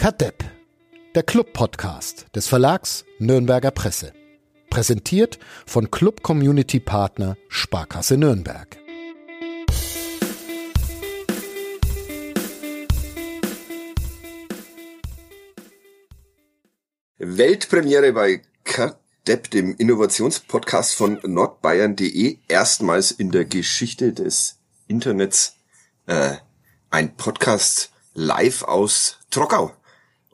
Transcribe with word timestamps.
Kadepp, 0.00 0.42
der 1.14 1.22
Club-Podcast 1.22 2.24
des 2.34 2.48
Verlags 2.48 3.04
Nürnberger 3.18 3.70
Presse. 3.70 4.14
Präsentiert 4.70 5.38
von 5.66 5.90
Club 5.90 6.22
Community 6.22 6.80
Partner 6.80 7.36
Sparkasse 7.50 8.16
Nürnberg. 8.16 8.78
Weltpremiere 17.18 18.14
bei 18.14 18.40
Kadepp, 18.64 19.50
dem 19.50 19.76
Innovationspodcast 19.76 20.94
von 20.94 21.20
nordbayern.de. 21.22 22.38
Erstmals 22.48 23.10
in 23.10 23.32
der 23.32 23.44
Geschichte 23.44 24.14
des 24.14 24.60
Internets 24.88 25.56
äh, 26.06 26.36
ein 26.88 27.14
Podcast 27.18 27.92
live 28.14 28.62
aus 28.62 29.18
Trockau. 29.30 29.74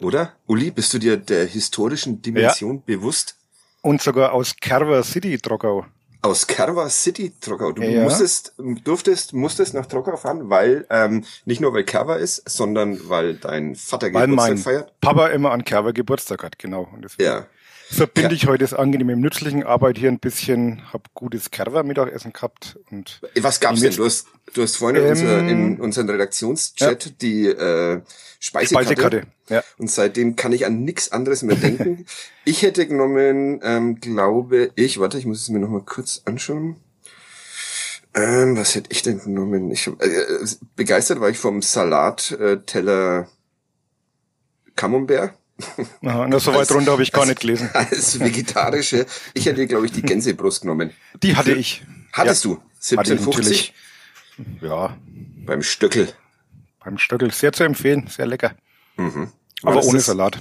Oder? 0.01 0.33
Uli, 0.47 0.71
bist 0.71 0.93
du 0.93 0.99
dir 0.99 1.17
der 1.17 1.47
historischen 1.47 2.21
Dimension 2.21 2.77
ja. 2.77 2.83
bewusst? 2.85 3.37
Und 3.83 4.03
sogar 4.03 4.33
aus 4.33 4.55
Carver 4.61 5.03
City, 5.03 5.39
Trockau. 5.39 5.87
Aus 6.23 6.47
Carver 6.47 6.91
City, 6.91 7.33
Trockau. 7.41 7.73
Du 7.73 7.83
ja. 7.83 8.03
musstest, 8.03 8.55
durftest, 8.85 9.33
musstest 9.33 9.75
nach 9.75 9.87
Trockau 9.87 10.17
fahren, 10.17 10.51
weil, 10.51 10.87
ähm, 10.91 11.25
nicht 11.45 11.61
nur 11.61 11.73
weil 11.73 11.85
Carver 11.85 12.19
ist, 12.19 12.49
sondern 12.49 13.09
weil 13.09 13.37
dein 13.37 13.75
Vater 13.77 14.13
weil 14.13 14.27
Geburtstag 14.27 14.37
mein 14.37 14.59
feiert. 14.59 15.01
Papa 15.01 15.29
immer 15.29 15.53
an 15.53 15.65
Carver 15.65 15.93
Geburtstag 15.93 16.43
hat, 16.43 16.59
genau. 16.59 16.89
Ja. 17.19 17.47
Verbinde 17.91 18.35
ich 18.35 18.47
heute 18.47 18.65
das 18.65 18.75
angenehme 18.75 19.13
im 19.13 19.21
nützlichen 19.21 19.63
Arbeit 19.63 19.99
hier 19.99 20.11
ein 20.11 20.19
bisschen, 20.19 20.93
hab 20.93 21.13
gutes 21.15 21.51
Carver 21.51 21.83
Mittagessen 21.83 22.33
gehabt 22.33 22.79
und. 22.91 23.21
Was 23.41 23.61
gab's 23.61 23.81
denn? 23.81 23.95
Du 23.95 24.05
hast, 24.05 24.29
du 24.55 24.63
hast 24.63 24.77
vorhin 24.77 24.97
ähm, 24.97 25.05
in, 25.05 25.11
unser, 25.11 25.49
in 25.49 25.81
unseren 25.81 26.11
Redaktionschat 26.11 27.07
ja. 27.07 27.13
die, 27.21 27.47
äh, 27.47 28.01
Speisekarte. 28.39 28.95
Speisekarte. 28.95 29.23
Ja. 29.49 29.63
Und 29.79 29.91
seitdem 29.91 30.37
kann 30.37 30.53
ich 30.53 30.67
an 30.67 30.85
nichts 30.85 31.13
anderes 31.13 31.43
mehr 31.43 31.57
denken. 31.57 32.07
ich 32.45 32.63
hätte 32.63 32.87
genommen, 32.87 33.61
ähm, 33.63 34.01
glaube 34.01 34.71
ich, 34.75 34.99
warte, 35.01 35.19
ich 35.19 35.27
muss 35.27 35.43
es 35.43 35.49
mir 35.49 35.59
noch 35.59 35.69
mal 35.69 35.83
kurz 35.83 36.23
anschauen. 36.25 36.77
Ähm, 38.15 38.57
was 38.57 38.75
hätte 38.75 38.91
ich 38.93 39.03
denn 39.03 39.21
genommen? 39.21 39.71
Ich, 39.71 39.87
äh, 39.87 39.93
begeistert 40.75 41.21
war 41.21 41.29
ich 41.29 41.39
vom 41.39 41.61
Salatteller 41.63 43.21
äh, 43.21 44.71
Camembert. 44.75 45.35
Aha, 46.05 46.27
na, 46.29 46.39
so 46.39 46.55
weit 46.55 46.71
runter 46.71 46.93
habe 46.93 47.03
ich 47.03 47.13
gar 47.13 47.25
nicht 47.25 47.41
gelesen. 47.41 47.71
Als 47.73 48.21
vegetarische. 48.21 49.07
Ich 49.33 49.47
hätte, 49.47 49.67
glaube 49.67 49.87
ich, 49.87 49.93
die 49.93 50.03
Gänsebrust 50.03 50.63
genommen. 50.63 50.93
Die 51.23 51.35
hatte 51.35 51.53
ich. 51.53 51.83
Hattest 52.13 52.45
ja. 52.45 52.51
du? 52.53 52.63
1750? 52.75 53.75
Ja. 54.61 54.97
Beim 55.47 55.63
Stöckel. 55.63 56.13
Beim 56.85 56.99
Stöckel 56.99 57.33
sehr 57.33 57.53
zu 57.53 57.65
empfehlen, 57.65 58.07
sehr 58.09 58.27
lecker. 58.27 58.55
Mhm. 58.97 59.33
Aber 59.63 59.83
ohne 59.85 60.01
Salat. 60.01 60.41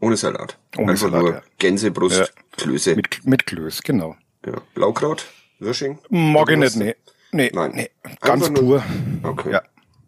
Ohne 0.00 0.16
Salat. 0.16 0.58
Ohne 0.76 0.92
Einfach 0.92 1.10
Salat, 1.10 1.22
nur 1.22 1.34
ja. 1.34 1.42
Gänsebrust, 1.58 2.18
ja. 2.18 2.26
Klöße. 2.56 2.96
Mit, 2.96 3.24
mit 3.24 3.46
Klöß, 3.46 3.82
genau. 3.82 4.16
Ja. 4.44 4.60
Blaukraut, 4.74 5.26
Würsching? 5.58 5.98
Mag 6.08 6.50
ich 6.50 6.58
nicht, 6.58 6.76
nee. 6.76 6.96
Nee, 7.32 7.50
Nein. 7.54 7.72
nee. 7.74 7.90
ganz 8.20 8.46
Einfach 8.46 8.54
pur. 8.54 8.84
Nur, 9.22 9.30
okay. 9.30 9.52
Ja. 9.52 9.62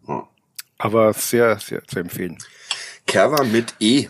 Hm. 0.05 0.23
Aber 0.77 1.13
sehr, 1.13 1.57
sehr 1.59 1.83
zu 1.85 1.99
empfehlen. 1.99 2.37
Kerwa 3.05 3.43
mit 3.43 3.75
E. 3.79 4.07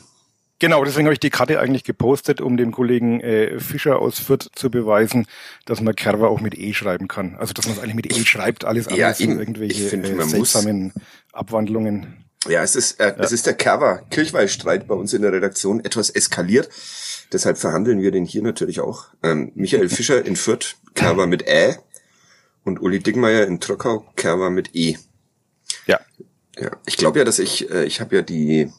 Genau, 0.63 0.85
deswegen 0.85 1.07
habe 1.07 1.13
ich 1.13 1.19
die 1.19 1.29
Karte 1.29 1.59
eigentlich 1.59 1.83
gepostet, 1.83 2.39
um 2.39 2.55
dem 2.55 2.71
Kollegen 2.71 3.19
äh, 3.19 3.59
Fischer 3.59 3.99
aus 3.99 4.17
Fürth 4.17 4.49
zu 4.55 4.71
beweisen, 4.71 5.27
dass 5.65 5.81
man 5.81 5.93
Kerwa 5.93 6.27
auch 6.27 6.39
mit 6.39 6.57
E 6.57 6.73
schreiben 6.73 7.09
kann. 7.09 7.35
Also 7.35 7.51
dass 7.51 7.65
man 7.65 7.75
es 7.75 7.83
eigentlich 7.83 7.95
mit 7.95 8.17
E 8.17 8.23
schreibt, 8.23 8.63
alles 8.63 8.87
andere 8.87 9.01
ja, 9.01 9.13
sind 9.13 9.37
irgendwelche 9.37 9.89
find, 9.89 10.07
äh, 10.07 10.23
seltsamen. 10.23 10.93
Abwandlungen. 11.33 12.23
Ja, 12.47 12.63
es 12.63 12.77
ist, 12.77 12.97
äh, 13.01 13.07
ja. 13.07 13.15
es 13.21 13.33
ist 13.33 13.45
der 13.45 13.55
Kerwa 13.55 14.03
Kirchweihstreit 14.09 14.87
bei 14.87 14.95
uns 14.95 15.11
in 15.11 15.21
der 15.21 15.33
Redaktion 15.33 15.83
etwas 15.83 16.09
eskaliert. 16.09 16.69
Deshalb 17.33 17.57
verhandeln 17.57 18.01
wir 18.01 18.11
den 18.11 18.23
hier 18.23 18.41
natürlich 18.41 18.79
auch. 18.79 19.07
Ähm, 19.21 19.51
Michael 19.55 19.89
Fischer 19.89 20.25
in 20.25 20.37
Fürth, 20.37 20.77
Kerwa 20.95 21.25
mit 21.25 21.45
Ä. 21.45 21.75
Und 22.63 22.81
Uli 22.81 22.99
Dickmeier 22.99 23.47
in 23.47 23.59
Trockau, 23.59 24.05
Kerwa 24.15 24.49
mit 24.49 24.73
E. 24.73 24.95
Ja. 25.87 25.99
Ja, 26.57 26.71
ich 26.85 26.95
glaube 26.95 27.19
ja, 27.19 27.25
dass 27.25 27.39
ich, 27.39 27.69
äh, 27.69 27.83
ich 27.83 27.99
habe 27.99 28.15
ja 28.15 28.21
die 28.21 28.71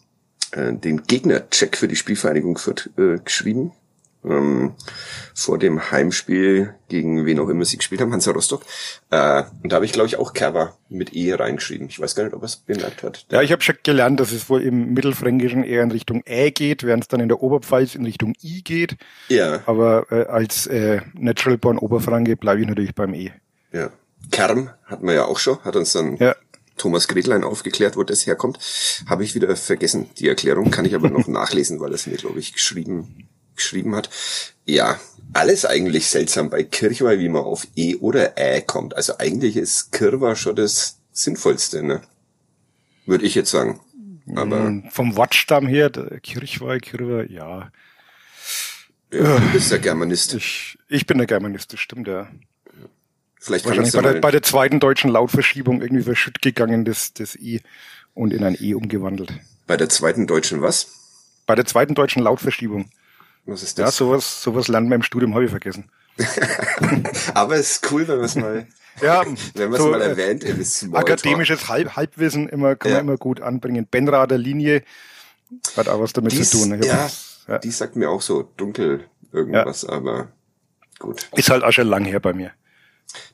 äh, 0.55 0.73
den 0.73 1.03
Gegnercheck 1.03 1.77
für 1.77 1.89
die 1.89 1.97
Spielvereinigung 1.97 2.57
Fürth 2.59 2.91
äh, 2.97 3.19
geschrieben. 3.19 3.73
Ähm, 4.25 4.73
vor 5.35 5.59
dem 5.59 5.91
Heimspiel 5.91 6.75
gegen 6.89 7.27
wen 7.27 7.39
auch 7.39 7.51
immer 7.51 7.67
sie 7.67 7.77
gespielt 7.77 8.01
haben, 8.01 8.11
Hansa 8.11 8.31
Rostock. 8.31 8.63
Äh, 9.11 9.43
und 9.63 9.71
da 9.71 9.77
habe 9.77 9.85
ich, 9.85 9.93
glaube 9.93 10.07
ich, 10.07 10.17
auch 10.17 10.33
Kerber 10.33 10.79
mit 10.89 11.15
E 11.15 11.35
reingeschrieben. 11.35 11.89
Ich 11.89 12.01
weiß 12.01 12.15
gar 12.15 12.25
nicht, 12.25 12.33
ob 12.33 12.41
er 12.41 12.47
es 12.47 12.57
bemerkt 12.57 13.03
hat. 13.03 13.27
Ja, 13.31 13.43
ich 13.43 13.53
habe 13.53 13.61
schon 13.61 13.77
gelernt, 13.83 14.21
dass 14.21 14.33
es 14.33 14.49
wohl 14.49 14.63
im 14.63 14.95
Mittelfränkischen 14.95 15.63
eher 15.63 15.83
in 15.83 15.91
Richtung 15.91 16.23
Ä 16.25 16.53
geht, 16.53 16.85
während 16.85 17.05
es 17.05 17.09
dann 17.09 17.21
in 17.21 17.29
der 17.29 17.43
Oberpfalz 17.43 17.95
in 17.97 18.07
Richtung 18.07 18.35
I 18.43 18.63
geht. 18.63 18.97
Ja. 19.29 19.61
Aber 19.67 20.07
äh, 20.11 20.25
als 20.25 20.67
äh, 20.69 21.03
Natural 21.13 21.59
Born 21.59 21.77
Oberfranke 21.77 22.37
bleibe 22.37 22.63
ich 22.63 22.67
natürlich 22.67 22.95
beim 22.95 23.13
E. 23.13 23.33
Ja. 23.73 23.91
Kerm 24.31 24.71
hatten 24.87 25.07
wir 25.07 25.15
ja 25.15 25.25
auch 25.27 25.39
schon, 25.39 25.63
hat 25.65 25.77
uns 25.77 25.93
dann 25.93 26.17
ja. 26.17 26.35
Thomas 26.77 27.09
Gretlein 27.09 27.45
aufgeklärt, 27.45 27.97
wo 27.97 28.03
das 28.03 28.27
herkommt. 28.27 28.59
Habe 29.07 29.25
ich 29.25 29.35
wieder 29.35 29.55
vergessen, 29.57 30.11
die 30.19 30.29
Erklärung. 30.29 30.71
Kann 30.71 30.85
ich 30.85 30.95
aber 30.95 31.11
noch 31.11 31.29
nachlesen, 31.29 31.81
weil 31.81 31.93
es 31.93 32.07
mir, 32.07 32.17
glaube 32.17 32.41
ich, 32.41 32.53
geschrieben, 32.53 33.29
geschrieben 33.57 33.95
hat. 33.95 34.11
Ja, 34.65 34.99
alles 35.33 35.65
eigentlich 35.65 36.07
seltsam 36.07 36.51
bei 36.51 36.63
Kirchweih, 36.63 37.19
wie 37.19 37.29
man 37.29 37.43
auf 37.43 37.67
E 37.77 37.97
oder 37.97 38.37
Ä 38.37 38.61
kommt. 38.61 38.97
Also 38.97 39.19
eigentlich 39.19 39.57
ist 39.57 39.93
Kirwa 39.93 40.37
schon 40.37 40.57
das 40.57 40.99
Sinnvollste, 41.13 41.83
ne? 41.83 42.03
Würde 43.07 43.25
ich 43.25 43.35
jetzt 43.35 43.51
sagen. 43.51 43.81
Aber 44.35 44.71
mm, 44.71 44.91
Vom 44.91 45.17
Wortstamm 45.17 45.67
her, 45.67 45.91
Kirchweih, 46.23 46.79
Kirwa, 46.79 47.25
ja. 47.25 47.71
Ja, 49.13 49.39
du 49.39 49.53
bist 49.53 49.71
der 49.71 49.79
Germanist. 49.79 50.35
Ich, 50.35 50.79
ich 50.89 51.07
bin 51.07 51.19
der 51.19 51.27
Germanist, 51.27 51.73
das 51.73 51.81
stimmt, 51.81 52.09
ja. 52.09 52.29
Vielleicht 53.45 53.67
Wahrscheinlich 53.67 53.93
bei 53.93 54.01
der, 54.01 54.21
bei 54.21 54.31
der 54.31 54.43
zweiten 54.43 54.81
deutschen 54.81 55.11
Lautverschiebung 55.11 55.83
irgendwie 55.83 56.05
verschütt 56.05 56.41
gegangen, 56.41 56.87
das, 56.87 57.13
das 57.13 57.37
I 57.37 57.61
und 58.15 58.33
in 58.33 58.43
ein 58.43 58.57
E 58.59 58.73
umgewandelt. 58.73 59.35
Bei 59.67 59.77
der 59.77 59.91
zweiten 59.91 60.27
deutschen 60.27 60.63
was? 60.63 60.87
Bei 61.45 61.55
der 61.55 61.67
zweiten 61.67 61.95
deutschen 61.95 62.23
Lautverschiebung. 62.23 62.89
Was 63.45 63.63
ist 63.63 63.79
das? 63.79 63.85
Ja, 63.85 63.91
sowas, 63.91 64.43
sowas 64.43 64.69
lernen 64.69 64.89
wir 64.89 64.95
im 64.95 65.03
Studium, 65.03 65.35
habe 65.35 65.45
ich 65.45 65.51
vergessen. 65.51 65.91
Aber 67.35 67.57
es 67.57 67.73
ist 67.73 67.93
cool, 67.93 68.09
wenn 68.09 68.17
man 68.17 68.25
es 68.25 68.35
mal, 68.35 68.67
ja, 69.03 69.23
wenn 69.53 69.71
man 69.71 69.79
so, 69.79 69.91
mal 69.91 70.01
erwähnt 70.01 70.43
im. 70.43 70.95
Akademisches 70.95 71.69
Halb 71.69 71.97
Halbwissen 71.97 72.49
immer, 72.49 72.77
kann 72.77 72.93
ja. 72.93 72.97
man 72.99 73.09
immer 73.09 73.17
gut 73.19 73.43
anbringen. 73.43 73.87
Benrader 73.91 74.39
Linie 74.39 74.83
hat 75.77 75.91
auch 75.91 76.01
was 76.01 76.15
damit 76.15 76.33
Dies, 76.33 76.49
zu 76.49 76.67
tun. 76.67 76.83
Ja, 76.83 77.11
ja, 77.47 77.59
die 77.59 77.71
sagt 77.71 77.97
mir 77.97 78.09
auch 78.09 78.23
so 78.23 78.51
dunkel 78.57 79.05
irgendwas, 79.33 79.85
aber 79.85 80.29
gut. 80.99 81.29
Ist 81.37 81.51
halt 81.51 81.63
auch 81.63 81.73
schon 81.73 81.89
lang 81.89 82.07
her 82.07 82.21
bei 82.21 82.33
mir. 82.33 82.53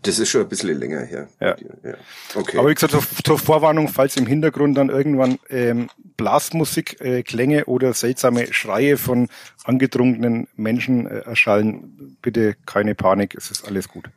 Das 0.02 0.18
ist 0.18 0.28
schon 0.28 0.42
ein 0.42 0.48
bisschen 0.48 0.78
länger 0.78 1.00
her. 1.00 1.28
Ja. 1.40 1.56
ja. 1.84 1.94
Okay. 2.34 2.58
Aber 2.58 2.68
wie 2.68 2.74
gesagt, 2.74 2.92
zur, 2.92 3.02
zur, 3.24 3.38
Vorwarnung, 3.38 3.88
falls 3.88 4.16
im 4.16 4.26
Hintergrund 4.26 4.76
dann 4.76 4.90
irgendwann 4.90 5.38
ähm, 5.48 5.88
Blasmusik, 6.16 7.00
äh, 7.00 7.22
Klänge 7.22 7.64
oder 7.64 7.94
seltsame 7.94 8.52
Schreie 8.52 8.96
von 8.96 9.28
angedrungenen 9.64 10.48
Menschen 10.56 11.06
äh, 11.06 11.20
erschallen, 11.20 12.16
bitte 12.20 12.56
keine 12.66 12.94
Panik, 12.94 13.34
es 13.34 13.50
ist 13.50 13.66
alles 13.66 13.88
gut. 13.88 14.10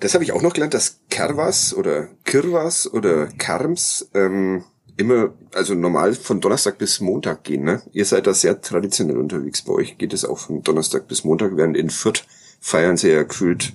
Das 0.00 0.14
habe 0.14 0.24
ich 0.24 0.32
auch 0.32 0.42
noch 0.42 0.54
gelernt, 0.54 0.74
dass 0.74 0.98
Kerwas 1.10 1.74
oder 1.74 2.08
Kirwas 2.24 2.92
oder 2.92 3.26
Karms 3.38 4.08
ähm, 4.14 4.64
immer, 4.96 5.32
also 5.54 5.74
normal 5.74 6.14
von 6.14 6.40
Donnerstag 6.40 6.78
bis 6.78 7.00
Montag 7.00 7.44
gehen. 7.44 7.64
Ne? 7.64 7.82
Ihr 7.92 8.04
seid 8.04 8.26
da 8.26 8.34
sehr 8.34 8.60
traditionell 8.60 9.16
unterwegs. 9.16 9.62
Bei 9.62 9.72
euch 9.72 9.98
geht 9.98 10.12
es 10.12 10.24
auch 10.24 10.38
von 10.38 10.62
Donnerstag 10.62 11.08
bis 11.08 11.24
Montag, 11.24 11.56
während 11.56 11.76
in 11.76 11.90
Fürth 11.90 12.24
feiern 12.60 12.96
sie 12.96 13.10
ja 13.10 13.22
gefühlt 13.22 13.72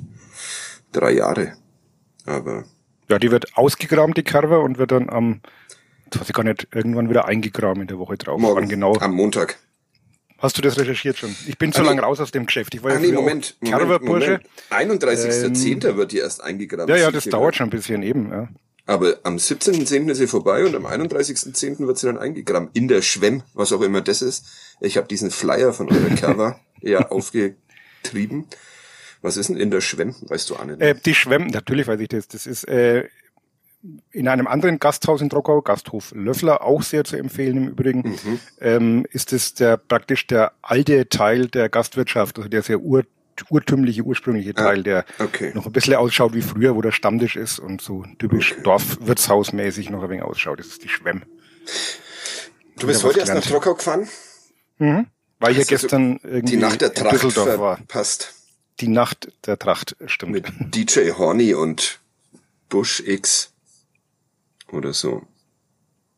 drei 0.99 1.11
Jahre. 1.11 1.53
Aber. 2.25 2.65
Ja, 3.09 3.19
die 3.19 3.31
wird 3.31 3.57
ausgegraben, 3.57 4.13
die 4.13 4.23
Kerbe, 4.23 4.59
und 4.59 4.77
wird 4.77 4.91
dann 4.91 5.09
am, 5.09 5.41
das 6.09 6.21
weiß 6.21 6.29
ich 6.29 6.35
gar 6.35 6.43
nicht, 6.43 6.67
irgendwann 6.73 7.09
wieder 7.09 7.25
eingegraben 7.25 7.81
in 7.81 7.87
der 7.87 7.99
Woche 7.99 8.17
drauf. 8.17 8.39
Morgen, 8.39 8.67
genau. 8.67 8.95
Am 8.97 9.13
Montag. 9.13 9.57
Hast 10.39 10.57
du 10.57 10.61
das 10.61 10.77
recherchiert 10.77 11.17
schon? 11.17 11.35
Ich 11.47 11.57
bin 11.57 11.73
zu 11.73 11.81
ah, 11.81 11.85
lange 11.85 12.01
raus 12.01 12.19
aus 12.19 12.31
dem 12.31 12.45
Geschäft. 12.45 12.75
Ich 12.75 12.83
war 12.83 12.91
ah, 12.91 12.95
ja 12.95 12.99
nee, 12.99 13.11
Moment, 13.11 13.57
Moment, 13.61 14.03
Moment. 14.03 14.41
31.10. 14.69 15.87
Ähm, 15.87 15.97
wird 15.97 16.11
die 16.11 16.19
erst 16.19 16.43
eingegraben. 16.43 16.93
Ja, 16.93 17.01
ja, 17.01 17.11
das 17.11 17.25
dauert 17.25 17.55
schon 17.55 17.67
ein 17.67 17.71
bisschen 17.71 18.03
eben, 18.03 18.29
ja. 18.29 18.47
Aber 18.85 19.17
am 19.23 19.35
17.10. 19.35 20.09
ist 20.09 20.17
sie 20.17 20.27
vorbei 20.27 20.63
und 20.63 20.75
am 20.75 20.85
31.10. 20.85 21.87
wird 21.87 21.97
sie 21.97 22.07
dann 22.07 22.17
eingegraben. 22.17 22.69
In 22.73 22.87
der 22.87 23.01
Schwemm, 23.01 23.43
was 23.53 23.73
auch 23.73 23.81
immer 23.81 24.01
das 24.01 24.21
ist. 24.21 24.45
Ich 24.79 24.95
habe 24.95 25.07
diesen 25.07 25.31
Flyer 25.31 25.73
von 25.73 25.91
eurer 25.91 26.15
Kerber 26.15 26.59
ja 26.81 27.09
aufgetrieben. 27.09 28.45
Was 29.21 29.37
ist 29.37 29.49
denn 29.49 29.57
in 29.57 29.71
der 29.71 29.81
Schwemm? 29.81 30.15
Weißt 30.21 30.49
du 30.49 30.63
nicht? 30.63 30.81
Äh, 30.81 30.95
die 31.05 31.15
Schwemm, 31.15 31.47
natürlich 31.47 31.87
weiß 31.87 31.99
ich 31.99 32.09
das. 32.09 32.27
Das 32.27 32.45
ist 32.45 32.65
äh, 32.65 33.07
in 34.11 34.27
einem 34.27 34.47
anderen 34.47 34.79
Gasthaus 34.79 35.21
in 35.21 35.29
Trockau, 35.29 35.61
Gasthof 35.61 36.11
Löffler, 36.15 36.61
auch 36.61 36.81
sehr 36.81 37.03
zu 37.03 37.15
empfehlen 37.15 37.57
im 37.57 37.67
Übrigen, 37.69 37.99
mhm. 38.01 38.39
ähm, 38.59 39.05
ist 39.11 39.33
es 39.33 39.53
der 39.53 39.77
praktisch 39.77 40.27
der 40.27 40.53
alte 40.61 41.09
Teil 41.09 41.47
der 41.47 41.69
Gastwirtschaft, 41.69 42.37
also 42.37 42.49
der 42.49 42.63
sehr 42.63 42.81
ur 42.81 43.03
urtümliche, 43.49 44.01
ursprüngliche 44.01 44.49
ah, 44.55 44.63
Teil, 44.63 44.81
der 44.81 45.05
okay. 45.19 45.51
noch 45.53 45.67
ein 45.67 45.71
bisschen 45.71 45.93
ausschaut 45.93 46.33
wie 46.33 46.41
früher, 46.41 46.75
wo 46.75 46.81
der 46.81 46.91
Stammtisch 46.91 47.35
ist 47.35 47.59
und 47.59 47.81
so 47.81 48.03
typisch 48.17 48.53
okay. 48.53 48.63
Dorfwirtshausmäßig 48.63 49.91
noch 49.91 50.01
ein 50.01 50.09
wenig 50.09 50.23
ausschaut. 50.23 50.59
Das 50.59 50.65
ist 50.65 50.83
die 50.83 50.89
Schwemm. 50.89 51.21
Du 52.79 52.87
bist 52.87 53.03
heute 53.03 53.19
erst 53.19 53.35
nach 53.35 53.45
Trockau 53.45 53.75
gefahren? 53.75 54.07
Mhm. 54.79 55.05
Weil 55.39 55.53
hier 55.53 55.65
gestern 55.65 56.19
irgendwie 56.23 56.55
die 56.55 56.57
Nacht 56.57 56.81
der 56.81 56.93
Tracht 56.93 57.13
Düsseldorf 57.13 57.59
war. 57.59 57.79
Passt. 57.87 58.33
Die 58.79 58.87
Nacht 58.87 59.31
der 59.45 59.57
Tracht, 59.57 59.95
stimmt. 60.05 60.33
Mit 60.33 60.75
DJ 60.75 61.11
Horny 61.11 61.53
und 61.53 61.99
Bush 62.69 63.01
X 63.05 63.51
oder 64.71 64.93
so. 64.93 65.23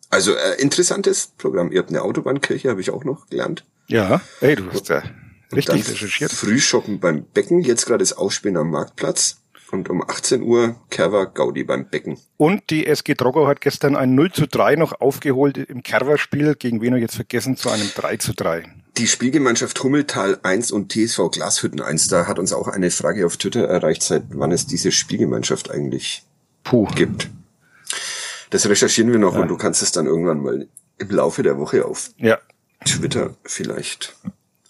Also 0.09 0.33
äh, 0.33 0.59
interessantes 0.59 1.27
Programm. 1.37 1.71
Ihr 1.71 1.79
habt 1.79 1.89
eine 1.89 2.01
Autobahnkirche, 2.01 2.69
habe 2.69 2.81
ich 2.81 2.89
auch 2.89 3.03
noch 3.03 3.27
gelernt. 3.27 3.63
Ja, 3.87 4.21
ey, 4.41 4.55
du 4.55 4.71
hast 4.71 4.89
ja 4.89 5.03
richtig 5.51 5.89
recherchiert. 5.89 6.31
Frühshoppen 6.31 6.99
beim 6.99 7.23
Becken, 7.23 7.61
jetzt 7.61 7.85
gerade 7.85 7.99
das 7.99 8.13
Ausspielen 8.13 8.57
am 8.57 8.71
Marktplatz. 8.71 9.37
Und 9.71 9.87
um 9.87 10.01
18 10.01 10.41
Uhr 10.41 10.75
Kerver 10.89 11.27
Gaudi 11.27 11.63
beim 11.63 11.87
Becken. 11.87 12.17
Und 12.37 12.71
die 12.71 12.87
SG 12.87 13.13
Trockau 13.13 13.45
hat 13.45 13.61
gestern 13.61 13.95
ein 13.95 14.15
0 14.15 14.31
zu 14.31 14.47
3 14.47 14.75
noch 14.75 14.99
aufgeholt 14.99 15.57
im 15.57 15.83
Kerver-Spiel. 15.83 16.55
Gegen 16.55 16.81
wen 16.81 16.97
jetzt 16.97 17.15
vergessen 17.15 17.55
zu 17.55 17.69
einem 17.69 17.87
3 17.93 18.17
zu 18.17 18.33
3. 18.33 18.63
Die 18.99 19.07
Spielgemeinschaft 19.07 19.81
Hummeltal 19.81 20.39
1 20.43 20.73
und 20.73 20.91
TSV 20.91 21.31
Glashütten 21.31 21.79
1, 21.79 22.09
da 22.09 22.27
hat 22.27 22.37
uns 22.37 22.51
auch 22.51 22.67
eine 22.67 22.91
Frage 22.91 23.25
auf 23.25 23.37
Twitter 23.37 23.65
erreicht, 23.65 24.03
seit 24.03 24.23
wann 24.31 24.51
es 24.51 24.67
diese 24.67 24.91
Spielgemeinschaft 24.91 25.71
eigentlich 25.71 26.23
Puh. 26.65 26.85
gibt. 26.95 27.29
Das 28.49 28.67
recherchieren 28.67 29.09
wir 29.13 29.17
noch 29.17 29.35
ja. 29.35 29.39
und 29.39 29.47
du 29.47 29.55
kannst 29.55 29.81
es 29.83 29.93
dann 29.93 30.05
irgendwann 30.05 30.43
mal 30.43 30.67
im 30.97 31.09
Laufe 31.11 31.43
der 31.43 31.57
Woche 31.57 31.85
auf 31.85 32.09
ja. 32.17 32.39
Twitter 32.83 33.37
vielleicht 33.45 34.17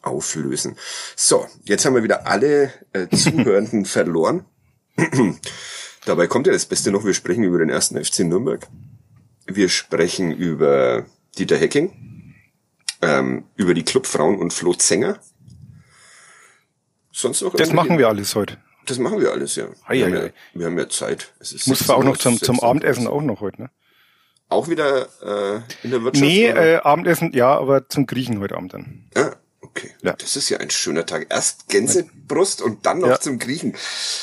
auflösen. 0.03 0.77
So, 1.15 1.47
jetzt 1.63 1.85
haben 1.85 1.95
wir 1.95 2.03
wieder 2.03 2.27
alle 2.27 2.71
äh, 2.93 3.07
Zuhörenden 3.07 3.85
verloren. 3.85 4.45
Dabei 6.05 6.27
kommt 6.27 6.45
ja 6.45 6.53
das 6.53 6.67
Beste 6.67 6.91
noch, 6.91 7.03
wir 7.03 7.15
sprechen 7.15 7.43
über 7.43 7.57
den 7.57 7.69
ersten 7.69 7.95
FC 7.97 8.19
Nürnberg. 8.19 8.67
Wir 9.47 9.69
sprechen 9.69 10.31
über 10.31 11.07
Dieter 11.35 11.57
Hecking, 11.57 12.08
ähm, 13.01 13.45
über 13.55 13.73
die 13.73 13.83
Clubfrauen 13.83 14.37
und 14.37 14.53
Flo 14.53 14.73
Zenger. 14.73 15.19
Sonst 17.11 17.41
noch? 17.41 17.53
Das 17.53 17.73
machen 17.73 17.97
wir 17.97 18.07
alles 18.07 18.35
heute. 18.35 18.57
Das 18.85 18.97
machen 18.97 19.19
wir 19.21 19.31
alles, 19.31 19.55
ja. 19.55 19.67
Wir, 19.87 20.05
haben 20.05 20.15
ja 20.15 20.29
wir 20.53 20.65
haben 20.65 20.77
ja 20.77 20.89
Zeit. 20.89 21.33
Es 21.39 21.51
ist 21.51 21.67
Muss 21.67 21.89
auch 21.89 22.03
noch 22.03 22.17
zum, 22.17 22.39
zum 22.41 22.59
Abendessen 22.59 23.07
auch 23.07 23.21
noch 23.21 23.41
heute, 23.41 23.63
ne? 23.63 23.69
Auch 24.47 24.67
wieder 24.67 25.07
äh, 25.21 25.61
in 25.83 25.91
der 25.91 26.03
Wirtschaft? 26.03 26.25
Nee, 26.25 26.47
äh, 26.47 26.77
Abendessen, 26.77 27.31
ja, 27.33 27.55
aber 27.55 27.87
zum 27.87 28.07
Griechen 28.07 28.39
heute 28.39 28.57
Abend 28.57 28.73
dann. 28.73 29.05
Ah, 29.13 29.35
okay. 29.61 29.91
Ja. 30.01 30.13
Das 30.13 30.35
ist 30.35 30.49
ja 30.49 30.57
ein 30.57 30.71
schöner 30.71 31.05
Tag. 31.05 31.27
Erst 31.29 31.69
Gänsebrust 31.69 32.63
und 32.63 32.85
dann 32.87 32.99
noch 32.99 33.09
ja. 33.09 33.19
zum 33.19 33.37
Griechen. 33.37 33.75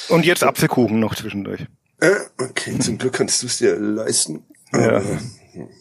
Und 0.08 0.26
jetzt 0.26 0.40
so. 0.40 0.46
Apfelkuchen 0.46 0.98
noch 0.98 1.14
zwischendurch. 1.14 1.66
Äh, 2.00 2.16
okay, 2.38 2.76
zum 2.80 2.98
Glück 2.98 3.14
kannst 3.14 3.42
du 3.42 3.46
es 3.46 3.58
dir 3.58 3.76
leisten. 3.76 4.44
Ja. 4.72 5.00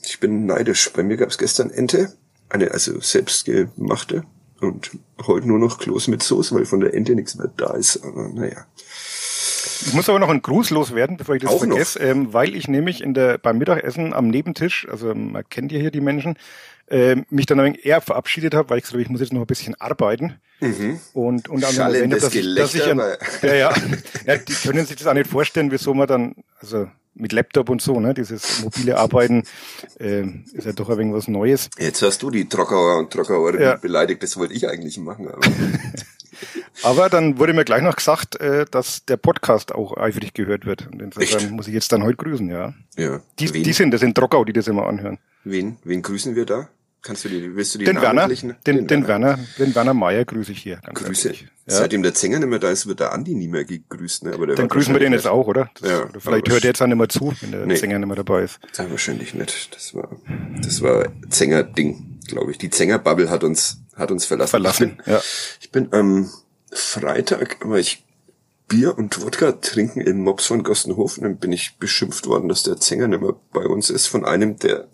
ich 0.04 0.20
bin 0.20 0.46
neidisch. 0.46 0.92
Bei 0.94 1.02
mir 1.02 1.18
gab 1.18 1.30
es 1.30 1.40
gestern 1.40 1.72
Ente, 1.72 2.14
eine 2.50 2.72
also 2.72 3.00
selbstgemachte 3.00 4.24
und 4.62 4.92
heute 5.26 5.48
nur 5.48 5.60
noch 5.60 5.80
Kloß 5.80 6.08
mit 6.08 6.24
Soße, 6.24 6.56
weil 6.56 6.66
von 6.66 6.80
der 6.80 6.94
Ente 6.94 7.16
nichts 7.16 7.36
mehr 7.36 7.50
da 7.56 7.74
ist. 7.74 8.04
Aber 8.04 8.30
naja. 8.30 8.66
Ich 9.82 9.94
muss 9.94 10.08
aber 10.10 10.20
noch 10.20 10.30
einen 10.30 10.42
Gruß 10.42 10.70
loswerden, 10.70 11.18
bevor 11.18 11.36
ich 11.36 11.42
das 11.42 11.52
Auch 11.52 11.60
vergesse, 11.60 12.00
ähm, 12.00 12.34
weil 12.34 12.56
ich 12.56 12.68
nämlich 12.68 13.02
in 13.02 13.14
der 13.14 13.38
beim 13.38 13.58
Mittagessen 13.58 14.14
am 14.14 14.30
Nebentisch, 14.30 14.88
also 14.90 15.14
man 15.14 15.44
kennt 15.50 15.72
ja 15.72 15.80
hier 15.80 15.92
die 15.92 16.02
Menschen, 16.02 16.38
äh, 16.88 17.16
mich 17.30 17.46
dann 17.46 17.60
ein 17.60 17.66
wenig 17.66 17.86
eher 17.86 18.02
verabschiedet 18.02 18.54
habe, 18.54 18.70
weil 18.70 18.78
ich 18.78 18.86
glaube, 18.86 19.02
ich 19.02 19.10
muss 19.10 19.22
jetzt 19.22 19.34
noch 19.34 19.42
ein 19.42 19.48
bisschen 19.48 19.76
arbeiten. 19.76 20.40
Mhm. 20.60 21.00
Und 21.14 21.50
unter 21.50 21.70
anderem 21.70 21.94
erwähnt 21.96 22.14
habe, 22.14 22.22
dass, 22.22 22.36
ich, 22.36 22.56
dass 22.56 22.76
ich 22.76 22.86
ein, 22.86 23.00
ja, 23.42 23.56
ja, 23.56 23.74
ja, 24.26 24.38
die 24.38 24.54
können 24.54 24.86
sich 24.86 24.96
das 24.96 25.08
auch 25.08 25.14
nicht 25.14 25.30
vorstellen, 25.30 25.72
wieso 25.72 25.94
man 25.94 26.08
dann, 26.08 26.36
also 26.60 26.88
mit 27.16 27.32
Laptop 27.32 27.70
und 27.70 27.82
so, 27.82 28.00
ne, 28.00 28.14
dieses 28.14 28.64
mobile 28.64 28.98
Arbeiten 28.98 29.44
äh, 30.00 30.24
ist 30.54 30.66
ja 30.66 30.74
doch 30.74 30.90
ein 30.90 30.98
wenig 30.98 31.14
was 31.14 31.28
Neues. 31.28 31.70
Jetzt 31.78 32.02
hast 32.02 32.22
du 32.22 32.30
die 32.30 32.48
Trockauer 32.48 33.00
und 33.00 33.12
Trockauer 33.12 33.60
ja. 33.60 33.76
beleidigt, 33.76 34.22
das 34.22 34.38
wollte 34.38 34.54
ich 34.54 34.68
eigentlich 34.68 34.98
machen. 34.98 35.30
Aber. 35.30 35.42
aber 36.84 37.10
dann 37.10 37.40
wurde 37.40 37.54
mir 37.54 37.66
gleich 37.66 37.82
noch 37.82 37.96
gesagt, 37.96 38.40
äh, 38.40 38.66
dass 38.70 39.06
der 39.06 39.18
Podcast 39.18 39.74
auch 39.74 39.98
eifrig 39.98 40.34
gehört 40.34 40.66
wird. 40.66 40.88
Und 40.92 41.02
insofern 41.02 41.40
Echt? 41.40 41.52
muss 41.52 41.68
ich 41.68 41.74
jetzt 41.74 41.92
dann 41.92 42.04
heute 42.04 42.18
grüßen, 42.18 42.50
ja. 42.50 42.74
Ja. 42.98 43.22
Die, 43.40 43.52
die 43.52 43.74
sind, 43.74 43.92
das 43.92 44.02
sind 44.02 44.16
Trockau, 44.16 44.44
die 44.44 44.54
das 44.54 44.68
immer 44.68 44.86
anhören. 44.86 45.18
Wen, 45.44 45.78
wen 45.84 46.02
grüßen 46.02 46.36
wir 46.36 46.46
da? 46.46 46.70
Kannst 47.06 47.24
du 47.24 47.30
die, 47.30 47.56
willst 47.56 47.76
du 47.76 47.78
die 47.78 47.86
den 47.86 48.02
Werner, 48.02 48.28
den, 48.28 48.56
den, 48.66 48.88
den 48.88 49.08
Werner, 49.08 49.38
den 49.60 49.76
Werner 49.76 49.94
Meier 49.94 50.26
grüße 50.26 50.54
ich 50.54 50.64
hier. 50.64 50.80
Grüße. 50.92 51.34
Ja. 51.34 51.46
Seitdem 51.68 52.02
der 52.02 52.16
Zenger 52.16 52.40
nicht 52.40 52.48
mehr 52.48 52.58
da 52.58 52.72
ist, 52.72 52.88
wird 52.88 53.00
der 53.00 53.14
Andi 53.14 53.36
nie 53.36 53.48
mehr 53.48 53.64
gegrüßt. 53.64 54.24
Ne? 54.24 54.34
Aber 54.34 54.48
Dann 54.48 54.68
grüßen 54.68 54.92
wir 54.92 55.00
den 55.00 55.14
jetzt 55.14 55.28
auch, 55.28 55.46
oder? 55.46 55.70
Das, 55.80 55.92
ja, 55.92 56.08
vielleicht 56.18 56.50
hört 56.50 56.64
er 56.64 56.70
jetzt 56.70 56.82
auch 56.82 56.88
nicht 56.88 56.98
mehr 56.98 57.08
zu, 57.08 57.32
wenn 57.42 57.52
der 57.52 57.68
nee, 57.68 57.76
Zenger 57.76 58.00
nicht 58.00 58.08
mehr 58.08 58.16
dabei 58.16 58.44
ist. 58.44 58.60
Ja, 58.76 58.90
wahrscheinlich 58.90 59.36
nicht. 59.36 59.76
Das 59.76 59.94
war, 59.94 60.10
das 60.64 60.82
war 60.82 61.06
Zenger-Ding, 61.30 62.22
glaube 62.28 62.50
ich. 62.50 62.58
Die 62.58 62.72
Zenger-Bubble 62.72 63.30
hat 63.30 63.44
uns, 63.44 63.82
hat 63.96 64.10
uns 64.10 64.26
verlassen. 64.26 64.50
Verlassen, 64.50 64.98
ich 64.98 65.06
bin, 65.06 65.14
ja. 65.14 65.22
Ich 65.62 65.72
bin 65.72 65.94
am 65.94 66.32
Freitag, 66.72 67.58
aber 67.62 67.78
ich 67.78 68.05
Bier 68.68 68.98
und 68.98 69.22
Wodka 69.22 69.54
trinken 69.54 70.02
im 70.02 70.22
Mops 70.22 70.48
von 70.48 70.64
Gostenhofen. 70.64 71.24
Dann 71.24 71.38
bin 71.38 71.52
ich 71.52 71.78
beschimpft 71.78 72.26
worden, 72.28 72.50
dass 72.50 72.64
der 72.64 72.78
Sänger 72.78 73.08
nicht 73.08 73.22
mehr 73.22 73.36
bei 73.54 73.66
uns 73.66 73.90
ist, 73.90 74.08
von 74.08 74.26
einem, 74.26 74.58
der 74.58 74.88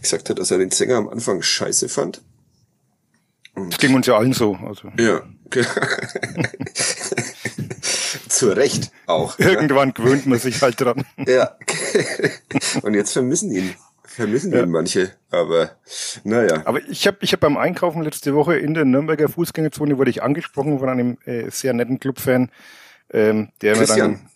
gesagt 0.00 0.28
hat, 0.28 0.38
dass 0.38 0.50
er 0.50 0.58
den 0.58 0.70
Sänger 0.70 0.96
am 0.96 1.08
Anfang 1.08 1.40
scheiße 1.42 1.88
fand. 1.88 2.22
Und 3.54 3.72
das 3.72 3.80
ging 3.80 3.94
uns 3.94 4.06
ja 4.06 4.16
allen 4.16 4.32
so. 4.32 4.56
Also. 4.56 4.92
Ja. 4.98 5.22
Zu 8.28 8.48
Recht 8.50 8.92
auch. 9.06 9.38
Irgendwann 9.38 9.88
ja. 9.88 9.94
gewöhnt 9.94 10.26
man 10.26 10.38
sich 10.38 10.60
halt 10.62 10.80
dran. 10.80 11.04
Ja. 11.26 11.56
Und 12.82 12.94
jetzt 12.94 13.12
vermissen 13.12 13.50
ihn. 13.50 13.74
Vermissen 14.04 14.52
ja. 14.52 14.62
ihn 14.62 14.70
manche, 14.70 15.12
aber 15.30 15.72
naja. 16.24 16.62
Aber 16.64 16.82
ich 16.88 17.06
habe 17.06 17.18
ich 17.20 17.32
hab 17.32 17.40
beim 17.40 17.56
Einkaufen 17.56 18.02
letzte 18.02 18.34
Woche 18.34 18.56
in 18.56 18.74
der 18.74 18.84
Nürnberger 18.84 19.28
Fußgängerzone 19.28 19.96
wurde 19.98 20.10
ich 20.10 20.22
angesprochen 20.22 20.78
von 20.78 20.88
einem 20.88 21.18
äh, 21.24 21.50
sehr 21.50 21.72
netten 21.72 22.00
Clubfan, 22.00 22.50
ähm, 23.10 23.48
der 23.62 23.74
Christian, 23.74 24.10
mir 24.10 24.16
dann, 24.18 24.30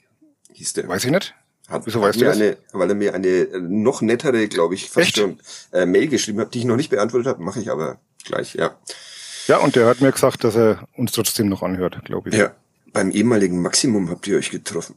hieß 0.55 0.73
der. 0.75 0.89
Weiß 0.89 1.05
ich 1.05 1.11
nicht. 1.11 1.35
Hat, 1.69 1.87
Wieso 1.87 2.01
weißt 2.01 2.21
du 2.21 2.25
das? 2.25 2.37
Eine, 2.37 2.57
weil 2.73 2.89
er 2.89 2.95
mir 2.95 3.15
eine 3.15 3.27
äh, 3.27 3.61
noch 3.61 4.03
nettere, 4.03 4.49
glaube 4.49 4.75
ich, 4.75 4.91
fast 4.91 5.17
schon 5.17 5.39
äh, 5.73 5.87
Mail 5.87 6.09
geschrieben 6.09 6.41
hat, 6.41 6.55
die 6.55 6.61
ich 6.61 6.65
noch 6.65 6.77
nicht 6.77 6.91
beantwortet 6.91 7.29
habe, 7.29 7.43
mache 7.43 7.61
ich 7.61 7.71
aber 7.71 7.99
gleich, 8.25 8.55
ja. 8.55 8.77
Ja, 9.47 9.59
und 9.59 9.75
der 9.75 9.87
hat 9.87 10.01
mir 10.01 10.13
gesagt, 10.13 10.45
dass 10.45 10.55
er 10.55 10.87
uns 10.97 11.13
trotzdem 11.13 11.49
noch 11.49 11.63
anhört, 11.63 12.05
glaube 12.05 12.29
ich. 12.29 12.37
Ja. 12.37 12.55
Beim 12.93 13.11
ehemaligen 13.11 13.61
Maximum 13.61 14.11
habt 14.11 14.27
ihr 14.27 14.37
euch 14.37 14.51
getroffen. 14.51 14.97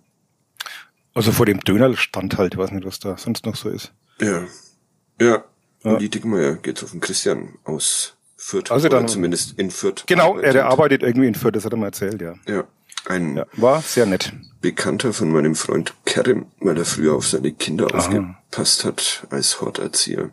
Also 1.14 1.32
vor 1.32 1.46
dem 1.46 1.62
Dönerstand 1.62 2.38
halt, 2.38 2.54
ich 2.54 2.60
weiß 2.60 2.72
nicht, 2.72 2.86
was 2.86 3.00
da 3.00 3.18
sonst 3.18 3.46
noch 3.46 3.56
so 3.56 3.70
ist. 3.70 3.94
Ja. 4.20 4.44
Ja. 5.20 5.46
ja. 5.84 5.92
Und 5.92 6.02
die 6.02 6.10
Dickmeier 6.10 6.56
getroffen. 6.56 7.00
Christian 7.00 7.58
aus 7.64 8.16
Fürth. 8.36 8.70
Also 8.70 8.90
dann, 8.90 9.08
zumindest 9.08 9.58
in 9.58 9.72
Fürth. 9.72 10.04
Genau, 10.08 10.38
er 10.38 10.52
der 10.52 10.66
arbeitet 10.66 11.04
irgendwie 11.04 11.28
in 11.28 11.36
Fürth, 11.36 11.56
das 11.56 11.64
hat 11.64 11.72
er 11.72 11.78
mal 11.78 11.88
erzählt, 11.88 12.22
ja. 12.22 12.36
Ja. 12.48 12.66
Ein 13.06 13.38
ja, 13.38 13.46
war 13.54 13.82
sehr 13.82 14.06
nett. 14.06 14.34
Bekannter 14.62 15.14
von 15.14 15.32
meinem 15.32 15.56
Freund 15.56 15.94
Kerem, 16.06 16.48
weil 16.60 16.78
er 16.78 16.86
früher 16.86 17.14
auf 17.14 17.28
seine 17.28 17.52
Kinder 17.52 17.88
Aha. 17.94 17.98
aufgepasst 17.98 18.84
hat 18.84 19.28
als 19.30 19.62
Horterzieher. 19.62 20.32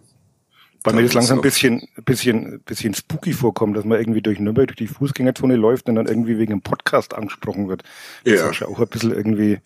Weil 0.84 0.94
mir 0.94 1.02
das 1.02 1.12
langsam 1.12 1.38
ein 1.38 1.42
bisschen, 1.42 1.86
bisschen, 2.04 2.60
bisschen 2.60 2.94
spooky 2.94 3.32
vorkommt, 3.32 3.76
dass 3.76 3.84
man 3.84 4.00
irgendwie 4.00 4.22
durch 4.22 4.40
Nürnberg 4.40 4.66
durch 4.66 4.78
die 4.78 4.88
Fußgängerzone 4.88 5.54
läuft 5.54 5.88
und 5.88 5.94
dann 5.94 6.06
irgendwie 6.06 6.38
wegen 6.38 6.52
einem 6.52 6.62
Podcast 6.62 7.14
angesprochen 7.14 7.68
wird. 7.68 7.84
Das 8.24 8.34
ja. 8.34 8.50
ist 8.50 8.60
ja 8.60 8.66
auch 8.66 8.80
ein 8.80 8.88
bisschen 8.88 9.12
irgendwie, 9.12 9.60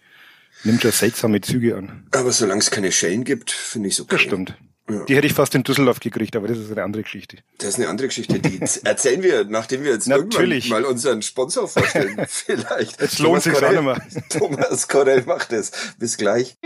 nimmt 0.64 0.84
ja 0.84 0.92
seltsame 0.92 1.40
Züge 1.40 1.76
an. 1.76 2.06
Aber 2.10 2.32
solange 2.32 2.60
es 2.60 2.70
keine 2.70 2.92
Schellen 2.92 3.25
gibt, 3.25 3.50
finde 3.50 3.88
ich 3.88 3.94
es 3.94 4.00
okay. 4.00 4.16
Das 4.16 4.20
stimmt. 4.20 4.54
Ja. 4.88 5.05
Die 5.05 5.16
hätte 5.16 5.26
ich 5.26 5.35
fast 5.35 5.55
in 5.55 5.64
Düsseldorf 5.64 5.99
gekriegt, 5.99 6.37
aber 6.37 6.47
das 6.47 6.59
ist 6.59 6.71
eine 6.71 6.85
andere 6.85 7.02
Geschichte. 7.02 7.38
Das 7.59 7.71
ist 7.71 7.76
eine 7.76 7.88
andere 7.88 8.07
Geschichte. 8.07 8.38
Die 8.38 8.61
erzählen 8.85 9.23
wir, 9.23 9.45
nachdem 9.45 9.83
wir 9.83 9.93
jetzt 9.93 10.07
Natürlich. 10.07 10.66
irgendwann 10.66 10.83
mal 10.83 10.90
unseren 10.90 11.23
Sponsor 11.23 11.66
vorstellen. 11.66 12.25
Vielleicht. 12.28 13.00
Jetzt 13.00 13.19
lohnt 13.19 13.43
sich 13.43 13.55
auch 13.55 13.71
nicht 13.71 13.83
mehr. 13.83 14.00
Thomas 14.28 14.87
Korell 14.87 15.23
macht 15.25 15.52
es. 15.52 15.73
Bis 15.99 16.16
gleich. 16.16 16.57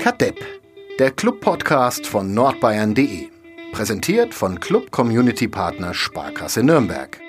Kadepp, 0.00 0.36
der 0.98 1.10
Club-Podcast 1.10 2.06
von 2.06 2.32
nordbayern.de. 2.32 3.28
Präsentiert 3.72 4.34
von 4.34 4.58
Club 4.60 4.90
Community 4.90 5.48
Partner 5.48 5.94
Sparkasse 5.94 6.62
Nürnberg. 6.62 7.21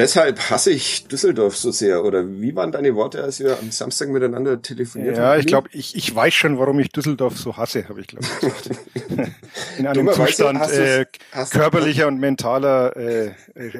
Deshalb 0.00 0.50
hasse 0.50 0.70
ich 0.70 1.06
Düsseldorf 1.08 1.56
so 1.56 1.70
sehr. 1.70 2.04
Oder 2.04 2.26
wie 2.26 2.56
waren 2.56 2.72
deine 2.72 2.94
Worte, 2.94 3.22
als 3.22 3.40
wir 3.40 3.58
am 3.58 3.70
Samstag 3.70 4.08
miteinander 4.08 4.62
telefoniert 4.62 5.18
ja, 5.18 5.22
haben? 5.22 5.32
Ja, 5.32 5.38
ich 5.38 5.46
glaube, 5.46 5.68
ich, 5.72 5.94
ich 5.94 6.14
weiß 6.14 6.32
schon, 6.32 6.58
warum 6.58 6.80
ich 6.80 6.88
Düsseldorf 6.90 7.36
so 7.36 7.56
hasse, 7.58 7.86
habe 7.88 8.00
ich 8.00 8.06
glaube 8.06 8.24
ich. 8.24 9.18
In 9.78 9.86
einem 9.86 10.10
Zustand 10.10 10.70
äh, 10.72 11.04
körperlicher 11.50 12.06
und 12.06 12.18
mentaler 12.18 12.96
äh, 12.96 13.32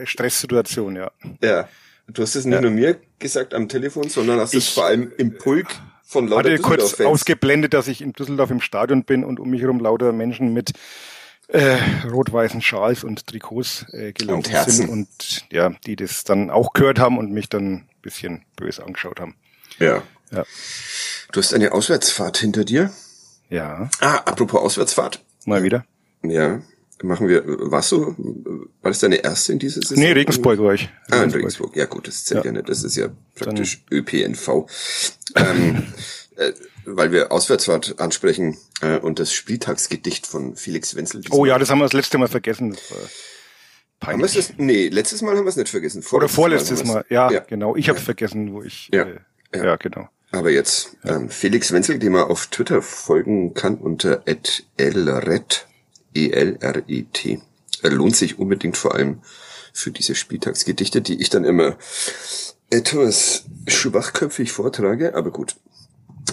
Stresssituation, 0.04 0.96
ja. 0.96 1.10
Ja. 1.42 1.68
Du 2.06 2.22
hast 2.22 2.34
es 2.34 2.44
nicht 2.44 2.54
ja. 2.54 2.60
nur 2.60 2.70
mir 2.70 2.96
gesagt 3.18 3.54
am 3.54 3.68
Telefon, 3.68 4.08
sondern 4.08 4.40
hast 4.40 4.54
es 4.54 4.68
vor 4.68 4.86
allem 4.86 5.12
im 5.16 5.38
Pulk 5.38 5.68
von 6.02 6.26
lauter 6.26 6.50
hatte 6.50 6.62
kurz 6.62 7.00
ausgeblendet, 7.00 7.72
dass 7.72 7.88
ich 7.88 8.02
in 8.02 8.12
Düsseldorf 8.12 8.50
im 8.50 8.60
Stadion 8.60 9.04
bin 9.04 9.24
und 9.24 9.38
um 9.38 9.48
mich 9.48 9.62
herum 9.62 9.80
lauter 9.80 10.12
Menschen 10.12 10.52
mit 10.52 10.72
äh, 11.52 11.78
rot-weißen 12.08 12.62
Schals 12.62 13.04
und 13.04 13.26
Trikots 13.26 13.86
äh, 13.92 14.12
gelaufen 14.12 14.54
und 14.54 14.70
sind 14.70 14.88
und 14.88 15.08
ja, 15.50 15.70
die 15.86 15.96
das 15.96 16.24
dann 16.24 16.50
auch 16.50 16.72
gehört 16.72 16.98
haben 16.98 17.18
und 17.18 17.32
mich 17.32 17.48
dann 17.48 17.88
bisschen 18.02 18.44
böse 18.56 18.84
angeschaut 18.84 19.20
haben. 19.20 19.34
Ja. 19.78 20.02
ja. 20.30 20.44
Du 21.32 21.40
hast 21.40 21.54
eine 21.54 21.72
Auswärtsfahrt 21.72 22.38
hinter 22.38 22.64
dir? 22.64 22.90
Ja. 23.48 23.90
Ah, 24.00 24.16
apropos 24.16 24.60
Auswärtsfahrt. 24.60 25.22
Mal 25.44 25.62
wieder. 25.62 25.84
Ja. 26.22 26.62
Machen 27.02 27.28
wir, 27.28 27.42
warst 27.46 27.92
du, 27.92 28.14
war 28.82 28.90
das 28.90 28.98
deine 28.98 29.16
erste 29.16 29.52
in 29.52 29.58
dieser 29.58 29.80
Saison? 29.80 29.98
Nee, 29.98 30.12
Regensburg 30.12 30.58
war 30.58 30.74
ich. 30.74 30.82
Regensburg. 30.82 31.18
Ah, 31.18 31.22
in 31.22 31.30
Regensburg. 31.30 31.76
Ja 31.76 31.86
gut, 31.86 32.08
das 32.08 32.24
zählt 32.24 32.44
ja, 32.44 32.50
ja 32.50 32.52
nicht. 32.52 32.68
Das 32.68 32.84
ist 32.84 32.96
ja 32.96 33.08
praktisch 33.36 33.84
Dann 33.88 33.98
ÖPNV. 34.00 34.66
ähm, 35.36 35.86
äh, 36.36 36.52
weil 36.96 37.12
wir 37.12 37.32
Auswärtsfahrt 37.32 38.00
ansprechen 38.00 38.58
äh, 38.80 38.98
und 38.98 39.18
das 39.18 39.32
Spieltagsgedicht 39.32 40.26
von 40.26 40.56
Felix 40.56 40.94
Wenzel. 40.94 41.22
Oh 41.30 41.44
ja, 41.44 41.58
das 41.58 41.70
haben 41.70 41.78
wir 41.78 41.84
das 41.84 41.92
letzte 41.92 42.18
Mal 42.18 42.28
vergessen. 42.28 42.70
Das 42.70 42.90
war 42.90 44.08
Haben 44.08 44.20
wir 44.20 44.28
das, 44.28 44.52
nee, 44.56 44.88
letztes 44.88 45.22
Mal 45.22 45.36
haben 45.36 45.44
wir 45.44 45.50
es 45.50 45.56
nicht 45.56 45.68
vergessen. 45.68 46.04
Oder 46.10 46.28
vorletztes 46.28 46.84
Mal, 46.84 46.94
Mal. 46.94 47.04
Ja, 47.08 47.30
ja, 47.30 47.40
genau. 47.40 47.76
Ich 47.76 47.88
habe 47.88 47.98
ja. 47.98 48.04
vergessen, 48.04 48.52
wo 48.52 48.62
ich. 48.62 48.90
Ja, 48.92 49.04
äh, 49.04 49.20
ja. 49.54 49.64
ja 49.64 49.76
genau. 49.76 50.08
Aber 50.32 50.50
jetzt 50.50 50.96
ähm, 51.04 51.28
Felix 51.28 51.72
Wenzel, 51.72 51.98
dem 51.98 52.12
man 52.12 52.22
auf 52.24 52.46
Twitter 52.46 52.82
folgen 52.82 53.54
kann 53.54 53.78
unter 53.78 54.22
@elret, 54.76 55.66
E-L-R-E-T. 56.14 57.40
Er 57.82 57.90
lohnt 57.90 58.16
sich 58.16 58.38
unbedingt 58.38 58.76
vor 58.76 58.94
allem 58.94 59.22
für 59.72 59.90
diese 59.90 60.14
Spieltagsgedichte, 60.14 61.00
die 61.00 61.20
ich 61.20 61.30
dann 61.30 61.44
immer 61.44 61.76
etwas 62.70 63.46
schwachköpfig 63.66 64.52
vortrage, 64.52 65.14
aber 65.14 65.30
gut. 65.30 65.56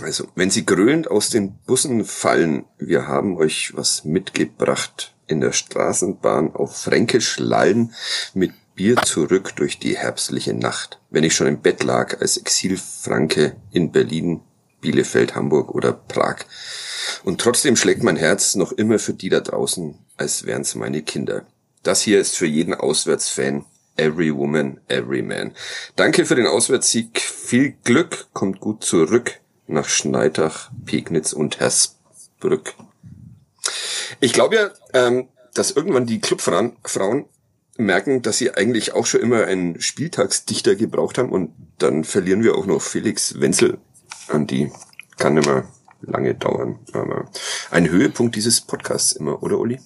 Also, 0.04 0.28
wenn 0.36 0.50
Sie 0.50 0.66
grölend 0.66 1.10
aus 1.10 1.30
den 1.30 1.58
Bussen 1.66 2.06
fallen, 2.06 2.66
wir 2.78 3.08
haben 3.08 3.38
euch 3.38 3.72
was 3.76 4.04
mitgebracht. 4.06 5.14
In 5.28 5.42
der 5.42 5.52
Straßenbahn 5.52 6.56
auf 6.56 6.78
Fränkisch 6.78 7.38
lallen, 7.40 7.94
mit 8.34 8.54
Bier 8.76 8.96
zurück 8.98 9.56
durch 9.56 9.80
die 9.80 9.98
herbstliche 9.98 10.54
Nacht. 10.54 11.00
Wenn 11.10 11.24
ich 11.24 11.36
schon 11.36 11.48
im 11.48 11.62
Bett 11.62 11.84
lag 11.84 12.22
als 12.22 12.38
Exilfranke 12.38 13.56
in 13.72 13.92
Berlin, 13.92 14.42
Bielefeld, 14.80 15.36
Hamburg 15.36 15.74
oder 15.74 15.92
Prag. 15.92 16.46
Und 17.24 17.42
trotzdem 17.42 17.76
schlägt 17.76 18.04
mein 18.04 18.16
Herz 18.16 18.56
noch 18.56 18.72
immer 18.72 19.00
für 19.00 19.14
die 19.14 19.30
da 19.30 19.40
draußen, 19.40 19.98
als 20.16 20.46
wären's 20.46 20.76
meine 20.76 21.02
Kinder. 21.02 21.46
Das 21.84 22.02
hier 22.02 22.20
ist 22.20 22.38
für 22.38 22.46
jeden 22.46 22.74
Auswärtsfan 22.74 23.66
Every 23.98 24.34
Woman, 24.34 24.80
Every 24.88 25.24
Man. 25.24 25.54
Danke 25.96 26.26
für 26.26 26.36
den 26.36 26.46
Auswärtssieg. 26.46 27.20
Viel 27.20 27.74
Glück, 27.84 28.28
kommt 28.34 28.60
gut 28.60 28.84
zurück 28.84 29.40
nach 29.68 29.88
Schneidach, 29.88 30.72
Pegnitz 30.86 31.34
und 31.34 31.60
Hersbrück. 31.60 32.74
Ich 34.20 34.34
glaube 34.34 34.56
ja, 34.56 34.70
ähm, 34.94 35.28
dass 35.54 35.72
irgendwann 35.72 36.06
die 36.06 36.20
Clubfrauen 36.20 36.78
Frauen 36.84 37.26
merken, 37.78 38.22
dass 38.22 38.38
sie 38.38 38.54
eigentlich 38.54 38.94
auch 38.94 39.06
schon 39.06 39.22
immer 39.22 39.46
einen 39.46 39.80
Spieltagsdichter 39.82 40.76
gebraucht 40.76 41.18
haben 41.18 41.30
und 41.30 41.52
dann 41.78 42.04
verlieren 42.04 42.44
wir 42.44 42.56
auch 42.56 42.66
noch 42.66 42.82
Felix 42.82 43.40
Wenzel 43.40 43.78
an 44.28 44.48
die. 44.48 44.72
Kann 45.18 45.38
immer 45.38 45.68
lange 46.02 46.36
dauern. 46.36 46.80
Aber 46.94 47.30
ein 47.72 47.90
Höhepunkt 47.90 48.36
dieses 48.36 48.62
Podcasts 48.62 49.14
immer, 49.14 49.42
oder 49.42 49.58
Uli? 49.58 49.80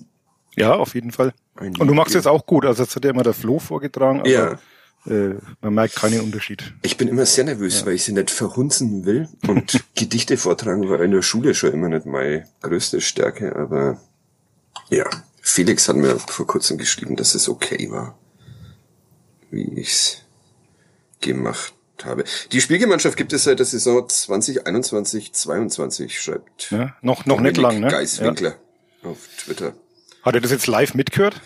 Ja, 0.55 0.75
auf 0.75 0.93
jeden 0.93 1.11
Fall. 1.11 1.33
Ein 1.55 1.75
und 1.77 1.87
du 1.87 1.93
machst 1.93 2.15
es 2.15 2.27
auch 2.27 2.45
gut. 2.45 2.65
Also 2.65 2.83
jetzt 2.83 2.95
hat 2.95 3.05
ja 3.05 3.11
immer 3.11 3.23
der 3.23 3.33
Flo 3.33 3.59
vorgetragen. 3.59 4.23
Ja. 4.25 4.59
Äh, 5.07 5.35
man 5.61 5.73
merkt 5.73 5.95
keinen 5.95 6.21
Unterschied. 6.21 6.73
Ich 6.83 6.97
bin 6.97 7.07
immer 7.07 7.25
sehr 7.25 7.43
nervös, 7.43 7.79
ja. 7.79 7.85
weil 7.85 7.95
ich 7.95 8.03
sie 8.03 8.11
nicht 8.11 8.29
verhunzen 8.29 9.05
will. 9.05 9.27
Und 9.47 9.83
Gedichte 9.95 10.37
vortragen 10.37 10.89
war 10.89 11.01
in 11.01 11.11
der 11.11 11.21
Schule 11.21 11.55
schon 11.55 11.73
immer 11.73 11.89
nicht 11.89 12.05
meine 12.05 12.47
größte 12.61 13.01
Stärke. 13.01 13.55
Aber 13.55 13.99
ja, 14.89 15.05
Felix 15.41 15.87
hat 15.89 15.95
mir 15.95 16.19
vor 16.19 16.45
kurzem 16.45 16.77
geschrieben, 16.77 17.15
dass 17.15 17.33
es 17.33 17.49
okay 17.49 17.89
war, 17.89 18.17
wie 19.49 19.79
ich's 19.79 20.21
gemacht 21.19 21.73
habe. 22.03 22.23
Die 22.51 22.61
Spielgemeinschaft 22.61 23.17
gibt 23.17 23.33
es 23.33 23.43
seit 23.43 23.59
der 23.59 23.65
Saison 23.65 24.07
2021, 24.07 25.33
22, 25.33 26.21
schreibt. 26.21 26.71
Ja, 26.71 26.95
noch, 27.01 27.25
noch 27.25 27.41
nicht 27.41 27.57
lang, 27.57 27.79
ne? 27.79 27.87
Geiswinkler 27.87 28.55
ja. 29.03 29.09
auf 29.09 29.17
Twitter. 29.37 29.73
Hat 30.23 30.35
er 30.35 30.41
das 30.41 30.51
jetzt 30.51 30.67
live 30.67 30.93
mitgehört? 30.93 31.41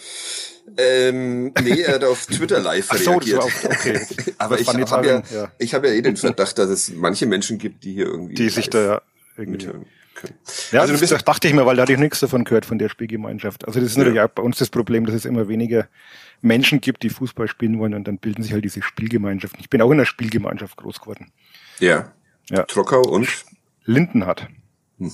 Ähm, 0.78 1.54
nee, 1.64 1.82
er 1.82 1.96
hat 1.96 2.04
auf 2.04 2.26
Twitter 2.26 2.60
live 2.60 2.88
Ach 2.90 2.98
so, 2.98 3.12
reagiert. 3.12 3.40
Auf, 3.40 3.66
okay. 3.66 4.02
Aber 4.38 4.60
ich 4.60 4.68
habe 4.68 5.08
ja, 5.08 5.24
ja. 5.34 5.52
ich 5.58 5.74
habe 5.74 5.88
ja 5.88 5.94
eh 5.94 6.02
den 6.02 6.18
Verdacht, 6.18 6.58
dass 6.58 6.70
es 6.70 6.92
manche 6.94 7.26
Menschen 7.26 7.58
gibt, 7.58 7.84
die 7.84 7.94
hier 7.94 8.08
irgendwie 8.08 8.36
die 8.36 8.50
sich 8.50 8.70
da 8.70 9.02
irgendwie 9.38 9.86
können. 10.16 10.36
Ja, 10.72 10.82
also 10.82 10.94
das, 10.94 11.08
das 11.10 11.24
dachte 11.24 11.48
ich 11.48 11.54
mir, 11.54 11.66
weil 11.66 11.76
da 11.76 11.84
hatte 11.84 11.94
ich 11.94 12.00
nichts 12.00 12.22
davon 12.22 12.46
gehört 12.46 12.66
von 12.66 12.80
der 12.80 12.90
Spielgemeinschaft. 12.90 13.68
Also 13.68 13.80
das 13.80 13.92
ist 13.92 13.98
natürlich 13.98 14.22
auch 14.22 14.30
bei 14.30 14.42
uns 14.42 14.58
das 14.58 14.70
Problem, 14.70 15.06
dass 15.06 15.14
es 15.14 15.26
immer 15.26 15.48
weniger 15.48 15.88
Menschen 16.42 16.82
gibt, 16.82 17.04
die 17.04 17.10
Fußball 17.10 17.48
spielen 17.48 17.78
wollen 17.80 17.94
und 17.94 18.08
dann 18.08 18.18
bilden 18.18 18.42
sich 18.42 18.54
halt 18.54 18.66
diese 18.66 18.82
Spielgemeinschaften. 18.82 19.60
Ich 19.60 19.70
bin 19.70 19.82
auch 19.82 19.92
in 19.92 19.98
der 19.98 20.06
Spielgemeinschaft 20.06 20.78
groß 20.78 21.02
geworden. 21.02 21.32
Ja. 21.80 22.14
ja. 22.50 22.64
Trockau 22.64 23.02
und 23.02 23.28
Lindenhardt. 23.84 24.48
Mhm. 24.98 25.12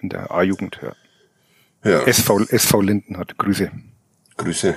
In 0.00 0.08
der 0.08 0.30
A-Jugend, 0.30 0.80
ja. 0.82 1.90
ja. 1.90 2.02
SV, 2.04 2.40
SV 2.44 2.80
Lindenhardt. 2.80 3.36
Grüße. 3.36 3.70
Grüße 4.40 4.76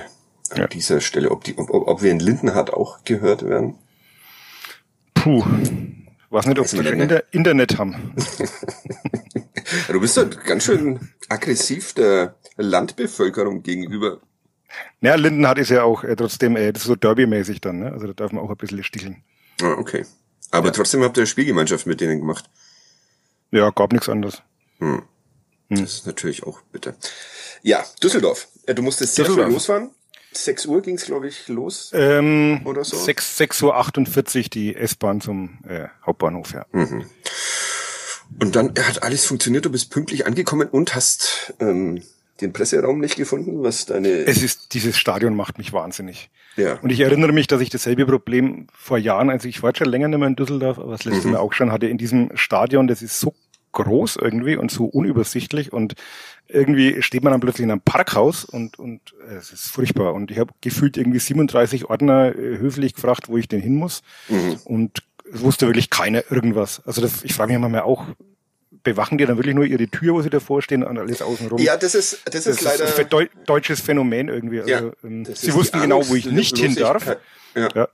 an 0.50 0.58
ja. 0.58 0.66
dieser 0.66 1.00
Stelle. 1.00 1.30
Ob, 1.30 1.44
die, 1.44 1.56
ob, 1.56 1.70
ob 1.70 2.02
wir 2.02 2.10
in 2.10 2.20
Lindenhardt 2.20 2.72
auch 2.72 3.04
gehört 3.04 3.44
werden? 3.44 3.76
Puh. 5.14 5.44
Weiß 6.30 6.46
nicht, 6.46 6.58
ob 6.58 6.72
wir 6.72 6.92
Inter 6.92 7.22
Internet 7.32 7.78
haben. 7.78 8.14
du 9.88 10.00
bist 10.00 10.16
ja 10.16 10.24
ganz 10.24 10.64
schön 10.64 11.08
aggressiv 11.28 11.94
der 11.94 12.36
Landbevölkerung 12.56 13.62
gegenüber. 13.62 14.20
Ja, 15.00 15.14
Lindenhardt 15.14 15.58
ist 15.58 15.70
ja 15.70 15.84
auch 15.84 16.02
äh, 16.02 16.16
trotzdem 16.16 16.56
äh, 16.56 16.72
das 16.72 16.82
ist 16.82 16.88
so 16.88 16.96
Derby-mäßig 16.96 17.60
dann, 17.60 17.78
ne? 17.78 17.92
Also 17.92 18.08
da 18.08 18.12
darf 18.12 18.32
man 18.32 18.42
auch 18.42 18.50
ein 18.50 18.56
bisschen 18.56 18.82
sticheln. 18.82 19.22
Ah, 19.62 19.74
okay. 19.78 20.04
Aber 20.50 20.66
ja. 20.66 20.72
trotzdem 20.72 21.02
habt 21.02 21.16
ihr 21.16 21.26
Spielgemeinschaft 21.26 21.86
mit 21.86 22.00
denen 22.00 22.18
gemacht. 22.18 22.50
Ja, 23.50 23.70
gab 23.70 23.92
nichts 23.92 24.08
anderes. 24.08 24.42
Hm. 24.78 25.02
Hm. 25.68 25.80
Das 25.80 25.94
ist 25.94 26.06
natürlich 26.06 26.42
auch 26.42 26.60
bitter. 26.72 26.94
Ja, 27.64 27.82
Düsseldorf. 28.02 28.48
Du 28.66 28.82
musstest 28.82 29.14
sehr 29.14 29.24
früh 29.24 29.40
losfahren. 29.42 29.90
6 30.32 30.66
Uhr 30.66 30.82
ging's, 30.82 31.06
glaube 31.06 31.28
ich, 31.28 31.48
los. 31.48 31.90
Ähm, 31.94 32.60
oder 32.64 32.84
so? 32.84 32.96
6, 32.96 33.38
6 33.38 33.62
Uhr 33.62 33.76
48 33.76 34.50
die 34.50 34.76
S-Bahn 34.76 35.22
zum 35.22 35.58
äh, 35.66 35.86
Hauptbahnhof, 36.04 36.52
ja. 36.52 36.66
Mhm. 36.72 37.06
Und 38.38 38.54
dann 38.54 38.74
hat 38.76 39.02
alles 39.02 39.24
funktioniert, 39.24 39.64
du 39.64 39.70
bist 39.70 39.90
pünktlich 39.90 40.26
angekommen 40.26 40.68
und 40.68 40.94
hast 40.94 41.54
ähm, 41.58 42.02
den 42.42 42.52
Presseraum 42.52 43.00
nicht 43.00 43.16
gefunden, 43.16 43.62
was 43.62 43.86
deine. 43.86 44.08
Es 44.08 44.42
ist, 44.42 44.74
dieses 44.74 44.98
Stadion 44.98 45.34
macht 45.34 45.56
mich 45.56 45.72
wahnsinnig. 45.72 46.30
Ja. 46.56 46.78
Und 46.82 46.90
ich 46.90 47.00
erinnere 47.00 47.32
mich, 47.32 47.46
dass 47.46 47.62
ich 47.62 47.70
dasselbe 47.70 48.04
Problem 48.04 48.66
vor 48.76 48.98
Jahren, 48.98 49.30
also 49.30 49.48
ich 49.48 49.62
war 49.62 49.74
schon 49.74 49.88
länger 49.88 50.08
nicht 50.08 50.18
mehr 50.18 50.28
in 50.28 50.36
Düsseldorf, 50.36 50.78
aber 50.78 50.92
das 50.92 51.04
letzte 51.04 51.28
mhm. 51.28 51.34
Mal 51.34 51.38
auch 51.40 51.54
schon 51.54 51.72
hatte, 51.72 51.86
in 51.86 51.96
diesem 51.96 52.30
Stadion, 52.34 52.88
das 52.88 53.00
ist 53.00 53.18
so 53.18 53.34
groß 53.74 54.16
irgendwie 54.16 54.56
und 54.56 54.70
so 54.70 54.86
unübersichtlich 54.86 55.72
und 55.72 55.94
irgendwie 56.48 57.02
steht 57.02 57.22
man 57.22 57.32
dann 57.32 57.40
plötzlich 57.40 57.64
in 57.64 57.70
einem 57.70 57.80
Parkhaus 57.80 58.44
und, 58.44 58.78
und 58.78 59.00
äh, 59.28 59.34
es 59.34 59.52
ist 59.52 59.68
furchtbar. 59.68 60.14
Und 60.14 60.30
ich 60.30 60.38
habe 60.38 60.52
gefühlt 60.60 60.96
irgendwie 60.96 61.18
37 61.18 61.86
Ordner 61.86 62.34
äh, 62.34 62.58
höflich 62.58 62.94
gefragt, 62.94 63.28
wo 63.28 63.36
ich 63.38 63.48
denn 63.48 63.60
hin 63.60 63.76
muss. 63.76 64.02
Mhm. 64.28 64.56
Und 64.64 65.02
es 65.32 65.40
wusste 65.40 65.66
wirklich 65.66 65.90
keiner 65.90 66.22
irgendwas. 66.30 66.82
Also 66.86 67.00
das, 67.00 67.24
ich 67.24 67.34
frage 67.34 67.52
mich 67.52 67.60
manchmal 67.60 67.82
auch, 67.82 68.04
bewachen 68.82 69.16
die 69.16 69.24
dann 69.24 69.38
wirklich 69.38 69.54
nur 69.54 69.64
ihre 69.64 69.88
Tür, 69.88 70.14
wo 70.14 70.22
sie 70.22 70.30
davor 70.30 70.60
stehen 70.60 70.84
und 70.84 70.98
alles 70.98 71.22
außenrum? 71.22 71.58
Ja, 71.58 71.76
das 71.76 71.94
ist, 71.94 72.20
das, 72.26 72.44
das 72.44 72.46
ist 72.46 72.60
leider... 72.60 72.84
Ist 72.84 72.98
ein 72.98 73.28
deutsches 73.46 73.80
Phänomen 73.80 74.28
irgendwie. 74.28 74.60
Also, 74.60 74.70
ja, 74.70 74.92
ähm, 75.02 75.24
sie 75.24 75.54
wussten 75.54 75.80
genau, 75.80 76.06
wo 76.06 76.14
ich 76.14 76.26
nicht 76.26 76.58
hin 76.58 76.74
darf. 76.74 77.16
Ja. 77.54 77.68
ja. 77.74 77.88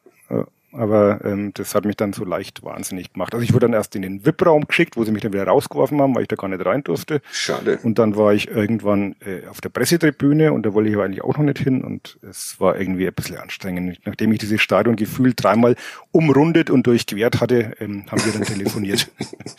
Aber 0.73 1.21
ähm, 1.25 1.53
das 1.55 1.75
hat 1.75 1.85
mich 1.85 1.97
dann 1.97 2.13
so 2.13 2.25
leicht 2.25 2.63
wahnsinnig 2.63 3.13
gemacht. 3.13 3.35
Also 3.35 3.43
ich 3.43 3.53
wurde 3.53 3.67
dann 3.67 3.73
erst 3.73 3.97
in 3.97 4.03
den 4.03 4.25
VIP-Raum 4.25 4.67
geschickt, 4.67 4.97
wo 4.97 5.05
sie 5.05 5.11
mich 5.11 5.23
dann 5.23 5.33
wieder 5.33 5.45
rausgeworfen 5.45 6.01
haben, 6.01 6.15
weil 6.15 6.23
ich 6.23 6.29
da 6.29 6.37
gar 6.37 6.49
nicht 6.49 6.65
rein 6.65 6.85
durfte. 6.85 7.21
Schade. 7.33 7.79
Und 7.83 7.99
dann 7.99 8.17
war 8.17 8.33
ich 8.33 8.49
irgendwann 8.49 9.17
äh, 9.21 9.47
auf 9.49 9.61
der 9.61 9.71
Pressetribüne 9.71 10.53
und 10.53 10.65
da 10.65 10.73
wollte 10.73 10.91
ich 10.91 10.95
aber 10.95 11.05
eigentlich 11.05 11.25
auch 11.25 11.37
noch 11.37 11.45
nicht 11.45 11.59
hin 11.59 11.83
und 11.83 12.19
es 12.23 12.61
war 12.61 12.79
irgendwie 12.79 13.07
ein 13.07 13.15
bisschen 13.15 13.39
anstrengend. 13.39 13.99
Nachdem 14.05 14.33
ich 14.33 14.39
dieses 14.39 14.61
Stadion 14.61 14.95
gefühlt 14.97 15.43
dreimal 15.43 15.75
umrundet 16.13 16.71
und 16.71 16.87
durchquert 16.87 17.41
hatte, 17.41 17.73
ähm, 17.81 18.05
haben 18.11 18.25
wir 18.25 18.33
dann 18.33 18.43
telefoniert. 18.43 19.09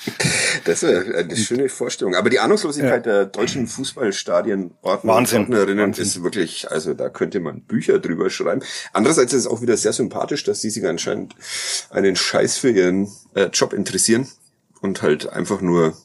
das 0.66 0.84
ist 0.84 1.14
eine 1.14 1.36
schöne 1.36 1.70
Vorstellung. 1.70 2.16
Aber 2.16 2.30
die 2.30 2.40
Ahnungslosigkeit 2.40 3.06
ja. 3.06 3.12
der 3.12 3.26
deutschen 3.26 3.68
Fußballstadien 3.68 4.72
Wahnsinn. 4.82 5.42
Ordnerinnen 5.42 5.88
Wahnsinn. 5.88 6.06
ist 6.06 6.24
wirklich, 6.24 6.72
also 6.72 6.94
da 6.94 7.10
könnte 7.10 7.42
man 7.42 7.62
Bücher 7.62 8.00
drüber 8.00 8.30
schreiben. 8.30 8.62
Andererseits 8.94 9.34
ist 9.34 9.42
es 9.42 9.48
auch 9.48 9.62
wieder 9.62 9.76
sehr 9.76 9.94
sympathisch, 9.94 10.44
dass 10.46 10.62
die 10.62 10.70
sich 10.70 10.86
an 10.88 11.01
anscheinend 11.02 11.36
einen 11.90 12.16
Scheiß 12.16 12.58
für 12.58 12.70
ihren 12.70 13.10
äh, 13.34 13.46
Job 13.46 13.74
interessieren 13.74 14.28
und 14.82 15.02
halt 15.02 15.30
einfach 15.30 15.62
nur 15.62 15.98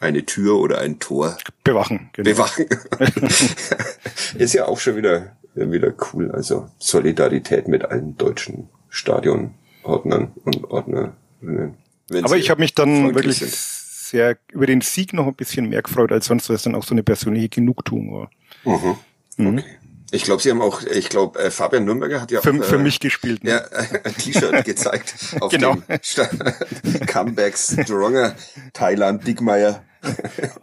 eine 0.00 0.24
Tür 0.24 0.58
oder 0.58 0.78
ein 0.78 0.98
Tor 0.98 1.36
bewachen. 1.64 2.10
Genau. 2.12 2.30
Bewachen. 2.30 2.66
ist 4.38 4.54
ja 4.54 4.66
auch 4.66 4.78
schon 4.78 4.96
wieder, 4.96 5.36
wieder 5.54 5.92
cool. 6.12 6.30
Also 6.30 6.70
Solidarität 6.78 7.68
mit 7.68 7.84
allen 7.84 8.16
deutschen 8.16 8.68
Stadionordnern 8.88 10.32
und 10.44 10.64
Ordnerinnen. 10.64 11.74
Aber 12.22 12.36
ich 12.36 12.48
habe 12.48 12.60
mich 12.60 12.74
dann 12.74 13.14
wirklich 13.14 13.38
sind. 13.38 13.52
sehr 13.52 14.38
über 14.52 14.66
den 14.66 14.80
Sieg 14.80 15.12
noch 15.12 15.26
ein 15.26 15.34
bisschen 15.34 15.68
mehr 15.68 15.82
gefreut 15.82 16.12
als 16.12 16.26
sonst, 16.26 16.48
weil 16.48 16.56
es 16.56 16.62
dann 16.62 16.74
auch 16.74 16.84
so 16.84 16.94
eine 16.94 17.02
persönliche 17.02 17.48
Genugtuung 17.48 18.14
war. 18.14 18.30
Mhm. 18.64 18.96
Mhm. 19.36 19.58
Okay. 19.58 19.64
Ich 20.10 20.22
glaube, 20.22 20.42
sie 20.42 20.50
haben 20.50 20.62
auch, 20.62 20.82
ich 20.82 21.10
glaube, 21.10 21.38
äh, 21.38 21.50
Fabian 21.50 21.84
Nürnberger 21.84 22.20
hat 22.20 22.30
ja 22.30 22.40
für, 22.40 22.52
auch 22.52 22.64
für 22.64 22.76
äh, 22.76 22.82
mich 22.82 22.98
gespielt. 23.00 23.44
Ne? 23.44 23.50
Ja, 23.50 23.64
ein 24.04 24.14
T-Shirt 24.14 24.64
gezeigt 24.64 25.14
auf 25.40 25.52
genau. 25.52 25.76
dem 25.76 27.06
Comeback 27.06 27.58
Stronger 27.58 28.34
Thailand 28.72 29.26
Dickmeier. 29.26 29.84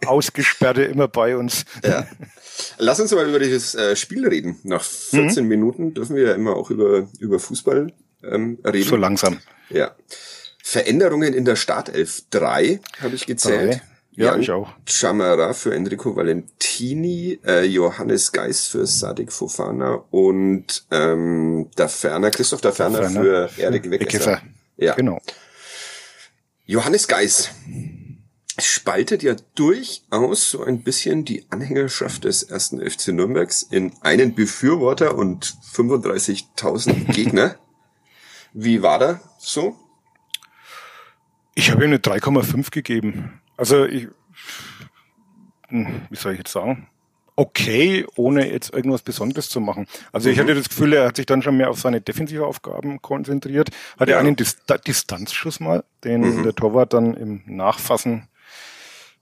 Ausgesperrte 0.06 0.84
immer 0.84 1.08
bei 1.08 1.38
uns. 1.38 1.66
Ja. 1.84 2.08
Lass 2.78 3.00
uns 3.00 3.12
mal 3.12 3.28
über 3.28 3.40
dieses 3.40 3.76
äh, 3.76 3.96
Spiel 3.96 4.28
reden. 4.28 4.60
Nach 4.64 4.82
14 4.82 5.44
mhm. 5.44 5.50
Minuten 5.50 5.94
dürfen 5.94 6.16
wir 6.16 6.24
ja 6.24 6.34
immer 6.34 6.56
auch 6.56 6.72
über, 6.72 7.08
über 7.20 7.40
Fußball 7.40 7.92
ähm, 8.24 8.60
reden. 8.66 8.90
So 8.90 8.96
langsam. 8.96 9.40
Ja. 9.70 9.96
Veränderungen 10.64 11.34
in 11.34 11.46
der 11.46 11.58
Startelf. 11.58 12.24
Drei 12.32 12.80
habe 13.02 13.14
ich 13.14 13.26
gezählt. 13.26 13.74
Drei. 13.74 13.82
Ja, 14.16 14.28
Jan 14.28 14.42
ich 14.42 14.52
auch. 14.52 14.70
Chamara 14.86 15.54
für 15.54 15.74
Enrico 15.74 16.16
Valentini, 16.16 17.40
äh, 17.46 17.66
Johannes 17.66 18.32
Geis 18.32 18.68
für 18.68 18.88
Sadik 18.88 19.32
Fofana 19.32 20.04
und 20.10 20.86
ähm, 20.92 21.70
der 21.78 21.90
Ferner, 21.90 22.32
Christoph 22.32 22.62
der 22.62 22.72
Ferner, 22.72 23.10
Ferner 23.10 23.50
für 23.50 23.62
Erik 23.62 23.90
Wegesser. 23.90 24.42
Ja. 24.78 24.96
Genau. 24.96 25.20
Johannes 26.66 27.08
Geis 27.08 27.52
spaltet 28.58 29.22
ja 29.22 29.36
durchaus 29.56 30.50
so 30.50 30.64
ein 30.64 30.82
bisschen 30.84 31.26
die 31.26 31.46
Anhängerschaft 31.50 32.24
des 32.24 32.44
ersten 32.44 32.80
FC 32.80 33.10
Nürnbergs 33.10 33.64
in 33.64 33.92
einen 34.02 34.34
Befürworter 34.34 35.16
und 35.16 35.58
35.000 35.74 37.12
Gegner. 37.14 37.56
Wie 38.54 38.82
war 38.82 39.00
da 39.00 39.20
so? 39.38 39.76
Ich 41.54 41.72
habe 41.72 41.84
ihm 41.84 41.92
eine 41.92 41.98
3,5 41.98 42.72
gegeben. 42.72 43.42
Also 43.58 43.86
ich, 43.86 44.08
hm, 45.68 46.02
wie 46.10 46.16
soll 46.16 46.34
ich 46.34 46.40
jetzt 46.40 46.52
sagen? 46.52 46.88
Okay, 47.38 48.06
ohne 48.16 48.50
jetzt 48.50 48.74
irgendwas 48.74 49.02
Besonderes 49.02 49.50
zu 49.50 49.60
machen. 49.60 49.88
Also 50.14 50.30
ich 50.30 50.38
mhm. 50.38 50.42
hatte 50.42 50.56
das 50.56 50.70
Gefühl, 50.70 50.94
er 50.94 51.08
hat 51.08 51.18
sich 51.18 51.26
dann 51.26 51.42
schon 51.42 51.58
mehr 51.58 51.70
auf 51.70 51.80
seine 51.80 52.00
defensive 52.00 52.46
Aufgaben 52.46 53.02
konzentriert. 53.02 53.72
Hatte 54.00 54.12
ja. 54.12 54.20
einen 54.20 54.38
Dis 54.38 54.58
Distanzschuss 54.88 55.60
mal, 55.60 55.84
den 56.06 56.22
mhm. 56.22 56.44
der 56.44 56.56
Torwart 56.56 56.94
dann 56.94 57.14
im 57.14 57.42
Nachfassen 57.46 58.30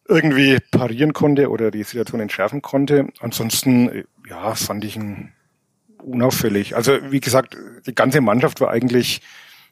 irgendwie 0.08 0.60
parieren 0.72 1.14
konnte 1.14 1.50
oder 1.50 1.72
die 1.72 1.84
Situation 1.84 2.22
entschärfen 2.22 2.62
konnte. 2.62 3.08
Ansonsten, 3.20 4.04
ja, 4.30 4.54
fand 4.54 4.84
ich 4.86 4.96
ihn 4.96 5.32
unauffällig. 5.98 6.76
Also 6.76 7.00
wie 7.12 7.22
gesagt, 7.22 7.58
die 7.88 7.96
ganze 7.96 8.22
Mannschaft 8.22 8.62
war 8.62 8.70
eigentlich 8.70 9.22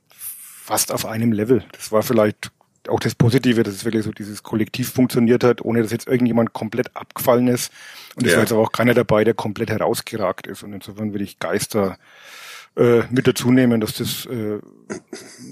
fast 0.08 0.91
auf 0.91 1.06
einem 1.06 1.32
Level. 1.32 1.63
Das 1.74 1.91
war 1.91 2.01
vielleicht 2.01 2.51
auch 2.88 3.00
das 3.00 3.15
Positive, 3.15 3.63
dass 3.63 3.73
es 3.73 3.85
wirklich 3.85 4.03
so 4.03 4.11
dieses 4.11 4.43
Kollektiv 4.43 4.91
funktioniert 4.91 5.43
hat, 5.43 5.61
ohne 5.61 5.81
dass 5.81 5.91
jetzt 5.91 6.07
irgendjemand 6.07 6.53
komplett 6.53 6.95
abgefallen 6.95 7.47
ist. 7.47 7.71
Und 8.15 8.25
es 8.25 8.31
ja. 8.31 8.38
war 8.38 8.43
jetzt 8.43 8.51
aber 8.51 8.61
auch 8.61 8.71
keiner 8.71 8.93
dabei, 8.93 9.23
der 9.23 9.33
komplett 9.33 9.69
herausgeragt 9.69 10.47
ist. 10.47 10.63
Und 10.63 10.73
insofern 10.73 11.13
würde 11.13 11.23
ich 11.23 11.39
Geister 11.39 11.97
äh, 12.75 13.01
mit 13.09 13.27
dazu 13.27 13.51
nehmen, 13.51 13.81
dass 13.81 13.95
das 13.95 14.25
äh, 14.25 14.59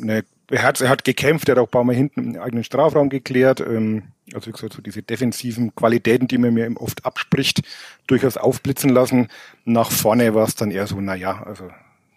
eine, 0.01 0.23
er 0.49 0.63
hat, 0.63 0.81
er 0.81 0.89
hat 0.89 1.03
gekämpft, 1.03 1.49
er 1.49 1.53
hat 1.53 1.59
auch 1.59 1.67
ein 1.67 1.71
paar 1.71 1.83
Mal 1.83 1.95
hinten 1.95 2.35
im 2.35 2.41
eigenen 2.41 2.63
Strafraum 2.63 3.09
geklärt. 3.09 3.59
Ähm, 3.59 4.03
also 4.33 4.47
wie 4.47 4.51
gesagt, 4.51 4.73
so 4.73 4.81
diese 4.81 5.03
defensiven 5.03 5.75
Qualitäten, 5.75 6.27
die 6.27 6.37
man 6.37 6.53
mir 6.53 6.69
oft 6.75 7.05
abspricht, 7.05 7.61
durchaus 8.07 8.37
aufblitzen 8.37 8.89
lassen. 8.89 9.27
Nach 9.65 9.91
vorne 9.91 10.33
war 10.33 10.47
es 10.47 10.55
dann 10.55 10.71
eher 10.71 10.87
so, 10.87 10.99
na 10.99 11.15
ja, 11.15 11.43
also 11.43 11.69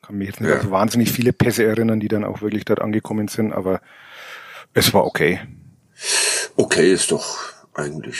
kann 0.03 0.19
mich 0.19 0.29
jetzt 0.29 0.41
nicht 0.41 0.51
ja. 0.51 0.61
so 0.61 0.71
wahnsinnig 0.71 1.13
viele 1.13 1.33
Pässe 1.33 1.65
erinnern, 1.65 2.01
die 2.01 2.09
dann 2.09 2.25
auch 2.25 2.43
wirklich 2.43 2.65
dort 2.65 2.81
angekommen 2.81 3.29
sind, 3.29 3.53
aber 3.53 3.81
es 4.75 4.93
war 4.95 5.05
okay. 5.05 5.41
Okay 6.57 6.93
ist 6.93 7.13
doch 7.13 7.39
eigentlich 7.75 8.19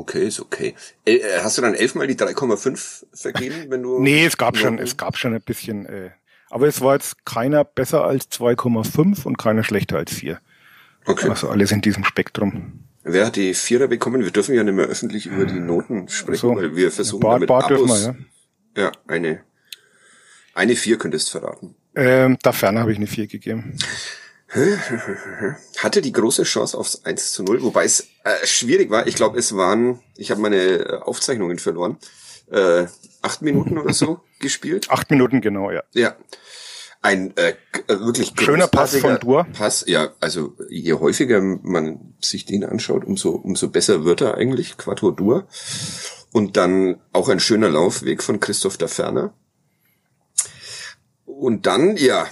okay, 0.00 0.26
ist 0.26 0.40
okay. 0.40 0.74
Äh, 1.04 1.20
hast 1.42 1.58
du 1.58 1.62
dann 1.62 1.74
elfmal 1.74 2.06
die 2.06 2.16
3,5 2.16 3.04
vergeben, 3.12 3.54
wenn 3.68 3.82
du? 3.82 4.00
nee, 4.00 4.24
es 4.24 4.36
gab 4.36 4.56
schon, 4.56 4.78
es 4.78 4.96
gab 4.96 5.16
schon 5.16 5.34
ein 5.34 5.42
bisschen, 5.42 5.86
äh, 5.86 6.10
aber 6.48 6.66
es 6.66 6.80
war 6.80 6.94
jetzt 6.94 7.24
keiner 7.24 7.64
besser 7.64 8.04
als 8.04 8.30
2,5 8.30 9.24
und 9.24 9.38
keiner 9.38 9.62
schlechter 9.62 9.98
als 9.98 10.12
4. 10.12 10.40
Okay. 11.06 11.28
Also 11.28 11.48
alles 11.48 11.70
in 11.70 11.80
diesem 11.80 12.04
Spektrum. 12.04 12.84
Wer 13.02 13.26
hat 13.26 13.36
die 13.36 13.54
Vierer 13.54 13.88
bekommen? 13.88 14.22
Wir 14.22 14.30
dürfen 14.30 14.54
ja 14.54 14.62
nicht 14.62 14.74
mehr 14.74 14.86
öffentlich 14.86 15.26
über 15.26 15.46
die 15.46 15.58
Noten 15.58 16.08
sprechen, 16.08 16.40
so. 16.40 16.56
weil 16.56 16.76
wir 16.76 16.90
versuchen 16.90 17.20
Bart, 17.20 17.36
damit 17.36 17.48
Bart 17.48 17.72
Abos, 17.72 18.04
wir, 18.04 18.16
ja. 18.76 18.82
ja, 18.82 18.92
eine, 19.06 19.40
eine 20.54 20.76
Vier 20.76 20.98
könntest 20.98 21.32
du 21.32 21.38
verraten. 21.38 21.74
Ähm, 21.94 22.36
da 22.42 22.52
ferner 22.52 22.80
habe 22.80 22.92
ich 22.92 22.98
eine 22.98 23.06
Vier 23.06 23.26
gegeben. 23.26 23.78
Hatte 25.78 26.02
die 26.02 26.12
große 26.12 26.42
Chance 26.42 26.76
aufs 26.76 27.04
1 27.04 27.32
zu 27.32 27.44
0, 27.44 27.62
wobei 27.62 27.84
es 27.84 28.08
äh, 28.24 28.44
schwierig 28.44 28.90
war. 28.90 29.06
Ich 29.06 29.14
glaube, 29.14 29.38
es 29.38 29.54
waren, 29.54 30.00
ich 30.16 30.30
habe 30.30 30.40
meine 30.40 30.56
äh, 30.56 30.98
Aufzeichnungen 31.02 31.58
verloren, 31.58 31.98
äh, 32.50 32.86
acht 33.22 33.42
Minuten 33.42 33.78
oder 33.78 33.94
so 33.94 34.20
gespielt. 34.40 34.90
Acht 34.90 35.10
Minuten, 35.10 35.40
genau, 35.40 35.70
ja. 35.70 35.82
Ja. 35.92 36.16
Ein 37.02 37.34
äh, 37.36 37.54
äh 37.86 38.00
wirklich 38.00 38.32
schöner 38.38 38.66
Pass 38.66 38.96
von 38.96 39.18
Dur. 39.20 39.46
Pass, 39.56 39.84
ja, 39.86 40.10
also 40.20 40.54
je 40.68 40.92
häufiger 40.94 41.40
man 41.40 42.14
sich 42.20 42.44
den 42.44 42.64
anschaut, 42.64 43.04
umso 43.04 43.30
umso 43.30 43.68
besser 43.68 44.04
wird 44.04 44.20
er 44.20 44.34
eigentlich, 44.34 44.76
Quattro 44.76 45.12
Dur. 45.12 45.46
Und 46.32 46.56
dann 46.56 47.00
auch 47.12 47.28
ein 47.28 47.40
schöner 47.40 47.70
Laufweg 47.70 48.22
von 48.22 48.38
Christoph 48.38 48.76
da 48.76 48.86
Ferner. 48.86 49.32
Und 51.24 51.66
dann, 51.66 51.96
ja, 51.96 52.26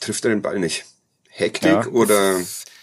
trifft 0.00 0.24
er 0.24 0.30
den 0.30 0.42
Ball 0.42 0.58
nicht. 0.58 0.84
Hektik 1.34 1.70
ja, 1.70 1.86
oder 1.86 2.36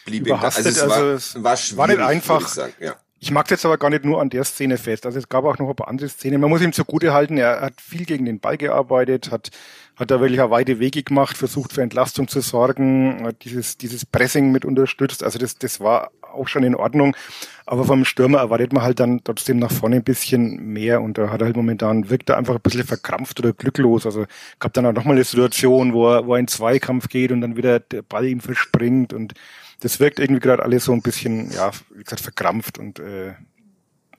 blieb 0.05 0.27
ihm? 0.27 0.33
Also 0.33 0.67
es 0.67 0.87
war, 0.87 0.97
also 0.97 1.43
war, 1.43 1.57
war 1.77 1.87
nicht 1.87 1.99
einfach. 1.99 2.41
Ich, 2.41 2.47
sagen, 2.47 2.73
ja. 2.79 2.95
ich 3.19 3.29
mag 3.29 3.49
jetzt 3.51 3.63
aber 3.63 3.77
gar 3.77 3.91
nicht 3.91 4.05
nur 4.05 4.19
an 4.19 4.29
der 4.29 4.43
Szene 4.43 4.77
fest. 4.77 5.05
Also 5.05 5.19
es 5.19 5.29
gab 5.29 5.45
auch 5.45 5.57
noch 5.59 5.69
ein 5.69 5.75
paar 5.75 5.87
andere 5.87 6.09
Szenen. 6.09 6.41
Man 6.41 6.49
muss 6.49 6.61
ihm 6.61 6.73
zugute 6.73 7.13
halten, 7.13 7.37
er 7.37 7.61
hat 7.61 7.79
viel 7.79 8.05
gegen 8.05 8.25
den 8.25 8.39
Ball 8.39 8.57
gearbeitet, 8.57 9.29
hat 9.29 9.51
hat 9.99 10.11
da 10.11 10.21
wirklich 10.21 10.39
eine 10.39 10.49
weite 10.49 10.79
Wege 10.79 11.03
gemacht, 11.03 11.37
versucht 11.37 11.73
für 11.73 11.81
Entlastung 11.81 12.27
zu 12.29 12.39
sorgen, 12.39 13.21
hat 13.25 13.43
dieses, 13.43 13.77
dieses 13.77 14.05
Pressing 14.05 14.51
mit 14.51 14.63
unterstützt. 14.63 15.23
Also 15.23 15.37
das, 15.37 15.57
das 15.57 15.81
war 15.81 16.11
auch 16.21 16.47
schon 16.47 16.63
in 16.63 16.75
Ordnung. 16.75 17.15
Aber 17.65 17.83
vom 17.83 18.05
Stürmer 18.05 18.39
erwartet 18.39 18.71
man 18.71 18.83
halt 18.83 18.99
dann 18.99 19.21
trotzdem 19.23 19.59
nach 19.59 19.71
vorne 19.71 19.97
ein 19.97 20.03
bisschen 20.03 20.73
mehr 20.73 21.01
und 21.01 21.17
da 21.17 21.29
hat 21.29 21.41
er 21.41 21.47
halt 21.47 21.57
momentan, 21.57 22.09
wirkt 22.09 22.29
er 22.29 22.37
einfach 22.37 22.55
ein 22.55 22.61
bisschen 22.61 22.85
verkrampft 22.85 23.39
oder 23.39 23.51
glücklos. 23.51 24.05
Also 24.05 24.25
gab 24.59 24.73
dann 24.73 24.85
auch 24.85 24.93
nochmal 24.93 25.15
eine 25.15 25.25
Situation, 25.25 25.93
wo 25.93 26.09
er, 26.09 26.25
wo 26.25 26.33
er 26.33 26.39
in 26.39 26.47
Zweikampf 26.47 27.09
geht 27.09 27.31
und 27.31 27.41
dann 27.41 27.57
wieder 27.57 27.79
der 27.79 28.01
Ball 28.01 28.25
ihm 28.25 28.39
verspringt 28.39 29.13
und 29.13 29.33
das 29.81 29.99
wirkt 29.99 30.19
irgendwie 30.19 30.41
gerade 30.41 30.63
alles 30.63 30.85
so 30.85 30.93
ein 30.93 31.01
bisschen, 31.01 31.51
ja, 31.51 31.71
wie 31.93 32.03
gesagt, 32.03 32.21
verkrampft 32.21 32.77
und 32.79 32.99
äh, 32.99 33.33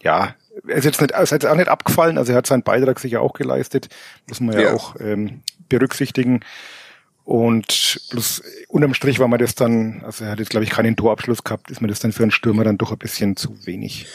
ja, 0.03 0.35
er 0.67 0.77
ist 0.77 0.85
jetzt 0.85 1.01
nicht, 1.01 1.13
ist 1.13 1.31
jetzt 1.31 1.47
auch 1.47 1.57
nicht 1.57 1.69
abgefallen, 1.69 2.19
also 2.19 2.33
er 2.33 2.39
hat 2.39 2.47
seinen 2.47 2.63
Beitrag 2.63 2.99
sicher 2.99 3.21
auch 3.21 3.33
geleistet, 3.33 3.89
muss 4.29 4.41
man 4.41 4.55
ja, 4.55 4.63
ja 4.63 4.75
auch 4.75 4.97
ähm, 5.01 5.43
berücksichtigen. 5.69 6.41
Und 7.25 8.01
plus 8.11 8.43
unterm 8.69 8.95
Strich 8.95 9.19
war 9.21 9.29
mir 9.29 9.39
das 9.39 9.55
dann, 9.55 10.03
also 10.05 10.25
er 10.25 10.33
hat 10.33 10.41
jetzt 10.41 10.51
glaube 10.51 10.65
ich 10.65 10.71
keinen 10.71 10.97
Torabschluss 10.97 11.45
gehabt, 11.45 11.71
ist 11.71 11.81
mir 11.81 11.89
das 11.89 12.01
dann 12.01 12.13
für 12.13 12.23
einen 12.23 12.33
Stürmer 12.33 12.65
dann 12.65 12.79
doch 12.79 12.93
ein 12.93 12.99
bisschen 12.99 13.37
zu 13.37 13.67
wenig. 13.67 14.07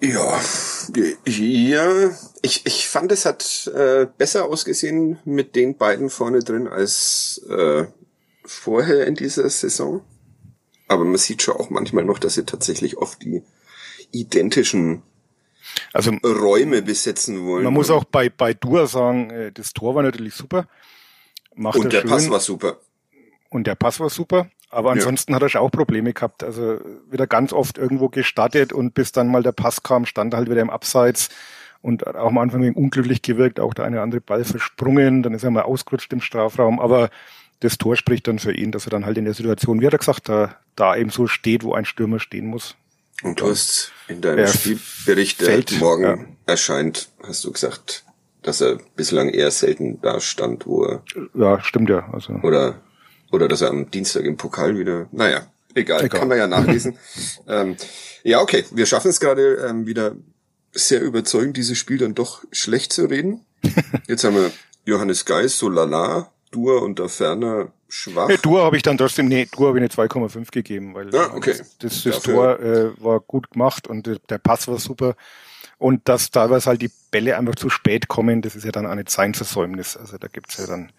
Ja, 0.00 0.40
ja, 1.26 2.10
ich, 2.42 2.66
ich 2.66 2.88
fand 2.88 3.10
es 3.10 3.24
hat 3.24 3.70
äh, 3.74 4.06
besser 4.18 4.44
ausgesehen 4.44 5.18
mit 5.24 5.56
den 5.56 5.76
beiden 5.76 6.10
vorne 6.10 6.40
drin 6.40 6.68
als 6.68 7.40
äh, 7.48 7.86
vorher 8.44 9.06
in 9.06 9.14
dieser 9.14 9.48
Saison. 9.48 10.02
Aber 10.88 11.04
man 11.04 11.16
sieht 11.16 11.42
schon 11.42 11.56
auch 11.56 11.70
manchmal 11.70 12.04
noch, 12.04 12.18
dass 12.18 12.34
sie 12.34 12.44
tatsächlich 12.44 12.98
oft 12.98 13.22
die 13.22 13.42
identischen 14.12 15.02
also 15.92 16.12
Räume 16.24 16.82
besetzen 16.82 17.44
wollen. 17.44 17.64
Man 17.64 17.74
muss 17.74 17.90
auch 17.90 18.04
bei 18.04 18.28
bei 18.28 18.54
Dur 18.54 18.86
sagen, 18.86 19.30
äh, 19.30 19.52
das 19.52 19.72
Tor 19.72 19.94
war 19.94 20.02
natürlich 20.02 20.34
super. 20.34 20.66
Macht 21.54 21.78
und 21.78 21.92
der 21.92 22.00
schön. 22.00 22.10
Pass 22.10 22.30
war 22.30 22.40
super. 22.40 22.78
Und 23.50 23.66
der 23.66 23.74
Pass 23.74 24.00
war 24.00 24.10
super. 24.10 24.48
Aber 24.70 24.90
ansonsten 24.90 25.32
ja. 25.32 25.36
hat 25.36 25.42
er 25.42 25.48
schon 25.48 25.60
auch 25.60 25.70
Probleme 25.70 26.12
gehabt. 26.12 26.42
Also 26.42 26.80
wieder 27.08 27.28
ganz 27.28 27.52
oft 27.52 27.78
irgendwo 27.78 28.08
gestartet 28.08 28.72
und 28.72 28.92
bis 28.92 29.12
dann 29.12 29.28
mal 29.28 29.42
der 29.44 29.52
Pass 29.52 29.84
kam, 29.84 30.04
stand 30.04 30.34
er 30.34 30.38
halt 30.38 30.50
wieder 30.50 30.62
im 30.62 30.70
Abseits 30.70 31.28
und 31.80 32.06
auch 32.06 32.28
am 32.28 32.38
Anfang 32.38 32.74
unglücklich 32.74 33.22
gewirkt, 33.22 33.60
auch 33.60 33.74
der 33.74 33.84
eine 33.84 33.96
oder 33.96 34.02
andere 34.02 34.20
Ball 34.20 34.42
versprungen, 34.42 35.22
dann 35.22 35.34
ist 35.34 35.44
er 35.44 35.50
mal 35.50 35.62
ausgerutscht 35.62 36.12
im 36.12 36.20
Strafraum. 36.20 36.80
Aber 36.80 37.10
das 37.60 37.78
Tor 37.78 37.94
spricht 37.94 38.26
dann 38.26 38.38
für 38.38 38.52
ihn, 38.52 38.72
dass 38.72 38.86
er 38.86 38.90
dann 38.90 39.06
halt 39.06 39.18
in 39.18 39.26
der 39.26 39.34
Situation, 39.34 39.80
wie 39.80 39.86
hat 39.86 39.92
er 39.92 39.98
gesagt, 39.98 40.28
da, 40.28 40.56
da 40.76 40.96
eben 40.96 41.10
so 41.10 41.26
steht, 41.26 41.62
wo 41.62 41.74
ein 41.74 41.84
Stürmer 41.84 42.18
stehen 42.18 42.46
muss. 42.46 42.74
Und 43.22 43.40
du 43.40 43.48
hast 43.48 43.92
in 44.08 44.20
deinem 44.20 44.46
Spielbericht, 44.46 45.40
der 45.40 45.46
fällt, 45.46 45.78
morgen 45.78 46.02
ja. 46.02 46.18
erscheint, 46.46 47.08
hast 47.22 47.44
du 47.44 47.52
gesagt, 47.52 48.04
dass 48.42 48.60
er 48.60 48.78
bislang 48.96 49.30
eher 49.30 49.50
selten 49.50 50.00
da 50.02 50.20
stand, 50.20 50.66
wo 50.66 50.84
er. 50.84 51.02
Ja, 51.34 51.62
stimmt 51.62 51.88
ja. 51.88 52.08
Also. 52.12 52.34
Oder, 52.42 52.80
oder 53.30 53.48
dass 53.48 53.62
er 53.62 53.70
am 53.70 53.90
Dienstag 53.90 54.24
im 54.24 54.36
Pokal 54.36 54.78
wieder. 54.78 55.08
Naja, 55.12 55.46
egal, 55.74 56.04
egal. 56.04 56.20
kann 56.20 56.28
man 56.28 56.38
ja 56.38 56.46
nachlesen. 56.46 56.98
ähm, 57.48 57.76
ja, 58.22 58.40
okay, 58.40 58.64
wir 58.72 58.86
schaffen 58.86 59.08
es 59.08 59.20
gerade 59.20 59.66
ähm, 59.68 59.86
wieder 59.86 60.16
sehr 60.72 61.00
überzeugend, 61.00 61.56
dieses 61.56 61.78
Spiel 61.78 61.98
dann 61.98 62.14
doch 62.14 62.44
schlecht 62.50 62.92
zu 62.92 63.06
reden. 63.06 63.44
Jetzt 64.08 64.24
haben 64.24 64.34
wir 64.34 64.50
Johannes 64.84 65.24
Geis, 65.24 65.58
so 65.58 65.68
lala, 65.68 66.32
Dur 66.54 66.82
und 66.82 66.98
der 66.98 67.08
Ferner 67.08 67.72
schwach. 67.88 68.28
Nee, 68.28 68.38
Dur 68.40 68.62
habe 68.62 68.76
ich 68.76 68.82
dann 68.82 68.96
trotzdem, 68.96 69.26
nee, 69.26 69.48
Dur 69.56 69.68
habe 69.68 69.78
ich 69.78 69.98
eine 69.98 70.08
2,5 70.08 70.50
gegeben, 70.52 70.94
weil 70.94 71.12
ja, 71.12 71.32
okay. 71.34 71.54
das, 71.58 71.78
das, 71.78 72.02
das 72.04 72.22
Tor 72.22 72.60
äh, 72.60 72.90
war 73.02 73.20
gut 73.20 73.50
gemacht 73.50 73.88
und 73.88 74.20
der 74.30 74.38
Pass 74.38 74.68
war 74.68 74.78
super. 74.78 75.16
Und 75.78 76.08
dass 76.08 76.30
teilweise 76.30 76.70
halt 76.70 76.82
die 76.82 76.90
Bälle 77.10 77.36
einfach 77.36 77.56
zu 77.56 77.68
spät 77.68 78.08
kommen, 78.08 78.42
das 78.42 78.54
ist 78.54 78.64
ja 78.64 78.72
dann 78.72 78.86
auch 78.86 78.94
nicht 78.94 79.10
sein 79.10 79.34
Versäumnis. 79.34 79.96
Also 79.96 80.16
da 80.18 80.28
gibt's 80.28 80.56
ja 80.58 80.66
dann 80.66 80.92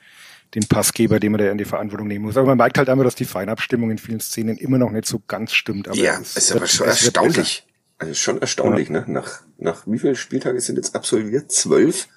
den 0.54 0.68
Passgeber, 0.68 1.20
den 1.20 1.32
man 1.32 1.40
da 1.40 1.50
in 1.50 1.58
die 1.58 1.66
Verantwortung 1.66 2.08
nehmen 2.08 2.26
muss. 2.26 2.38
Aber 2.38 2.48
man 2.48 2.58
merkt 2.58 2.78
halt 2.78 2.90
einfach, 2.90 3.04
dass 3.04 3.16
die 3.16 3.26
Feinabstimmung 3.26 3.92
in 3.92 3.98
vielen 3.98 4.20
Szenen 4.20 4.58
immer 4.58 4.78
noch 4.78 4.92
nicht 4.92 5.06
so 5.06 5.22
ganz 5.28 5.54
stimmt. 5.54 5.88
Aber 5.88 5.98
ja, 5.98 6.20
es 6.20 6.36
ist 6.36 6.52
aber 6.52 6.68
schon 6.68 6.88
erstaunlich. 6.88 7.66
Also 7.98 8.14
schon 8.14 8.42
erstaunlich, 8.42 8.90
ja. 8.90 9.02
ne? 9.02 9.06
Nach, 9.08 9.42
nach 9.58 9.84
wie 9.88 10.00
viele 10.00 10.16
Spieltage 10.16 10.60
sind 10.60 10.76
jetzt 10.76 10.96
absolviert? 10.96 11.52
Zwölf. 11.52 12.08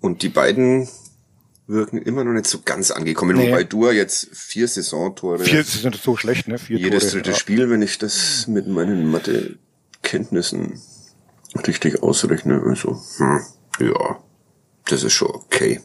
Und 0.00 0.22
die 0.22 0.28
beiden 0.28 0.88
wirken 1.70 1.98
immer 1.98 2.24
noch 2.24 2.32
nicht 2.32 2.46
so 2.46 2.60
ganz 2.64 2.90
angekommen. 2.90 3.36
Nee. 3.36 3.48
Wobei 3.48 3.64
du 3.64 3.90
jetzt 3.90 4.28
vier 4.32 4.68
Saisontore. 4.68 5.38
Vier 5.38 5.64
sind 5.64 5.96
so 5.96 6.16
schlecht, 6.16 6.48
ne? 6.48 6.58
Vier 6.58 6.78
jedes 6.78 7.04
Tore, 7.04 7.12
dritte 7.14 7.30
ja. 7.30 7.36
Spiel, 7.36 7.70
wenn 7.70 7.82
ich 7.82 7.98
das 7.98 8.46
mit 8.46 8.66
meinen 8.66 9.10
Mathe-Kenntnissen 9.10 10.80
richtig 11.66 12.02
ausrechne. 12.02 12.62
Also, 12.64 13.00
hm, 13.18 13.40
ja, 13.80 14.22
das 14.86 15.02
ist 15.02 15.12
schon 15.12 15.30
okay. 15.30 15.80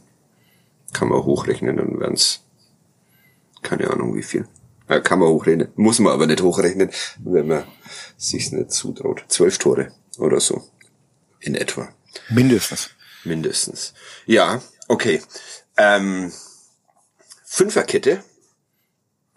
Kann 0.93 1.09
man 1.09 1.23
hochrechnen, 1.23 1.77
dann 1.77 1.99
wären's 1.99 2.41
keine 3.61 3.89
Ahnung 3.89 4.15
wie 4.15 4.23
viel. 4.23 4.47
Ja, 4.89 4.99
kann 4.99 5.19
man 5.19 5.29
hochrechnen. 5.29 5.69
Muss 5.75 5.99
man 5.99 6.13
aber 6.13 6.27
nicht 6.27 6.41
hochrechnen, 6.41 6.91
wenn 7.23 7.47
man 7.47 7.63
sich's 8.17 8.51
nicht 8.51 8.71
zutraut. 8.71 9.25
Zwölf 9.27 9.57
Tore 9.57 9.91
oder 10.17 10.39
so. 10.39 10.63
In 11.39 11.55
etwa. 11.55 11.89
Mindestens. 12.29 12.91
Mindestens. 13.23 13.93
Ja, 14.25 14.61
okay. 14.87 15.21
Ähm, 15.77 16.31
Fünferkette 17.43 18.23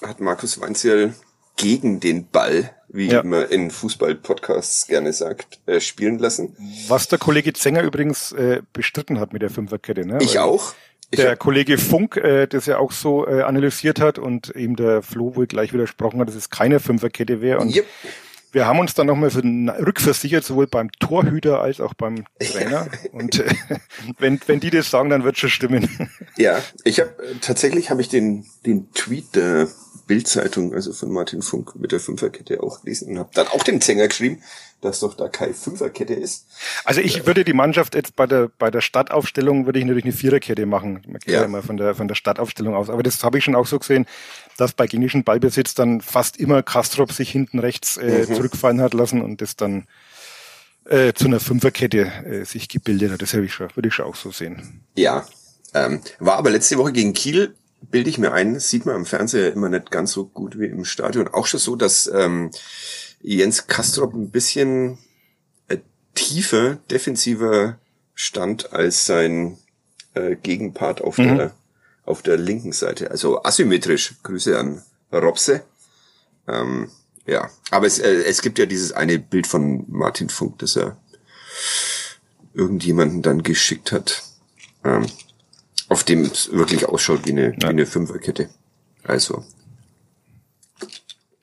hat 0.02 0.20
Markus 0.20 0.60
Weinzierl 0.60 1.14
gegen 1.56 2.00
den 2.00 2.28
Ball, 2.28 2.74
wie 2.88 3.08
ja. 3.08 3.22
man 3.22 3.48
in 3.48 3.70
Fußball-Podcasts 3.70 4.86
gerne 4.86 5.12
sagt, 5.12 5.60
äh, 5.66 5.80
spielen 5.80 6.18
lassen. 6.18 6.56
Was 6.88 7.08
der 7.08 7.18
Kollege 7.18 7.52
Zenger 7.52 7.82
übrigens 7.82 8.32
äh, 8.32 8.62
bestritten 8.72 9.20
hat 9.20 9.32
mit 9.32 9.42
der 9.42 9.50
Fünferkette. 9.50 10.06
Ne? 10.06 10.18
Ich 10.20 10.34
Weil 10.34 10.42
auch. 10.42 10.74
Ich 11.10 11.20
der 11.20 11.36
Kollege 11.36 11.78
Funk, 11.78 12.16
äh, 12.16 12.46
das 12.46 12.66
ja 12.66 12.78
auch 12.78 12.92
so 12.92 13.26
äh, 13.26 13.42
analysiert 13.42 13.98
hat 13.98 14.18
und 14.18 14.54
eben 14.54 14.76
der 14.76 15.02
Flo 15.02 15.36
wohl 15.36 15.46
gleich 15.46 15.72
widersprochen 15.72 16.20
hat, 16.20 16.28
dass 16.28 16.34
es 16.34 16.50
keine 16.50 16.80
Fünferkette 16.80 17.40
wäre. 17.40 17.60
Und 17.60 17.74
yep. 17.74 17.86
Wir 18.52 18.66
haben 18.66 18.78
uns 18.78 18.94
dann 18.94 19.06
nochmal 19.06 19.28
rückversichert, 19.28 20.44
sowohl 20.44 20.66
beim 20.66 20.90
Torhüter 20.92 21.60
als 21.60 21.80
auch 21.80 21.94
beim 21.94 22.24
Trainer. 22.40 22.88
Und 23.12 23.40
äh, 23.40 23.54
wenn, 24.18 24.40
wenn 24.46 24.60
die 24.60 24.70
das 24.70 24.90
sagen, 24.90 25.10
dann 25.10 25.24
wird 25.24 25.38
schon 25.38 25.50
stimmen. 25.50 25.88
Ja, 26.36 26.62
ich 26.84 27.00
habe 27.00 27.12
tatsächlich 27.40 27.90
habe 27.90 28.00
ich 28.00 28.08
den, 28.08 28.46
den 28.64 28.92
Tweet 28.92 29.34
der 29.34 29.66
Bildzeitung, 30.06 30.72
also 30.72 30.92
von 30.92 31.10
Martin 31.10 31.42
Funk 31.42 31.74
mit 31.74 31.90
der 31.90 31.98
Fünferkette 31.98 32.62
auch 32.62 32.82
gelesen 32.82 33.10
und 33.10 33.18
habe 33.18 33.30
dann 33.34 33.48
auch 33.48 33.64
dem 33.64 33.80
Zänger 33.80 34.06
geschrieben, 34.06 34.40
dass 34.80 35.00
doch 35.00 35.14
da 35.14 35.28
keine 35.28 35.54
Fünferkette 35.54 36.14
ist. 36.14 36.46
Also 36.84 37.00
ich 37.00 37.26
würde 37.26 37.44
die 37.44 37.52
Mannschaft 37.52 37.94
jetzt 37.94 38.14
bei 38.14 38.26
der 38.26 38.50
bei 38.58 38.70
der 38.70 38.80
Stadtaufstellung 38.80 39.66
würde 39.66 39.78
ich 39.78 39.84
natürlich 39.84 40.04
eine 40.04 40.12
Viererkette 40.12 40.66
machen. 40.66 41.02
Man 41.06 41.18
geht 41.18 41.34
ja, 41.34 41.40
ja 41.40 41.44
immer 41.44 41.62
von 41.62 41.76
der 41.76 41.94
von 41.94 42.08
der 42.08 42.14
Stadtaufstellung 42.14 42.74
aus. 42.74 42.90
Aber 42.90 43.02
das 43.02 43.22
habe 43.24 43.38
ich 43.38 43.44
schon 43.44 43.54
auch 43.54 43.66
so 43.66 43.78
gesehen, 43.78 44.06
dass 44.56 44.72
bei 44.72 44.86
genischem 44.86 45.24
Ballbesitz 45.24 45.74
dann 45.74 46.00
fast 46.00 46.36
immer 46.36 46.62
Kastrop 46.62 47.12
sich 47.12 47.30
hinten 47.30 47.58
rechts 47.58 47.96
äh, 47.96 48.26
mhm. 48.28 48.34
zurückfallen 48.34 48.80
hat 48.80 48.94
lassen 48.94 49.22
und 49.22 49.40
das 49.40 49.56
dann 49.56 49.86
äh, 50.86 51.12
zu 51.12 51.26
einer 51.26 51.40
Fünferkette 51.40 52.12
äh, 52.24 52.44
sich 52.44 52.68
gebildet 52.68 53.12
hat. 53.12 53.22
Das 53.22 53.34
habe 53.34 53.44
ich 53.44 53.52
schon, 53.52 53.68
würde 53.74 53.88
ich 53.88 53.94
schon 53.94 54.06
auch 54.06 54.16
so 54.16 54.30
sehen. 54.30 54.84
Ja, 54.96 55.26
ähm, 55.74 56.00
war 56.18 56.36
aber 56.36 56.50
letzte 56.50 56.78
Woche 56.78 56.92
gegen 56.92 57.12
Kiel 57.12 57.54
bilde 57.80 58.10
ich 58.10 58.18
mir 58.18 58.32
ein, 58.32 58.58
sieht 58.58 58.86
man 58.86 58.96
am 58.96 59.06
Fernseher 59.06 59.52
immer 59.52 59.68
nicht 59.68 59.90
ganz 59.90 60.12
so 60.12 60.26
gut 60.26 60.58
wie 60.58 60.66
im 60.66 60.84
Stadion. 60.84 61.28
Auch 61.28 61.46
schon 61.46 61.60
so, 61.60 61.76
dass 61.76 62.10
ähm, 62.12 62.50
Jens 63.20 63.66
Kastrop 63.66 64.14
ein 64.14 64.30
bisschen 64.30 64.98
äh, 65.68 65.78
tiefer, 66.14 66.76
defensiver 66.90 67.78
stand 68.14 68.72
als 68.72 69.06
sein 69.06 69.58
äh, 70.14 70.36
Gegenpart 70.36 71.00
auf 71.00 71.18
mhm. 71.18 71.36
der 71.36 71.54
auf 72.08 72.22
der 72.22 72.38
linken 72.38 72.72
Seite. 72.72 73.10
Also 73.10 73.42
asymmetrisch. 73.42 74.14
Grüße 74.22 74.58
an 74.58 74.82
Robse. 75.12 75.62
Ähm, 76.48 76.90
ja, 77.26 77.50
aber 77.70 77.86
es, 77.86 77.98
äh, 77.98 78.22
es 78.24 78.40
gibt 78.40 78.58
ja 78.58 78.66
dieses 78.66 78.92
eine 78.92 79.18
Bild 79.18 79.46
von 79.46 79.84
Martin 79.88 80.30
Funk, 80.30 80.58
das 80.58 80.76
er 80.76 80.96
irgendjemanden 82.54 83.20
dann 83.20 83.42
geschickt 83.42 83.92
hat. 83.92 84.22
Ähm, 84.84 85.06
auf 85.88 86.04
dem 86.04 86.22
es 86.22 86.50
wirklich 86.50 86.86
ausschaut 86.86 87.26
wie 87.26 87.32
eine, 87.32 87.50
ja. 87.52 87.56
wie 87.58 87.66
eine 87.66 87.86
Fünferkette. 87.86 88.48
Also. 89.04 89.44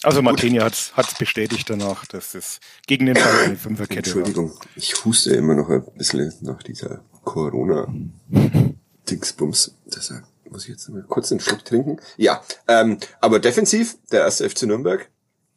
Also 0.06 0.22
Martini 0.22 0.60
hat 0.60 0.74
es 0.74 0.94
bestätigt 1.18 1.70
danach, 1.70 2.06
dass 2.06 2.36
es 2.36 2.60
gegen 2.86 3.08
den 3.08 3.16
Ball 3.16 3.46
eine 3.46 3.56
Fünferkette 3.56 4.12
Entschuldigung, 4.12 4.52
war. 4.52 4.60
ich 4.76 5.04
huste 5.04 5.34
immer 5.34 5.56
noch 5.56 5.68
ein 5.70 5.84
bisschen 5.96 6.32
nach 6.42 6.62
dieser 6.62 7.02
Corona-Dingsbums. 7.24 9.76
Deshalb 9.86 10.24
muss 10.48 10.66
ich 10.66 10.70
jetzt 10.70 10.88
mal 10.90 11.02
kurz 11.08 11.32
einen 11.32 11.40
Schluck 11.40 11.66
trinken. 11.66 11.98
Ja, 12.18 12.44
ähm, 12.68 13.00
aber 13.20 13.40
defensiv, 13.40 13.98
der 14.12 14.22
erste 14.22 14.48
FC 14.48 14.62
Nürnberg. 14.64 15.10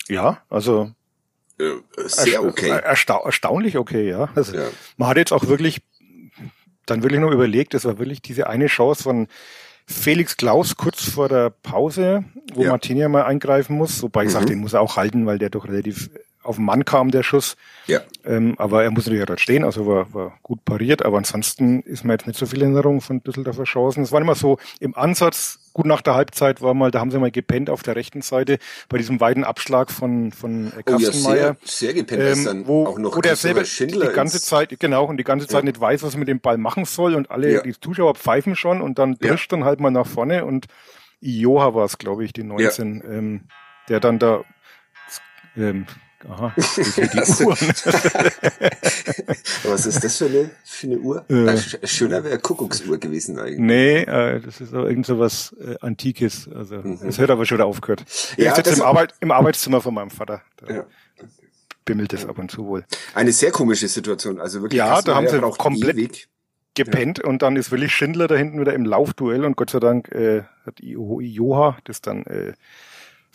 Ja, 0.08 0.42
also 0.48 0.92
äh, 1.58 1.72
sehr 2.06 2.42
okay. 2.42 2.70
Ersta 2.70 3.20
erstaunlich 3.22 3.76
okay, 3.76 4.08
ja. 4.08 4.30
Also 4.34 4.56
ja. 4.56 4.68
Man 4.96 5.10
hat 5.10 5.18
jetzt 5.18 5.32
auch 5.32 5.46
wirklich 5.48 5.82
dann 6.86 7.02
wirklich 7.02 7.20
nur 7.20 7.32
überlegt, 7.32 7.74
das 7.74 7.84
war 7.84 7.98
wirklich 7.98 8.22
diese 8.22 8.46
eine 8.46 8.68
Chance 8.68 9.02
von 9.02 9.28
Felix 9.90 10.36
Klaus 10.36 10.76
kurz 10.76 11.08
vor 11.08 11.28
der 11.28 11.50
Pause, 11.50 12.24
wo 12.52 12.62
ja. 12.62 12.70
Martinia 12.70 13.08
mal 13.08 13.24
eingreifen 13.24 13.74
muss, 13.76 14.02
wobei 14.02 14.24
ich 14.24 14.28
mhm. 14.28 14.32
sage, 14.32 14.46
den 14.46 14.58
muss 14.58 14.74
er 14.74 14.82
auch 14.82 14.96
halten, 14.96 15.24
weil 15.24 15.38
der 15.38 15.48
doch 15.48 15.66
relativ 15.66 16.10
auf 16.48 16.56
den 16.56 16.64
Mann 16.64 16.84
kam, 16.84 17.10
der 17.10 17.22
Schuss. 17.22 17.56
Ja. 17.86 18.00
Ähm, 18.24 18.54
aber 18.58 18.82
er 18.82 18.90
muss 18.90 19.06
natürlich 19.06 19.26
dort 19.26 19.40
stehen, 19.40 19.64
also 19.64 19.86
war, 19.86 20.12
war 20.12 20.38
gut 20.42 20.64
pariert, 20.64 21.04
aber 21.04 21.18
ansonsten 21.18 21.80
ist 21.82 22.04
mir 22.04 22.14
jetzt 22.14 22.26
nicht 22.26 22.38
so 22.38 22.46
viel 22.46 22.62
Erinnerung 22.62 23.00
von 23.00 23.22
Düsseldorfer 23.22 23.64
Chancen. 23.64 24.02
Es 24.02 24.12
war 24.12 24.20
immer 24.20 24.34
so, 24.34 24.58
im 24.80 24.96
Ansatz, 24.96 25.58
gut 25.74 25.86
nach 25.86 26.00
der 26.00 26.14
Halbzeit 26.14 26.60
war 26.62 26.74
mal, 26.74 26.90
da 26.90 27.00
haben 27.00 27.10
sie 27.10 27.18
mal 27.18 27.30
gepennt 27.30 27.70
auf 27.70 27.82
der 27.82 27.96
rechten 27.96 28.22
Seite, 28.22 28.58
bei 28.88 28.98
diesem 28.98 29.20
weiten 29.20 29.44
Abschlag 29.44 29.90
von, 29.90 30.32
von 30.32 30.72
Kastenmeier. 30.84 31.32
Oh 31.32 31.36
ja, 31.36 31.56
sehr, 31.62 31.92
sehr 31.92 31.94
gepennt, 31.94 32.38
ähm, 32.38 32.44
dann 32.44 32.66
wo, 32.66 32.86
auch 32.86 32.98
noch 32.98 33.16
wo 33.16 33.20
der 33.20 33.36
selber 33.36 33.64
Schindler 33.64 34.08
die 34.08 34.14
ganze 34.14 34.40
Zeit, 34.40 34.74
genau, 34.80 35.04
und 35.04 35.18
die 35.18 35.24
ganze 35.24 35.46
Zeit 35.46 35.64
ja. 35.64 35.66
nicht 35.66 35.80
weiß, 35.80 36.02
was 36.02 36.14
er 36.14 36.18
mit 36.18 36.28
dem 36.28 36.40
Ball 36.40 36.58
machen 36.58 36.84
soll 36.84 37.14
und 37.14 37.30
alle, 37.30 37.52
ja. 37.52 37.62
die 37.62 37.78
Zuschauer 37.78 38.14
pfeifen 38.14 38.56
schon 38.56 38.80
und 38.80 38.98
dann 38.98 39.18
drischt 39.18 39.52
dann 39.52 39.64
halt 39.64 39.80
mal 39.80 39.90
nach 39.90 40.06
vorne 40.06 40.44
und 40.44 40.66
Ioha 41.20 41.74
war 41.74 41.84
es, 41.84 41.98
glaube 41.98 42.24
ich, 42.24 42.32
die 42.32 42.44
19, 42.44 43.02
ähm, 43.06 43.40
der 43.88 44.00
dann 44.00 44.18
da 44.18 44.44
ähm, 45.56 45.86
Aha, 46.26 46.52
die 46.56 46.62
Uhr. 47.44 47.56
Was 49.64 49.86
ist 49.86 50.02
das 50.02 50.16
für 50.16 50.26
eine, 50.26 50.50
für 50.64 50.86
eine 50.88 50.98
Uhr? 50.98 51.24
Äh, 51.30 51.56
schöner 51.86 52.24
wäre 52.24 52.38
Kuckucksuhr 52.38 52.98
gewesen 52.98 53.38
eigentlich. 53.38 53.60
Nee, 53.60 54.00
äh, 54.02 54.40
das 54.40 54.60
ist 54.60 54.74
auch 54.74 54.84
irgend 54.84 55.06
so 55.06 55.20
was 55.20 55.54
äh, 55.60 55.76
Antikes. 55.80 56.48
Also 56.52 56.76
mhm. 56.76 56.98
das 57.04 57.18
hört 57.18 57.30
aber 57.30 57.46
schon 57.46 57.58
wieder 57.58 57.66
aufgehört. 57.66 58.04
Ja, 58.36 58.50
ist 58.50 58.58
jetzt 58.58 58.76
im, 58.78 58.82
Arbeit, 58.82 59.14
im 59.20 59.30
Arbeitszimmer 59.30 59.80
von 59.80 59.94
meinem 59.94 60.10
Vater. 60.10 60.42
Da 60.56 60.74
ja. 60.74 60.84
bimmelt 61.84 62.12
es 62.12 62.26
ab 62.26 62.38
und 62.38 62.50
zu 62.50 62.66
wohl. 62.66 62.84
Eine 63.14 63.30
sehr 63.30 63.52
komische 63.52 63.86
Situation. 63.86 64.40
Also 64.40 64.60
wirklich. 64.62 64.78
Ja, 64.78 65.00
da 65.00 65.14
haben 65.14 65.28
sie 65.28 65.40
komplett 65.40 65.98
ewig. 65.98 66.28
gepennt 66.74 67.18
ja. 67.18 67.26
und 67.28 67.42
dann 67.42 67.54
ist 67.54 67.70
Willi 67.70 67.88
Schindler 67.88 68.26
da 68.26 68.34
hinten 68.34 68.60
wieder 68.60 68.74
im 68.74 68.84
Laufduell 68.84 69.44
und 69.44 69.56
Gott 69.56 69.70
sei 69.70 69.78
Dank 69.78 70.08
äh, 70.08 70.42
hat 70.66 70.80
Joha 70.80 71.78
das 71.84 72.00
dann 72.00 72.24
äh, 72.24 72.54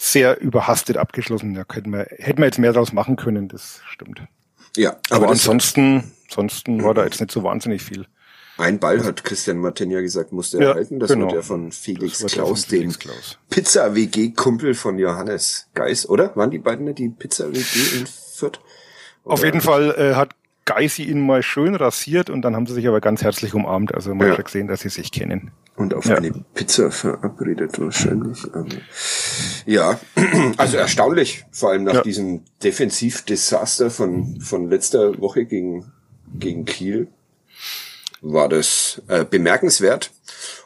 sehr 0.04 0.42
überhastet 0.42 0.98
abgeschlossen. 0.98 1.54
Da 1.54 1.63
hätten 1.72 1.92
wir, 1.92 2.08
hätten 2.18 2.39
wir 2.39 2.46
jetzt 2.46 2.60
mehr 2.60 2.74
draus 2.74 2.92
machen 2.92 3.16
können, 3.16 3.48
das 3.48 3.82
stimmt. 3.86 4.22
Ja, 4.76 4.98
aber, 5.10 5.24
aber 5.24 5.30
ansonsten, 5.30 6.12
ansonsten 6.30 6.84
war 6.84 6.94
da 6.94 7.06
jetzt 7.06 7.22
nicht 7.22 7.32
so 7.32 7.44
wahnsinnig 7.44 7.82
viel. 7.82 8.06
Ein 8.58 8.80
Ball 8.80 9.04
hat 9.04 9.24
Christian 9.24 9.58
Martin 9.58 9.89
ja 9.89 10.02
gesagt, 10.02 10.32
musste 10.32 10.58
er 10.58 10.63
ja, 10.63 10.70
erhalten. 10.72 11.00
Das 11.00 11.12
genau. 11.12 11.28
war 11.28 11.34
der 11.34 11.44
von 11.44 11.72
Felix 11.72 12.24
Klaus, 12.28 12.68
dem 12.68 12.94
Pizza-WG-Kumpel 13.50 14.76
von 14.76 15.00
Johannes 15.00 15.70
Geis, 15.74 16.08
oder? 16.08 16.36
Waren 16.36 16.52
die 16.52 16.60
beiden 16.60 16.94
die 16.94 17.10
Pizza-WG 17.10 17.98
in 17.98 18.06
Fürth? 18.06 18.60
Oder? 19.24 19.34
Auf 19.34 19.44
jeden 19.44 19.62
Fall 19.62 19.96
äh, 19.98 20.16
hat 20.16 20.36
Geisi 20.66 21.04
ihn 21.04 21.26
mal 21.26 21.42
schön 21.42 21.76
rasiert 21.76 22.30
und 22.30 22.42
dann 22.44 22.56
haben 22.56 22.68
sie 22.68 22.74
sich 22.74 22.88
aber 22.88 23.02
ganz 23.02 23.24
herzlich 23.24 23.54
umarmt. 23.54 23.96
Also 23.96 24.13
man 24.13 24.28
ja. 24.28 24.38
hat 24.38 24.46
gesehen, 24.46 24.68
dass 24.68 24.82
sie 24.82 24.89
sich 24.89 25.12
kennen. 25.12 25.52
Und 25.75 25.95
auf 25.95 26.05
ja. 26.05 26.17
eine 26.17 26.31
Pizza 26.53 26.91
verabredet 26.91 27.79
wahrscheinlich. 27.79 28.43
ja, 29.65 29.99
also 30.57 30.77
erstaunlich, 30.77 31.45
vor 31.51 31.71
allem 31.71 31.83
nach 31.83 31.95
ja. 31.95 32.01
diesem 32.03 32.43
Defensivdesaster 32.63 33.89
von, 33.89 34.39
von 34.39 34.69
letzter 34.69 35.19
Woche 35.19 35.45
gegen, 35.45 35.91
gegen 36.38 36.65
Kiel 36.65 37.07
war 38.21 38.49
das 38.49 39.01
äh, 39.07 39.25
bemerkenswert 39.25 40.12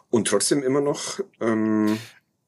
und 0.09 0.27
trotzdem 0.27 0.61
immer 0.61 0.81
noch 0.81 1.19
ähm, 1.41 1.97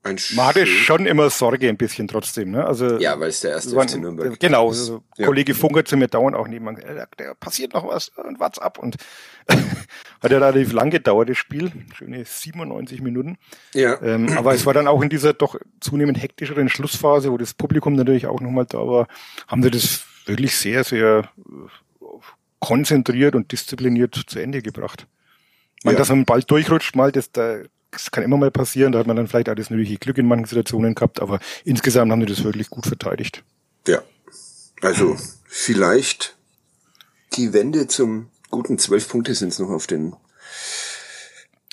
ein 0.01 0.17
Man 0.33 0.47
hatte 0.47 0.65
schon 0.65 1.05
immer 1.05 1.29
Sorge 1.29 1.67
ein 1.67 1.75
bisschen 1.75 2.07
trotzdem, 2.07 2.51
ne? 2.51 2.65
Also 2.65 2.97
ja, 2.99 3.19
weil 3.19 3.29
es 3.29 3.41
der 3.41 3.51
erste 3.51 3.71
FC 3.71 3.97
Nürnberg 3.97 4.39
Genau, 4.39 4.69
also 4.69 5.03
ja. 5.17 5.25
Kollege 5.25 5.53
Funker 5.53 5.83
zu 5.83 5.97
mir 5.97 6.07
dauernd 6.07 6.37
auch 6.37 6.47
nebenan, 6.47 6.77
äh, 6.77 7.05
der 7.17 7.35
passiert 7.35 7.73
noch 7.73 7.85
was 7.85 8.09
und 8.09 8.39
what's 8.39 8.59
up 8.59 8.79
und 8.79 8.95
hat 9.49 10.31
ja 10.31 10.37
relativ 10.37 10.71
lang 10.71 10.89
gedauert 10.89 11.29
das 11.29 11.37
Spiel, 11.37 11.71
schöne 11.93 12.23
97 12.23 13.01
Minuten. 13.01 13.37
Ja. 13.73 14.01
Ähm, 14.01 14.29
aber 14.37 14.53
es 14.53 14.65
war 14.65 14.73
dann 14.73 14.87
auch 14.87 15.01
in 15.01 15.09
dieser 15.09 15.33
doch 15.33 15.55
zunehmend 15.81 16.21
hektischeren 16.21 16.69
Schlussphase, 16.69 17.31
wo 17.31 17.37
das 17.37 17.53
Publikum 17.53 17.95
natürlich 17.95 18.27
auch 18.27 18.39
nochmal 18.39 18.65
da 18.65 18.79
war, 18.79 19.07
haben 19.47 19.63
sie 19.63 19.71
das 19.71 20.05
wirklich 20.25 20.55
sehr, 20.55 20.85
sehr 20.85 21.29
konzentriert 22.59 23.35
und 23.35 23.51
diszipliniert 23.51 24.15
zu 24.27 24.39
Ende 24.39 24.61
gebracht. 24.61 25.07
Man, 25.83 25.93
ja. 25.93 25.99
dass 25.99 26.09
man 26.09 26.25
bald 26.25 26.49
durchrutscht, 26.51 26.95
mal, 26.95 27.11
das, 27.11 27.31
das 27.91 28.11
kann 28.11 28.23
immer 28.23 28.37
mal 28.37 28.51
passieren, 28.51 28.91
da 28.91 28.99
hat 28.99 29.07
man 29.07 29.15
dann 29.15 29.27
vielleicht 29.27 29.47
das 29.47 29.69
nötige 29.69 29.97
Glück 29.97 30.17
in 30.17 30.27
manchen 30.27 30.45
Situationen 30.45 30.95
gehabt, 30.95 31.21
aber 31.21 31.39
insgesamt 31.63 32.11
haben 32.11 32.19
die 32.19 32.25
das 32.25 32.43
wirklich 32.43 32.69
gut 32.69 32.85
verteidigt. 32.85 33.43
Ja. 33.87 34.01
Also 34.81 35.17
vielleicht 35.45 36.37
die 37.33 37.53
Wende 37.53 37.87
zum 37.87 38.29
guten 38.49 38.77
zwölf 38.77 39.07
Punkte 39.09 39.35
sind 39.35 39.49
es 39.49 39.59
noch 39.59 39.69
auf 39.69 39.87
den 39.87 40.15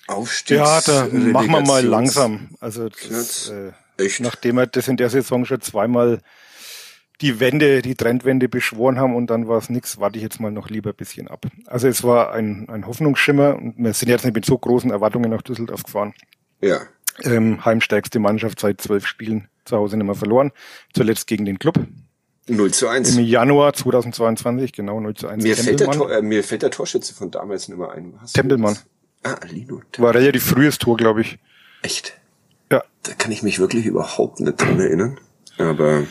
Aufstiegs 0.07 0.59
Ja, 0.59 0.81
da 0.81 1.07
machen 1.07 1.51
wir 1.51 1.61
mal 1.61 1.85
langsam. 1.85 2.51
Also 2.61 2.89
das, 2.89 3.49
äh, 3.49 3.73
Echt? 3.97 4.21
nachdem 4.21 4.57
wir 4.57 4.67
das 4.67 4.89
in 4.89 4.97
der 4.97 5.11
Saison 5.11 5.45
schon 5.45 5.61
zweimal 5.61 6.21
die 7.21 7.41
Wende, 7.41 7.83
die 7.83 7.95
Trendwende 7.95 8.49
beschworen 8.49 8.99
haben 8.99 9.15
und 9.15 9.29
dann 9.29 9.49
war 9.49 9.59
es 9.59 9.71
nichts, 9.71 9.99
warte 9.99 10.19
ich 10.19 10.23
jetzt 10.23 10.41
mal 10.41 10.51
noch 10.51 10.69
lieber 10.69 10.91
ein 10.91 10.97
bisschen 10.97 11.29
ab. 11.29 11.47
Also 11.67 11.89
es 11.89 12.05
war 12.05 12.33
ein, 12.33 12.69
ein 12.69 12.87
Hoffnungsschimmer 12.87 13.57
und 13.57 13.75
wir 13.79 13.93
sind 13.95 14.09
jetzt 14.09 14.25
nicht 14.25 14.35
mit 14.35 14.45
so 14.45 14.59
großen 14.59 14.91
Erwartungen 14.91 15.31
nach 15.31 15.43
Düsseldorf 15.43 15.85
gefahren. 15.85 16.15
Ja. 16.61 16.81
Ähm, 17.23 17.65
heimstärkste 17.65 18.19
Mannschaft 18.19 18.61
seit 18.61 18.81
zwölf 18.81 19.07
Spielen 19.07 19.49
zu 19.65 19.77
Hause 19.77 19.97
nicht 19.97 20.07
mehr 20.07 20.15
verloren. 20.15 20.53
Zuletzt 20.93 21.27
gegen 21.27 21.45
den 21.47 21.59
Club. 21.59 21.79
0 22.49 22.71
zu 22.73 22.89
1. 22.89 23.17
Im 23.17 23.25
Januar 23.25 23.73
2022, 23.73 24.73
genau 24.73 25.01
0 25.01 25.15
zu 25.15 25.27
1. 25.27 25.43
Mir, 25.43 25.57
fällt 25.57 25.81
der, 25.81 25.91
Tor, 25.91 26.13
äh, 26.13 26.23
mir 26.23 26.45
fällt 26.45 26.63
der 26.63 26.71
Torschütze 26.71 27.15
von 27.15 27.31
damals 27.31 27.69
nicht 27.69 27.79
mehr 27.79 27.91
ein. 27.91 28.15
Hast 28.21 28.35
Tempelmann. 28.35 28.77
Ah, 29.25 29.37
Lino. 29.51 29.83
War 29.99 30.15
relativ 30.15 30.45
frühes 30.45 30.79
Tor, 30.79 30.97
glaube 30.97 31.23
ich. 31.23 31.39
Echt? 31.83 32.21
Ja. 32.71 32.85
Da 33.03 33.15
kann 33.15 33.33
ich 33.33 33.43
mich 33.43 33.59
wirklich 33.59 33.87
überhaupt 33.87 34.39
nicht 34.39 34.61
dran 34.61 34.79
erinnern. 34.79 35.19
Aber 35.59 36.05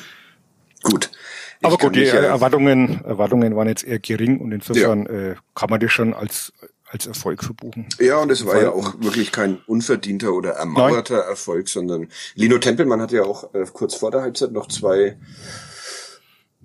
gut. 0.86 1.12
Ich 1.60 1.66
Aber 1.66 1.78
gut, 1.78 1.96
die 1.96 2.04
äh, 2.04 2.26
Erwartungen, 2.26 3.04
Erwartungen 3.06 3.56
waren 3.56 3.68
jetzt 3.68 3.84
eher 3.84 4.00
gering 4.00 4.40
und 4.40 4.52
insofern 4.52 5.06
ja. 5.06 5.32
äh, 5.32 5.36
kann 5.54 5.70
man 5.70 5.80
das 5.80 5.92
schon 5.92 6.14
als 6.14 6.54
als 6.88 7.08
Erfolg 7.08 7.44
verbuchen. 7.44 7.88
Ja, 8.00 8.18
und 8.20 8.32
es 8.32 8.46
war 8.46 8.62
ja 8.62 8.70
auch 8.70 8.94
wirklich 9.00 9.32
kein 9.32 9.58
unverdienter 9.66 10.34
oder 10.34 10.52
ermauerter 10.52 11.18
Nein. 11.18 11.30
Erfolg, 11.30 11.68
sondern 11.68 12.10
Lino 12.36 12.58
Tempelmann 12.58 13.02
hatte 13.02 13.18
ja 13.18 13.24
auch 13.24 13.54
äh, 13.54 13.66
kurz 13.74 13.96
vor 13.96 14.12
der 14.12 14.22
Halbzeit 14.22 14.52
noch 14.52 14.68
zwei 14.68 15.18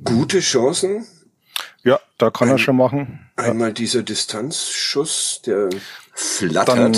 gute 0.04 0.40
Chancen. 0.40 1.06
Ja, 1.83 1.98
da 2.18 2.30
kann 2.30 2.48
Ein, 2.48 2.54
er 2.54 2.59
schon 2.59 2.76
machen. 2.76 3.30
Einmal 3.37 3.68
ja. 3.68 3.74
dieser 3.74 4.02
Distanzschuss, 4.02 5.42
der 5.44 5.70
flattert 6.12 6.78
dann, 6.78 6.94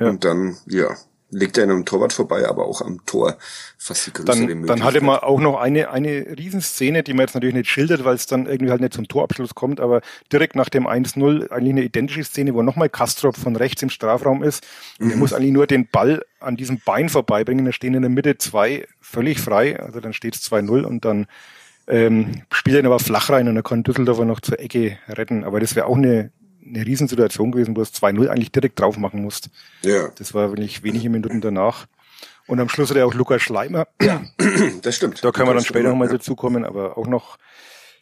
ja. 0.00 0.08
und 0.08 0.24
dann, 0.24 0.56
ja, 0.66 0.96
legt 1.30 1.58
er 1.58 1.64
in 1.64 1.70
einem 1.70 1.84
Torwart 1.84 2.12
vorbei, 2.12 2.48
aber 2.48 2.66
auch 2.66 2.80
am 2.80 3.04
Tor 3.04 3.36
fast 3.76 4.06
die 4.06 4.12
größere 4.12 4.46
dann, 4.46 4.66
Dann 4.66 4.84
hatte 4.84 5.00
man 5.00 5.18
auch 5.18 5.40
noch 5.40 5.58
eine, 5.58 5.90
eine 5.90 6.26
Riesenszene, 6.38 7.02
die 7.02 7.14
man 7.14 7.22
jetzt 7.22 7.34
natürlich 7.34 7.54
nicht 7.54 7.70
schildert, 7.70 8.04
weil 8.04 8.14
es 8.14 8.26
dann 8.26 8.46
irgendwie 8.46 8.70
halt 8.70 8.80
nicht 8.80 8.94
zum 8.94 9.08
Torabschluss 9.08 9.54
kommt, 9.54 9.80
aber 9.80 10.02
direkt 10.32 10.54
nach 10.54 10.68
dem 10.68 10.86
1-0 10.86 11.50
eigentlich 11.50 11.72
eine 11.72 11.82
identische 11.82 12.22
Szene, 12.24 12.54
wo 12.54 12.62
nochmal 12.62 12.88
Kastrop 12.88 13.36
von 13.36 13.56
rechts 13.56 13.82
im 13.82 13.90
Strafraum 13.90 14.42
ist. 14.42 14.64
Mhm. 14.98 15.10
er 15.10 15.16
muss 15.16 15.32
eigentlich 15.32 15.52
nur 15.52 15.66
den 15.66 15.88
Ball 15.88 16.22
an 16.38 16.56
diesem 16.56 16.80
Bein 16.84 17.08
vorbeibringen. 17.08 17.64
Da 17.64 17.72
stehen 17.72 17.94
in 17.94 18.02
der 18.02 18.10
Mitte 18.10 18.38
zwei 18.38 18.86
völlig 19.00 19.40
frei, 19.40 19.80
also 19.80 20.00
dann 20.00 20.12
steht 20.12 20.36
es 20.36 20.50
2-0 20.50 20.82
und 20.82 21.04
dann 21.04 21.26
ähm, 21.88 22.42
spielt 22.52 22.76
er 22.76 22.80
ihn 22.80 22.86
aber 22.86 22.98
flach 22.98 23.30
rein 23.30 23.48
und 23.48 23.56
er 23.56 23.62
kann 23.62 23.82
Düsseldorfer 23.82 24.24
noch 24.24 24.40
zur 24.40 24.60
Ecke 24.60 24.98
retten. 25.08 25.44
Aber 25.44 25.60
das 25.60 25.76
wäre 25.76 25.86
auch 25.86 25.96
eine 25.96 26.30
eine 26.66 26.86
Riesensituation 26.86 27.52
gewesen, 27.52 27.76
wo 27.76 27.82
es 27.82 27.94
2-0 27.94 28.28
eigentlich 28.28 28.52
direkt 28.52 28.80
drauf 28.80 28.98
machen 28.98 29.22
musst. 29.22 29.50
Ja. 29.82 30.08
Das 30.16 30.34
war 30.34 30.50
wirklich 30.50 30.82
wenige 30.82 31.10
Minuten 31.10 31.40
danach. 31.40 31.86
Und 32.46 32.60
am 32.60 32.68
Schluss 32.68 32.90
hat 32.90 32.96
er 32.96 33.06
auch 33.06 33.14
Lukas 33.14 33.42
Schleimer. 33.42 33.88
Ja, 34.02 34.22
das 34.82 34.96
stimmt. 34.96 35.24
Da 35.24 35.32
können 35.32 35.48
wir 35.48 35.54
dann 35.54 35.64
später 35.64 35.88
nochmal 35.88 36.08
ja. 36.08 36.14
dazukommen, 36.14 36.64
aber 36.64 36.96
auch 36.96 37.06
noch 37.06 37.38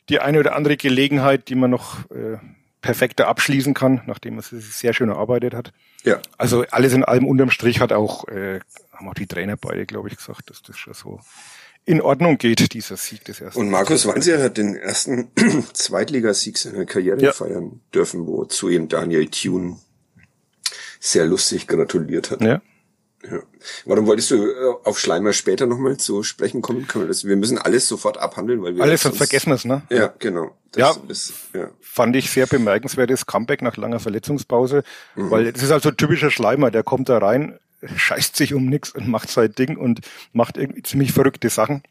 die 0.08 0.20
eine 0.20 0.38
oder 0.38 0.54
andere 0.54 0.76
Gelegenheit, 0.76 1.48
die 1.48 1.54
man 1.54 1.70
noch 1.70 2.10
äh, 2.10 2.36
perfekter 2.82 3.28
abschließen 3.28 3.72
kann, 3.72 4.02
nachdem 4.06 4.36
er 4.36 4.42
sich 4.42 4.74
sehr 4.74 4.92
schön 4.92 5.08
erarbeitet 5.08 5.54
hat. 5.54 5.72
Ja. 6.02 6.20
Also 6.36 6.66
alles 6.70 6.92
in 6.92 7.04
allem 7.04 7.26
unterm 7.26 7.50
Strich 7.50 7.80
hat 7.80 7.92
auch, 7.92 8.28
äh, 8.28 8.60
haben 8.92 9.08
auch 9.08 9.14
die 9.14 9.26
Trainer 9.26 9.56
beide, 9.56 9.86
glaube 9.86 10.08
ich, 10.08 10.16
gesagt, 10.16 10.50
dass 10.50 10.60
das 10.60 10.76
schon 10.76 10.92
so 10.92 11.20
in 11.86 12.00
Ordnung 12.00 12.38
geht, 12.38 12.72
dieser 12.72 12.96
Sieg 12.96 13.24
des 13.24 13.40
ersten. 13.40 13.60
Und 13.60 13.70
Markus 13.70 14.06
Weinzer 14.06 14.42
hat 14.42 14.56
den 14.56 14.74
ersten 14.76 15.28
Zweitligasieg 15.72 16.56
seiner 16.56 16.86
Karriere 16.86 17.20
ja. 17.20 17.32
feiern 17.32 17.80
dürfen, 17.92 18.26
wo 18.26 18.44
zu 18.44 18.68
ihm 18.68 18.88
Daniel 18.88 19.28
Thune 19.28 19.78
sehr 20.98 21.26
lustig 21.26 21.66
gratuliert 21.66 22.30
hat. 22.30 22.40
Ja. 22.40 22.62
Ja. 23.30 23.40
Warum 23.86 24.06
wolltest 24.06 24.30
du 24.30 24.36
äh, 24.36 24.74
auf 24.84 24.98
Schleimer 24.98 25.32
später 25.32 25.66
nochmal 25.66 25.96
zu 25.96 26.22
sprechen 26.22 26.60
kommen? 26.60 26.86
Können 26.86 27.04
wir, 27.04 27.08
das, 27.08 27.24
wir 27.24 27.36
müssen 27.36 27.56
alles 27.56 27.88
sofort 27.88 28.18
abhandeln, 28.18 28.62
weil 28.62 28.76
wir 28.76 28.82
alles 28.82 29.02
sonst 29.02 29.16
vergessen 29.16 29.52
ist, 29.52 29.64
ne? 29.64 29.82
Ja, 29.88 30.12
genau. 30.18 30.54
Ja, 30.76 30.94
ist, 31.08 31.32
ja, 31.54 31.70
fand 31.80 32.16
ich 32.16 32.30
sehr 32.30 32.46
bemerkenswertes 32.46 33.26
Comeback 33.26 33.62
nach 33.62 33.76
langer 33.76 34.00
Verletzungspause, 34.00 34.82
mhm. 35.14 35.30
weil 35.30 35.52
das 35.52 35.62
ist 35.62 35.70
also 35.70 35.90
typischer 35.90 36.30
Schleimer, 36.30 36.70
der 36.70 36.82
kommt 36.82 37.08
da 37.08 37.18
rein, 37.18 37.58
scheißt 37.96 38.36
sich 38.36 38.54
um 38.54 38.66
nichts 38.66 38.90
und 38.90 39.08
macht 39.08 39.30
sein 39.30 39.52
Ding 39.52 39.76
und 39.76 40.00
macht 40.32 40.56
irgendwie 40.56 40.82
ziemlich 40.82 41.12
verrückte 41.12 41.48
Sachen. 41.48 41.82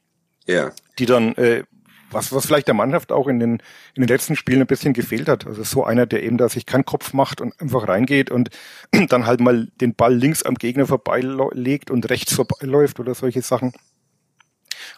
Ja. 0.45 0.71
Die 0.99 1.05
dann, 1.05 1.35
äh, 1.35 1.63
was, 2.11 2.31
was 2.31 2.45
vielleicht 2.45 2.67
der 2.67 2.75
Mannschaft 2.75 3.11
auch 3.11 3.27
in 3.27 3.39
den, 3.39 3.53
in 3.95 4.03
den 4.03 4.07
letzten 4.07 4.35
Spielen 4.35 4.61
ein 4.61 4.67
bisschen 4.67 4.93
gefehlt 4.93 5.27
hat. 5.27 5.47
Also 5.47 5.63
so 5.63 5.83
einer, 5.83 6.05
der 6.05 6.23
eben 6.23 6.37
da 6.37 6.47
sich 6.49 6.65
keinen 6.65 6.85
Kopf 6.85 7.13
macht 7.13 7.41
und 7.41 7.59
einfach 7.59 7.87
reingeht 7.87 8.29
und 8.31 8.49
dann 9.09 9.25
halt 9.25 9.39
mal 9.39 9.67
den 9.81 9.95
Ball 9.95 10.13
links 10.13 10.43
am 10.43 10.55
Gegner 10.55 10.85
vorbeilegt 10.85 11.91
und 11.91 12.09
rechts 12.09 12.33
vorbeiläuft 12.33 12.99
oder 12.99 13.15
solche 13.15 13.41
Sachen. 13.41 13.73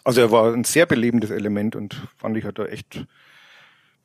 Also 0.04 0.20
er 0.20 0.30
war 0.30 0.52
ein 0.52 0.64
sehr 0.64 0.86
belebendes 0.86 1.30
Element 1.30 1.76
und 1.76 2.02
fand 2.16 2.36
ich, 2.36 2.44
hat 2.44 2.58
er 2.58 2.72
echt 2.72 3.06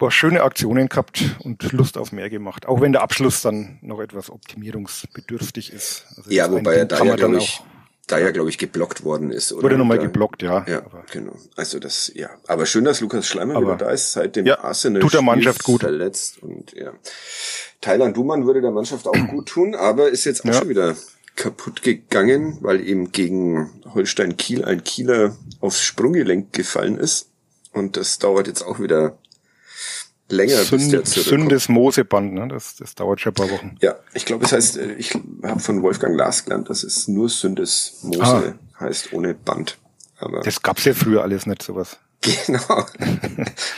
paar 0.02 0.12
schöne 0.12 0.42
Aktionen 0.42 0.90
gehabt 0.90 1.24
und 1.44 1.72
Lust 1.72 1.96
auf 1.96 2.12
mehr 2.12 2.30
gemacht. 2.30 2.66
Auch 2.66 2.82
wenn 2.82 2.92
der 2.92 3.04
Abschluss 3.04 3.42
dann 3.44 3.78
noch 3.82 4.00
etwas 4.00 4.32
optimierungsbedürftig 4.32 5.72
ist. 5.72 6.06
Also 6.18 6.32
ja, 6.32 6.52
wobei 6.52 6.76
er 6.76 6.86
da 6.86 7.04
ja, 7.04 7.16
glaube 7.16 7.38
ich, 7.38 7.62
da 8.08 8.18
ja, 8.18 8.32
glaube 8.32 8.50
ich, 8.50 8.58
geblockt 8.58 9.04
worden 9.04 9.32
ist. 9.32 9.54
Oder? 9.54 9.62
Wurde 9.62 9.78
nochmal 9.78 10.00
geblockt, 10.00 10.42
ja. 10.42 10.66
Ja, 10.68 10.80
aber 10.80 11.04
genau. 11.12 11.36
Also 11.56 11.78
das, 11.78 12.12
ja. 12.16 12.32
Aber 12.48 12.66
schön, 12.66 12.84
dass 12.84 13.00
Lukas 13.00 13.28
Schleimer 13.28 13.56
aber, 13.56 13.68
wieder 13.68 13.86
da 13.86 13.92
ist, 13.92 14.12
seit 14.12 14.36
dem 14.36 14.48
ja, 14.48 14.60
Arsenal 14.64 15.04
tut 15.04 15.14
der 15.14 15.22
Mannschaft 15.22 15.64
gut. 15.64 15.82
verletzt. 15.82 16.42
Und 16.42 16.74
ja. 16.74 16.94
Thailand 17.80 18.18
Dumann 18.18 18.48
würde 18.48 18.62
der 18.62 18.72
Mannschaft 18.72 19.08
auch 19.08 19.28
gut 19.28 19.50
tun, 19.50 19.76
aber 19.76 20.10
ist 20.10 20.26
jetzt 20.26 20.42
auch 20.42 20.46
ja. 20.46 20.54
schon 20.54 20.70
wieder 20.70 20.96
kaputt 21.36 21.84
gegangen, 21.84 22.58
weil 22.62 22.86
eben 22.86 23.12
gegen 23.12 23.70
Holstein 23.94 24.36
Kiel 24.36 24.66
ein 24.66 24.84
Kieler 24.84 25.38
aufs 25.60 25.82
Sprunggelenk 25.82 26.54
gefallen 26.54 26.98
ist. 26.98 27.30
Und 27.72 27.98
das 27.98 28.18
dauert 28.18 28.48
jetzt 28.48 28.64
auch 28.64 28.80
wieder 28.80 29.18
länger, 30.32 30.58
Sünd, 30.58 30.82
bis 30.82 30.90
der 30.90 31.04
zurückkommt. 31.04 31.42
Sündes 31.42 31.70
Moseband, 31.70 32.34
ne? 32.34 32.48
Das, 32.48 32.76
das 32.76 32.96
dauert 32.96 33.22
schon 33.22 33.32
ein 33.32 33.36
paar 33.36 33.50
Wochen. 33.52 33.78
Ja, 33.82 33.96
ich 34.14 34.26
glaube, 34.26 34.46
es 34.46 34.52
heißt, 34.52 34.78
äh, 34.78 34.94
ich 34.94 35.14
habe 35.44 35.60
von 35.60 35.82
Wolfgang 35.82 36.16
Lars 36.16 36.46
gelernt, 36.46 36.70
dass 36.70 36.84
es 36.84 37.08
nur 37.08 37.30
Sündes 37.30 38.00
Mose 38.04 38.56
ah. 38.74 38.80
heißt, 38.80 39.14
ohne 39.14 39.34
Band. 39.34 39.78
Aber 40.20 40.42
das 40.42 40.62
gab's 40.62 40.86
ja 40.86 40.94
früher 40.94 41.24
alles 41.24 41.46
nicht, 41.46 41.62
sowas. 41.62 41.98
Genau. 42.46 42.86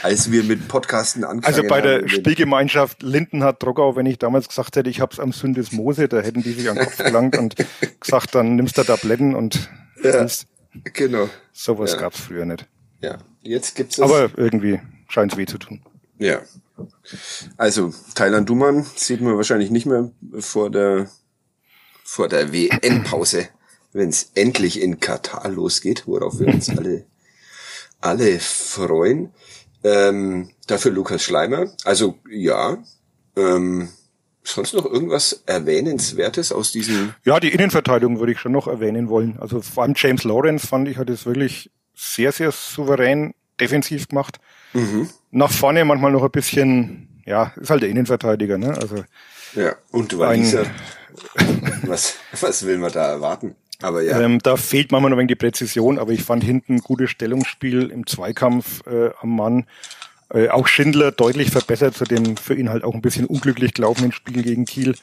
Als 0.02 0.30
wir 0.30 0.44
mit 0.44 0.68
Podcasten 0.68 1.24
angefangen 1.24 1.56
Also 1.56 1.66
bei 1.66 1.80
der 1.80 2.06
Spielgemeinschaft 2.08 3.02
Lindenhardt 3.02 3.62
Drockau, 3.62 3.96
wenn 3.96 4.04
ich 4.04 4.18
damals 4.18 4.48
gesagt 4.48 4.76
hätte, 4.76 4.90
ich 4.90 5.00
hab's 5.00 5.18
am 5.18 5.32
Sündes 5.32 5.72
Mose, 5.72 6.08
da 6.08 6.20
hätten 6.20 6.42
die 6.42 6.52
sich 6.52 6.68
an 6.68 6.76
den 6.76 6.84
Kopf 6.84 6.98
gelangt 6.98 7.38
und 7.38 7.54
gesagt, 8.00 8.34
dann 8.34 8.56
nimmst 8.56 8.76
du 8.76 8.82
Tabletten 8.82 9.34
und 9.34 9.70
ja, 10.02 10.26
genau. 10.92 11.30
Sowas 11.52 11.92
ja. 11.92 12.00
gab's 12.00 12.20
früher 12.20 12.44
nicht. 12.44 12.66
Ja, 13.00 13.18
jetzt 13.40 13.76
gibt's 13.76 13.96
es. 13.96 14.04
Aber 14.04 14.30
irgendwie 14.36 14.80
scheint's 15.08 15.36
weh 15.36 15.46
zu 15.46 15.58
tun. 15.58 15.80
Ja. 16.18 16.42
Also, 17.56 17.92
Thailand 18.14 18.48
Duman 18.48 18.86
sieht 18.96 19.20
man 19.20 19.36
wahrscheinlich 19.36 19.70
nicht 19.70 19.86
mehr 19.86 20.10
vor 20.38 20.70
der, 20.70 21.10
vor 22.04 22.28
der 22.28 22.52
WN-Pause, 22.52 23.48
wenn 23.92 24.08
es 24.08 24.30
endlich 24.34 24.80
in 24.80 25.00
Katar 25.00 25.48
losgeht, 25.48 26.06
worauf 26.06 26.38
wir 26.38 26.48
uns 26.48 26.68
alle, 26.70 27.06
alle 28.00 28.38
freuen. 28.40 29.32
Ähm, 29.82 30.50
dafür 30.66 30.92
Lukas 30.92 31.22
Schleimer. 31.22 31.72
Also, 31.84 32.18
ja, 32.28 32.78
ähm, 33.36 33.88
sonst 34.44 34.74
noch 34.74 34.84
irgendwas 34.84 35.42
Erwähnenswertes 35.46 36.52
aus 36.52 36.72
diesem? 36.72 37.14
Ja, 37.24 37.40
die 37.40 37.52
Innenverteidigung 37.52 38.18
würde 38.18 38.32
ich 38.32 38.38
schon 38.38 38.52
noch 38.52 38.68
erwähnen 38.68 39.08
wollen. 39.08 39.38
Also 39.40 39.60
vor 39.60 39.82
allem 39.82 39.94
James 39.96 40.24
Lawrence 40.24 40.66
fand 40.66 40.88
ich, 40.88 40.98
hat 40.98 41.10
es 41.10 41.26
wirklich 41.26 41.70
sehr, 41.94 42.32
sehr 42.32 42.52
souverän 42.52 43.34
defensiv 43.60 44.08
gemacht. 44.08 44.38
Mhm. 44.74 45.08
Nach 45.30 45.50
vorne 45.50 45.84
manchmal 45.84 46.12
noch 46.12 46.22
ein 46.22 46.30
bisschen, 46.30 47.08
ja, 47.24 47.52
ist 47.56 47.70
halt 47.70 47.82
der 47.82 47.88
Innenverteidiger, 47.88 48.58
ne? 48.58 48.76
Also 48.76 49.04
ja, 49.54 49.74
und 49.90 50.18
Waliser, 50.18 50.66
was, 51.84 52.16
was 52.40 52.66
will 52.66 52.78
man 52.78 52.92
da 52.92 53.06
erwarten? 53.06 53.54
Aber 53.82 54.02
ja. 54.02 54.20
Ähm, 54.20 54.40
da 54.40 54.56
fehlt 54.56 54.92
manchmal 54.92 55.10
noch 55.10 55.16
ein 55.16 55.20
wenig 55.20 55.38
die 55.38 55.44
Präzision, 55.44 55.98
aber 55.98 56.12
ich 56.12 56.22
fand 56.22 56.44
hinten 56.44 56.74
ein 56.74 56.80
gutes 56.80 57.10
Stellungsspiel 57.10 57.90
im 57.90 58.06
Zweikampf 58.06 58.86
äh, 58.86 59.10
am 59.20 59.36
Mann. 59.36 59.66
Äh, 60.32 60.48
auch 60.48 60.66
Schindler 60.66 61.12
deutlich 61.12 61.50
verbessert 61.50 61.94
zu 61.94 62.04
dem 62.04 62.36
für 62.36 62.54
ihn 62.54 62.70
halt 62.70 62.84
auch 62.84 62.94
ein 62.94 63.02
bisschen 63.02 63.26
unglücklich 63.26 63.74
gelaufenen 63.74 64.12
Spiel 64.12 64.42
gegen 64.42 64.64
Kiel. 64.64 64.94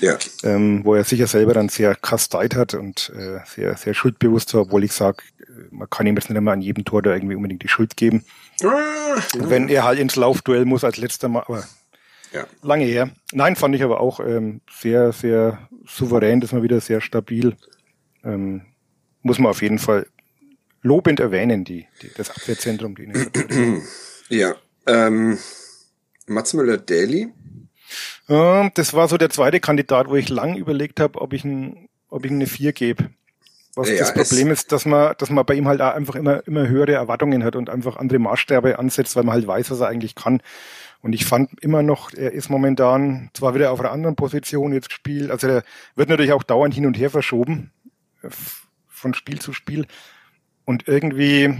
Ja. 0.00 0.18
Ähm, 0.42 0.84
wo 0.84 0.94
er 0.94 1.04
sicher 1.04 1.26
selber 1.26 1.54
dann 1.54 1.70
sehr 1.70 1.94
kasteit 1.94 2.54
hat 2.54 2.74
und 2.74 3.10
äh, 3.16 3.38
sehr, 3.46 3.76
sehr 3.78 3.94
schuldbewusst 3.94 4.52
war, 4.52 4.62
obwohl 4.62 4.84
ich 4.84 4.92
sage, 4.92 5.22
man 5.70 5.88
kann 5.88 6.06
ihm 6.06 6.16
jetzt 6.16 6.28
nicht 6.28 6.36
immer 6.36 6.52
an 6.52 6.60
jedem 6.60 6.84
Tor 6.84 7.00
da 7.00 7.14
irgendwie 7.14 7.34
unbedingt 7.34 7.62
die 7.62 7.68
Schuld 7.68 7.96
geben. 7.96 8.24
Wenn 8.60 9.68
er 9.68 9.84
halt 9.84 9.98
ins 9.98 10.16
Laufduell 10.16 10.64
muss 10.64 10.84
als 10.84 10.96
letzter 10.96 11.28
Mal, 11.28 11.44
aber 11.46 11.64
ja. 12.32 12.46
lange 12.62 12.84
her. 12.84 13.10
Nein, 13.32 13.56
fand 13.56 13.74
ich 13.74 13.82
aber 13.82 14.00
auch 14.00 14.20
ähm, 14.20 14.60
sehr, 14.70 15.12
sehr 15.12 15.68
souverän, 15.86 16.40
das 16.40 16.52
mal 16.52 16.62
wieder 16.62 16.80
sehr 16.80 17.00
stabil. 17.00 17.56
Ähm, 18.24 18.62
muss 19.22 19.38
man 19.38 19.50
auf 19.50 19.62
jeden 19.62 19.78
Fall 19.78 20.06
lobend 20.82 21.20
erwähnen, 21.20 21.64
die, 21.64 21.86
die 22.02 22.10
das 22.16 22.30
Abwehrzentrum. 22.30 22.94
Die 22.94 23.12
ja, 24.28 24.54
ähm, 24.86 25.38
Mats 26.26 26.54
Müller-Daly. 26.54 27.32
Ähm, 28.28 28.70
das 28.74 28.94
war 28.94 29.08
so 29.08 29.16
der 29.16 29.30
zweite 29.30 29.60
Kandidat, 29.60 30.08
wo 30.08 30.16
ich 30.16 30.28
lang 30.28 30.56
überlegt 30.56 31.00
habe, 31.00 31.20
ob 31.20 31.32
ich 31.32 31.44
ein, 31.44 31.88
ob 32.08 32.24
ich 32.24 32.30
eine 32.30 32.46
4 32.46 32.72
gebe. 32.72 33.10
Was 33.76 33.90
ja, 33.90 33.98
das 33.98 34.14
Problem 34.14 34.50
ist, 34.50 34.72
dass 34.72 34.86
man, 34.86 35.14
dass 35.18 35.28
man 35.28 35.44
bei 35.44 35.54
ihm 35.54 35.68
halt 35.68 35.82
auch 35.82 35.94
einfach 35.94 36.14
immer, 36.14 36.44
immer 36.46 36.66
höhere 36.66 36.94
Erwartungen 36.94 37.44
hat 37.44 37.56
und 37.56 37.68
einfach 37.68 37.96
andere 37.96 38.18
Maßstäbe 38.18 38.78
ansetzt, 38.78 39.14
weil 39.16 39.24
man 39.24 39.34
halt 39.34 39.46
weiß, 39.46 39.70
was 39.70 39.80
er 39.80 39.88
eigentlich 39.88 40.14
kann. 40.14 40.40
Und 41.02 41.12
ich 41.12 41.26
fand 41.26 41.62
immer 41.62 41.82
noch, 41.82 42.12
er 42.14 42.32
ist 42.32 42.48
momentan 42.48 43.30
zwar 43.34 43.54
wieder 43.54 43.70
auf 43.70 43.80
einer 43.80 43.92
anderen 43.92 44.16
Position 44.16 44.72
jetzt 44.72 44.88
gespielt, 44.88 45.30
also 45.30 45.46
er 45.46 45.62
wird 45.94 46.08
natürlich 46.08 46.32
auch 46.32 46.42
dauernd 46.42 46.72
hin 46.72 46.86
und 46.86 46.98
her 46.98 47.10
verschoben, 47.10 47.70
von 48.88 49.12
Spiel 49.12 49.40
zu 49.40 49.52
Spiel. 49.52 49.86
Und 50.64 50.88
irgendwie, 50.88 51.54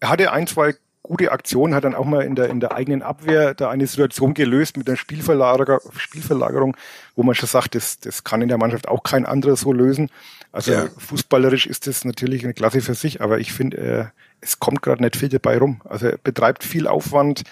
er 0.00 0.08
hatte 0.08 0.32
ein, 0.32 0.48
zwei 0.48 0.74
gute 1.08 1.30
Aktionen, 1.32 1.74
hat 1.74 1.84
dann 1.84 1.94
auch 1.94 2.04
mal 2.04 2.22
in 2.22 2.34
der, 2.34 2.50
in 2.50 2.60
der 2.60 2.72
eigenen 2.72 3.02
Abwehr 3.02 3.54
da 3.54 3.70
eine 3.70 3.86
Situation 3.86 4.34
gelöst 4.34 4.76
mit 4.76 4.88
einer 4.88 4.96
Spielverlager, 4.96 5.80
Spielverlagerung, 5.96 6.76
wo 7.14 7.22
man 7.22 7.34
schon 7.34 7.48
sagt, 7.48 7.74
das, 7.74 7.98
das 7.98 8.24
kann 8.24 8.42
in 8.42 8.48
der 8.48 8.58
Mannschaft 8.58 8.88
auch 8.88 9.04
kein 9.04 9.24
anderer 9.24 9.56
so 9.56 9.72
lösen. 9.72 10.10
Also 10.52 10.72
ja. 10.72 10.88
fußballerisch 10.96 11.66
ist 11.66 11.86
das 11.86 12.04
natürlich 12.04 12.44
eine 12.44 12.54
Klasse 12.54 12.80
für 12.80 12.94
sich, 12.94 13.20
aber 13.20 13.38
ich 13.38 13.52
finde, 13.52 13.76
äh, 13.76 14.04
es 14.40 14.58
kommt 14.58 14.82
gerade 14.82 15.02
nicht 15.02 15.16
viel 15.16 15.28
dabei 15.28 15.58
rum. 15.58 15.82
Also 15.84 16.06
er 16.06 16.18
betreibt 16.18 16.64
viel 16.64 16.86
Aufwand, 16.86 17.42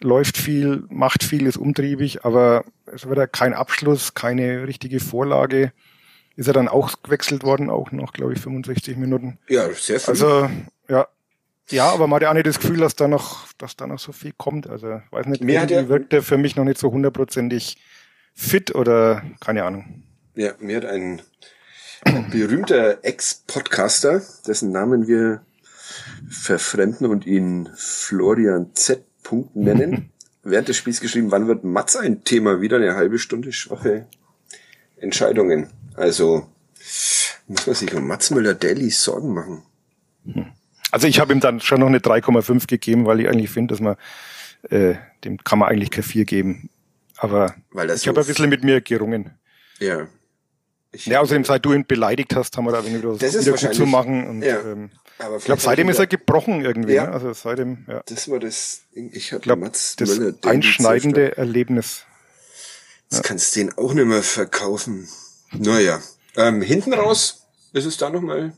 läuft 0.00 0.38
viel, 0.38 0.84
macht 0.88 1.24
viel, 1.24 1.46
ist 1.46 1.56
umtriebig, 1.56 2.24
aber 2.24 2.64
es 2.86 3.06
wird 3.06 3.32
kein 3.32 3.54
Abschluss, 3.54 4.14
keine 4.14 4.66
richtige 4.66 5.00
Vorlage. 5.00 5.72
Ist 6.36 6.46
er 6.46 6.52
dann 6.52 6.68
auch 6.68 7.02
gewechselt 7.02 7.42
worden, 7.42 7.68
auch 7.68 7.90
noch, 7.90 8.12
glaube 8.12 8.32
ich, 8.32 8.40
65 8.40 8.96
Minuten. 8.96 9.38
Ja, 9.48 9.68
sehr 9.72 9.98
viel. 9.98 10.10
Also, 10.10 10.48
ja. 10.88 11.08
Ja, 11.70 11.90
aber 11.90 12.06
man 12.06 12.16
hat 12.16 12.22
ja 12.22 12.30
auch 12.30 12.34
nicht 12.34 12.46
das 12.46 12.60
Gefühl, 12.60 12.78
dass 12.78 12.96
da 12.96 13.08
noch, 13.08 13.52
dass 13.58 13.76
da 13.76 13.86
noch 13.86 13.98
so 13.98 14.12
viel 14.12 14.32
kommt. 14.36 14.68
Also, 14.68 15.02
weiß 15.10 15.26
nicht, 15.26 15.42
mir 15.42 15.60
hat 15.60 15.70
er, 15.70 15.88
wirkt 15.88 16.12
er 16.12 16.22
für 16.22 16.38
mich 16.38 16.56
noch 16.56 16.64
nicht 16.64 16.78
so 16.78 16.90
hundertprozentig 16.90 17.76
fit 18.34 18.74
oder 18.74 19.22
keine 19.40 19.64
Ahnung. 19.64 20.04
Ja, 20.34 20.52
mir 20.60 20.78
hat 20.78 20.84
ein, 20.86 21.20
ein 22.04 22.30
berühmter 22.30 23.04
Ex-Podcaster, 23.04 24.22
dessen 24.46 24.72
Namen 24.72 25.06
wir 25.06 25.42
verfremden 26.28 27.06
und 27.06 27.26
ihn 27.26 27.68
Florian 27.76 28.74
Z. 28.74 29.04
Nennen. 29.52 30.10
Während 30.42 30.68
des 30.68 30.78
Spiels 30.78 31.00
geschrieben, 31.00 31.30
wann 31.30 31.48
wird 31.48 31.62
Mats 31.62 31.96
ein 31.96 32.24
Thema? 32.24 32.62
Wieder 32.62 32.78
eine 32.78 32.94
halbe 32.94 33.18
Stunde 33.18 33.52
schwache 33.52 34.06
Entscheidungen. 34.96 35.68
Also 35.94 36.48
muss 37.46 37.66
man 37.66 37.76
sich 37.76 37.92
um 37.94 38.06
Mats 38.06 38.30
Müller-Daly 38.30 38.88
Sorgen 38.88 39.34
machen. 39.34 39.62
Also 40.90 41.06
ich 41.06 41.20
habe 41.20 41.34
ihm 41.34 41.40
dann 41.40 41.60
schon 41.60 41.80
noch 41.80 41.88
eine 41.88 41.98
3,5 41.98 42.66
gegeben, 42.66 43.04
weil 43.04 43.20
ich 43.20 43.28
eigentlich 43.28 43.50
finde, 43.50 43.74
dass 43.74 43.80
man 43.80 43.96
äh, 44.70 44.94
dem 45.24 45.38
kann 45.38 45.58
man 45.58 45.68
eigentlich 45.68 45.90
kein 45.90 46.04
4 46.04 46.24
geben. 46.24 46.70
Aber 47.16 47.54
ich 47.72 48.00
so 48.00 48.08
habe 48.08 48.20
ein 48.20 48.26
bisschen 48.26 48.48
mit 48.48 48.64
mir 48.64 48.80
gerungen. 48.80 49.32
Ja. 49.78 50.06
Ich 50.92 51.06
ja, 51.06 51.20
außerdem, 51.20 51.44
seit 51.44 51.64
du 51.64 51.74
ihn 51.74 51.86
beleidigt 51.86 52.34
hast, 52.34 52.56
haben 52.56 52.64
wir 52.64 52.72
da 52.72 52.84
wenig 52.84 53.02
wieder, 53.02 53.20
wieder 53.20 53.52
gut 53.52 53.74
zu 53.74 53.86
machen. 53.86 54.26
Und, 54.26 54.42
ja. 54.42 54.60
ähm, 54.60 54.90
aber 55.18 55.36
ich 55.36 55.44
glaube, 55.44 55.60
seitdem 55.60 55.88
ist 55.88 55.98
er 55.98 56.06
gebrochen 56.06 56.64
irgendwie. 56.64 56.94
Ja. 56.94 57.06
Ne? 57.06 57.12
Also 57.12 57.32
seitdem, 57.34 57.84
ja. 57.88 58.02
Das 58.06 58.30
war 58.30 58.38
das, 58.38 58.82
ich 58.92 59.34
glaub, 59.42 59.58
Mats 59.58 59.96
das 59.96 60.16
Möller, 60.16 60.34
einschneidende 60.44 61.36
Erlebnis. 61.36 62.04
Das 63.10 63.18
ja. 63.18 63.22
kannst 63.22 63.54
du 63.54 63.60
den 63.60 63.76
auch 63.76 63.92
nicht 63.92 64.06
mehr 64.06 64.22
verkaufen. 64.22 65.08
Naja. 65.52 66.00
Ähm, 66.36 66.62
hinten 66.62 66.94
raus 66.94 67.46
ist 67.72 67.84
es 67.84 67.96
da 67.96 68.10
nochmal 68.10 68.52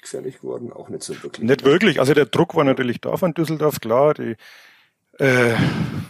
gefährlich 0.00 0.40
geworden, 0.40 0.72
auch 0.72 0.88
nicht 0.88 1.02
so 1.02 1.20
wirklich. 1.22 1.46
Nicht 1.46 1.64
wirklich. 1.64 2.00
Also 2.00 2.14
der 2.14 2.26
Druck 2.26 2.54
war 2.54 2.64
natürlich 2.64 3.00
da 3.00 3.16
von 3.16 3.34
Düsseldorf, 3.34 3.80
klar. 3.80 4.14
Die 4.14 4.36
äh, 5.18 5.54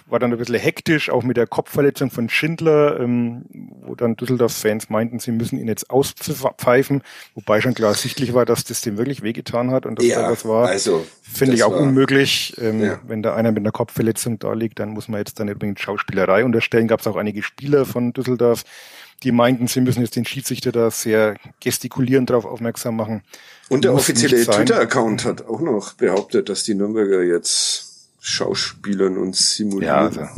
war 0.08 0.18
dann 0.18 0.32
ein 0.32 0.38
bisschen 0.38 0.54
hektisch, 0.56 1.10
auch 1.10 1.22
mit 1.22 1.36
der 1.36 1.46
Kopfverletzung 1.46 2.10
von 2.10 2.28
Schindler, 2.28 3.00
ähm, 3.00 3.44
wo 3.82 3.94
dann 3.94 4.16
Düsseldorf-Fans 4.16 4.88
meinten, 4.88 5.18
sie 5.18 5.32
müssen 5.32 5.58
ihn 5.58 5.68
jetzt 5.68 5.90
auspfeifen, 5.90 7.02
wobei 7.34 7.60
schon 7.60 7.74
klar 7.74 7.94
sichtlich 7.94 8.32
war, 8.32 8.44
dass 8.44 8.64
das 8.64 8.82
dem 8.82 8.98
wirklich 8.98 9.22
wehgetan 9.22 9.72
hat 9.72 9.84
und 9.84 9.98
dass 9.98 10.06
ja, 10.06 10.22
da 10.22 10.30
was 10.30 10.44
war. 10.44 10.68
Also, 10.68 11.04
Finde 11.22 11.54
ich 11.54 11.64
auch 11.64 11.72
war, 11.72 11.80
unmöglich. 11.80 12.54
Ähm, 12.58 12.82
ja. 12.82 13.00
Wenn 13.06 13.22
da 13.22 13.34
einer 13.34 13.50
mit 13.50 13.62
einer 13.62 13.72
Kopfverletzung 13.72 14.38
da 14.38 14.52
liegt, 14.52 14.78
dann 14.78 14.90
muss 14.90 15.08
man 15.08 15.18
jetzt 15.18 15.40
dann 15.40 15.48
übrigens 15.48 15.80
Schauspielerei 15.80 16.44
unterstellen. 16.44 16.86
Gab 16.86 17.00
es 17.00 17.06
auch 17.06 17.16
einige 17.16 17.42
Spieler 17.42 17.84
von 17.84 18.12
Düsseldorf, 18.12 18.64
die 19.22 19.32
meinten, 19.32 19.66
sie 19.66 19.80
müssen 19.80 20.02
jetzt 20.02 20.14
den 20.14 20.24
Schiedsrichter 20.24 20.72
da 20.72 20.90
sehr 20.90 21.36
gestikulierend 21.60 22.30
darauf 22.30 22.44
aufmerksam 22.44 22.96
machen. 22.96 23.22
Und 23.68 23.84
der 23.84 23.94
offizielle 23.94 24.44
Twitter-Account 24.44 25.24
hat 25.24 25.46
auch 25.46 25.60
noch 25.60 25.94
behauptet, 25.94 26.48
dass 26.48 26.62
die 26.62 26.74
Nürnberger 26.74 27.22
jetzt 27.22 27.95
Schauspielern 28.26 29.16
und 29.18 29.36
Simulieren. 29.36 29.94
Ja, 29.94 30.06
also, 30.06 30.28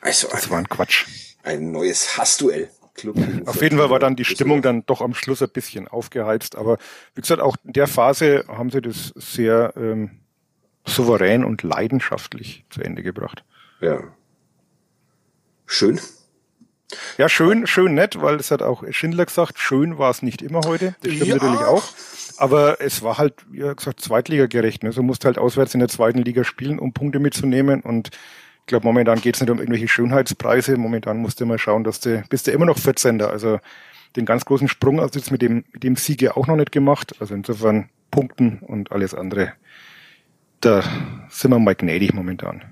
also 0.00 0.28
das 0.30 0.50
war 0.50 0.58
ein 0.58 0.68
Quatsch. 0.68 1.06
Ein 1.42 1.72
neues 1.72 2.16
Hassduell. 2.16 2.70
Club 2.94 3.16
Auf 3.46 3.60
jeden 3.60 3.78
Fall 3.78 3.90
war 3.90 3.98
dann 3.98 4.16
die 4.16 4.24
Stimmung 4.24 4.62
dann 4.62 4.86
doch 4.86 5.00
am 5.00 5.14
Schluss 5.14 5.42
ein 5.42 5.48
bisschen 5.48 5.88
aufgeheizt. 5.88 6.56
Aber 6.56 6.78
wie 7.14 7.22
gesagt, 7.22 7.40
auch 7.40 7.56
in 7.64 7.72
der 7.72 7.88
Phase 7.88 8.44
haben 8.46 8.70
sie 8.70 8.80
das 8.80 9.12
sehr 9.16 9.72
ähm, 9.76 10.20
souverän 10.84 11.44
und 11.44 11.64
leidenschaftlich 11.64 12.64
zu 12.70 12.82
Ende 12.82 13.02
gebracht. 13.02 13.42
Ja. 13.80 14.00
Schön. 15.66 15.98
Ja, 17.18 17.28
schön, 17.28 17.66
schön 17.66 17.94
nett, 17.94 18.20
weil 18.20 18.36
es 18.36 18.50
hat 18.50 18.62
auch 18.62 18.84
Schindler 18.90 19.24
gesagt, 19.24 19.58
schön 19.58 19.98
war 19.98 20.10
es 20.10 20.22
nicht 20.22 20.42
immer 20.42 20.60
heute. 20.66 20.94
Das 21.02 21.12
stimmt 21.14 21.28
ja. 21.28 21.36
natürlich 21.36 21.66
auch. 21.66 21.82
Aber 22.42 22.80
es 22.80 23.02
war 23.02 23.18
halt, 23.18 23.34
wie 23.52 23.58
gesagt, 23.58 24.00
zweitligagerecht. 24.00 24.82
Ne? 24.82 24.90
So 24.90 25.04
musst 25.04 25.24
halt 25.24 25.38
auswärts 25.38 25.74
in 25.74 25.78
der 25.78 25.88
zweiten 25.88 26.18
Liga 26.18 26.42
spielen, 26.42 26.80
um 26.80 26.92
Punkte 26.92 27.20
mitzunehmen. 27.20 27.82
Und 27.82 28.08
ich 28.08 28.66
glaube, 28.66 28.84
momentan 28.84 29.20
geht 29.20 29.36
es 29.36 29.40
nicht 29.40 29.50
um 29.50 29.58
irgendwelche 29.60 29.86
Schönheitspreise. 29.86 30.76
Momentan 30.76 31.18
musst 31.18 31.40
du 31.40 31.46
mal 31.46 31.60
schauen, 31.60 31.84
dass 31.84 32.00
du, 32.00 32.24
bist 32.30 32.48
du 32.48 32.50
immer 32.50 32.64
noch 32.64 32.78
14. 32.78 33.22
Also 33.22 33.60
den 34.16 34.24
ganz 34.24 34.44
großen 34.44 34.66
Sprung 34.66 35.00
hast 35.00 35.14
du 35.14 35.20
jetzt 35.20 35.30
mit 35.30 35.40
dem, 35.40 35.64
mit 35.72 35.84
dem 35.84 35.94
Sieg 35.94 36.20
ja 36.20 36.36
auch 36.36 36.48
noch 36.48 36.56
nicht 36.56 36.72
gemacht. 36.72 37.14
Also 37.20 37.32
insofern 37.32 37.90
Punkten 38.10 38.58
und 38.58 38.90
alles 38.90 39.14
andere. 39.14 39.52
Da 40.58 40.82
sind 41.30 41.52
wir 41.52 41.60
mal 41.60 41.76
gnädig 41.76 42.12
momentan. 42.12 42.64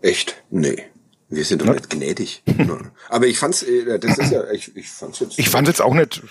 Echt? 0.00 0.42
Nee. 0.48 0.84
Wir 1.28 1.44
sind 1.44 1.60
doch 1.60 1.74
nicht 1.74 1.90
gnädig. 1.90 2.42
Aber 3.10 3.26
ich 3.26 3.38
fand's, 3.38 3.62
äh, 3.62 3.98
das 3.98 4.16
ist 4.16 4.32
ja, 4.32 4.50
ich, 4.52 4.74
ich 4.74 4.88
fand's 4.88 5.20
jetzt. 5.20 5.38
Ich 5.38 5.50
fand's 5.50 5.68
jetzt 5.68 5.82
auch 5.82 5.92
nicht 5.92 6.22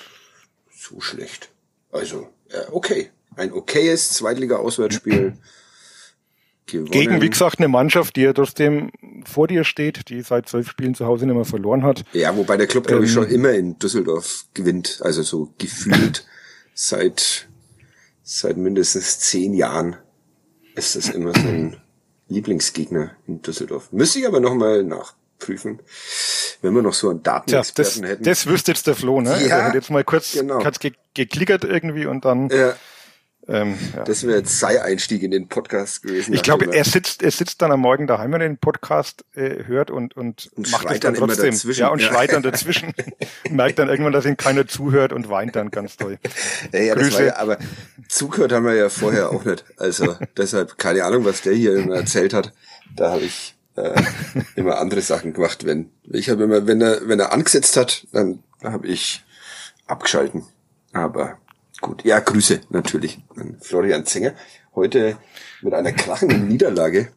so 0.75 0.99
schlecht. 0.99 1.51
Also, 1.91 2.29
okay. 2.71 3.09
Ein 3.35 3.53
okayes 3.53 4.13
Zweitliga-Auswärtsspiel. 4.13 5.37
Gegen, 6.65 7.21
wie 7.21 7.29
gesagt, 7.29 7.59
eine 7.59 7.69
Mannschaft, 7.69 8.17
die 8.17 8.21
ja 8.21 8.33
trotzdem 8.33 8.91
vor 9.23 9.47
dir 9.47 9.63
steht, 9.63 10.09
die 10.09 10.21
seit 10.21 10.49
zwölf 10.49 10.69
Spielen 10.69 10.95
zu 10.95 11.05
Hause 11.05 11.25
nicht 11.25 11.35
mehr 11.35 11.45
verloren 11.45 11.83
hat. 11.83 12.03
Ja, 12.11 12.35
wobei 12.35 12.57
der 12.57 12.67
Club, 12.67 12.87
glaube 12.87 13.05
ich, 13.05 13.11
ähm, 13.11 13.23
schon 13.23 13.29
immer 13.29 13.51
in 13.51 13.79
Düsseldorf 13.79 14.45
gewinnt. 14.53 14.99
Also 15.01 15.21
so 15.23 15.53
gefühlt 15.57 16.25
seit, 16.73 17.47
seit 18.21 18.57
mindestens 18.57 19.19
zehn 19.19 19.53
Jahren 19.53 19.95
ist 20.75 20.97
das 20.97 21.07
immer 21.07 21.31
so 21.33 21.47
ein 21.47 21.77
Lieblingsgegner 22.27 23.11
in 23.27 23.41
Düsseldorf. 23.41 23.93
Müsste 23.93 24.19
ich 24.19 24.27
aber 24.27 24.41
nochmal 24.41 24.83
nachprüfen, 25.37 25.79
wenn 26.61 26.73
wir 26.73 26.81
noch 26.81 26.93
so 26.93 27.09
einen 27.09 27.23
Datenexperten 27.23 27.93
ja, 27.95 28.01
das, 28.01 28.11
hätten. 28.11 28.23
Das 28.23 28.47
wüsste 28.47 28.71
jetzt 28.71 28.87
der 28.87 28.95
Flo, 28.95 29.21
ne? 29.21 29.47
Ja, 29.47 29.59
also 29.59 29.75
jetzt 29.75 29.89
mal 29.89 30.03
kurz, 30.03 30.33
genau. 30.33 30.59
kurz 30.59 30.79
ge 30.79 30.93
geklickert 31.13 31.63
irgendwie 31.63 32.05
und 32.05 32.25
dann. 32.25 32.49
Ja. 32.49 32.75
Ähm, 33.49 33.77
ja. 33.95 34.03
Das 34.03 34.27
wäre 34.27 34.39
jetzt 34.39 34.59
sei 34.59 34.81
Einstieg 34.81 35.23
in 35.23 35.31
den 35.31 35.47
Podcast 35.47 36.03
gewesen. 36.03 36.33
Ich 36.33 36.43
glaube, 36.43 36.65
er 36.73 36.83
sitzt, 36.83 37.23
er 37.23 37.31
sitzt 37.31 37.61
dann 37.61 37.71
am 37.71 37.79
Morgen 37.79 38.05
daheim, 38.05 38.33
wenn 38.33 38.41
er 38.41 38.49
den 38.49 38.57
Podcast 38.57 39.23
äh, 39.35 39.63
hört 39.63 39.89
und, 39.89 40.17
und, 40.17 40.49
und 40.57 40.69
macht 40.69 40.91
es 40.91 40.99
dann, 40.99 41.13
trotzdem. 41.13 41.55
Ja, 41.71 41.87
und 41.87 42.01
ja. 42.01 42.09
schreit 42.09 42.33
dann 42.33 42.43
dazwischen. 42.43 42.93
merkt 43.49 43.79
dann 43.79 43.87
irgendwann, 43.87 44.11
dass 44.11 44.25
ihm 44.25 44.35
keiner 44.35 44.67
zuhört 44.67 45.13
und 45.13 45.29
weint 45.29 45.55
dann 45.55 45.71
ganz 45.71 45.95
toll. 45.95 46.19
Ja, 46.73 46.81
ja, 46.81 46.95
Grüße. 46.95 47.09
Das 47.09 47.19
ja, 47.19 47.35
aber 47.37 47.57
zugehört 48.09 48.51
haben 48.51 48.65
wir 48.65 48.75
ja 48.75 48.89
vorher 48.89 49.31
auch 49.31 49.45
nicht. 49.45 49.63
Also 49.77 50.17
deshalb 50.35 50.77
keine 50.77 51.05
Ahnung, 51.05 51.23
was 51.23 51.41
der 51.41 51.53
hier 51.53 51.89
erzählt 51.89 52.33
hat. 52.33 52.51
Da 52.97 53.11
habe 53.11 53.23
ich 53.23 53.56
äh, 53.77 54.01
immer 54.55 54.77
andere 54.79 55.01
Sachen 55.01 55.33
gemacht. 55.33 55.65
Wenn 55.65 55.91
ich 56.03 56.29
habe 56.29 56.43
immer, 56.43 56.67
wenn 56.67 56.81
er 56.81 57.07
wenn 57.07 57.19
er 57.19 57.31
angesetzt 57.31 57.77
hat, 57.77 58.05
dann 58.11 58.43
habe 58.63 58.87
ich 58.87 59.23
abgeschalten. 59.87 60.43
Aber 60.93 61.37
Gut, 61.81 62.03
ja, 62.03 62.19
Grüße 62.19 62.61
natürlich 62.69 63.19
an 63.35 63.57
Florian 63.61 64.05
Zenger. 64.05 64.33
Heute 64.73 65.17
mit 65.61 65.73
einer 65.73 65.91
krachenden 65.91 66.47
Niederlage. 66.47 67.09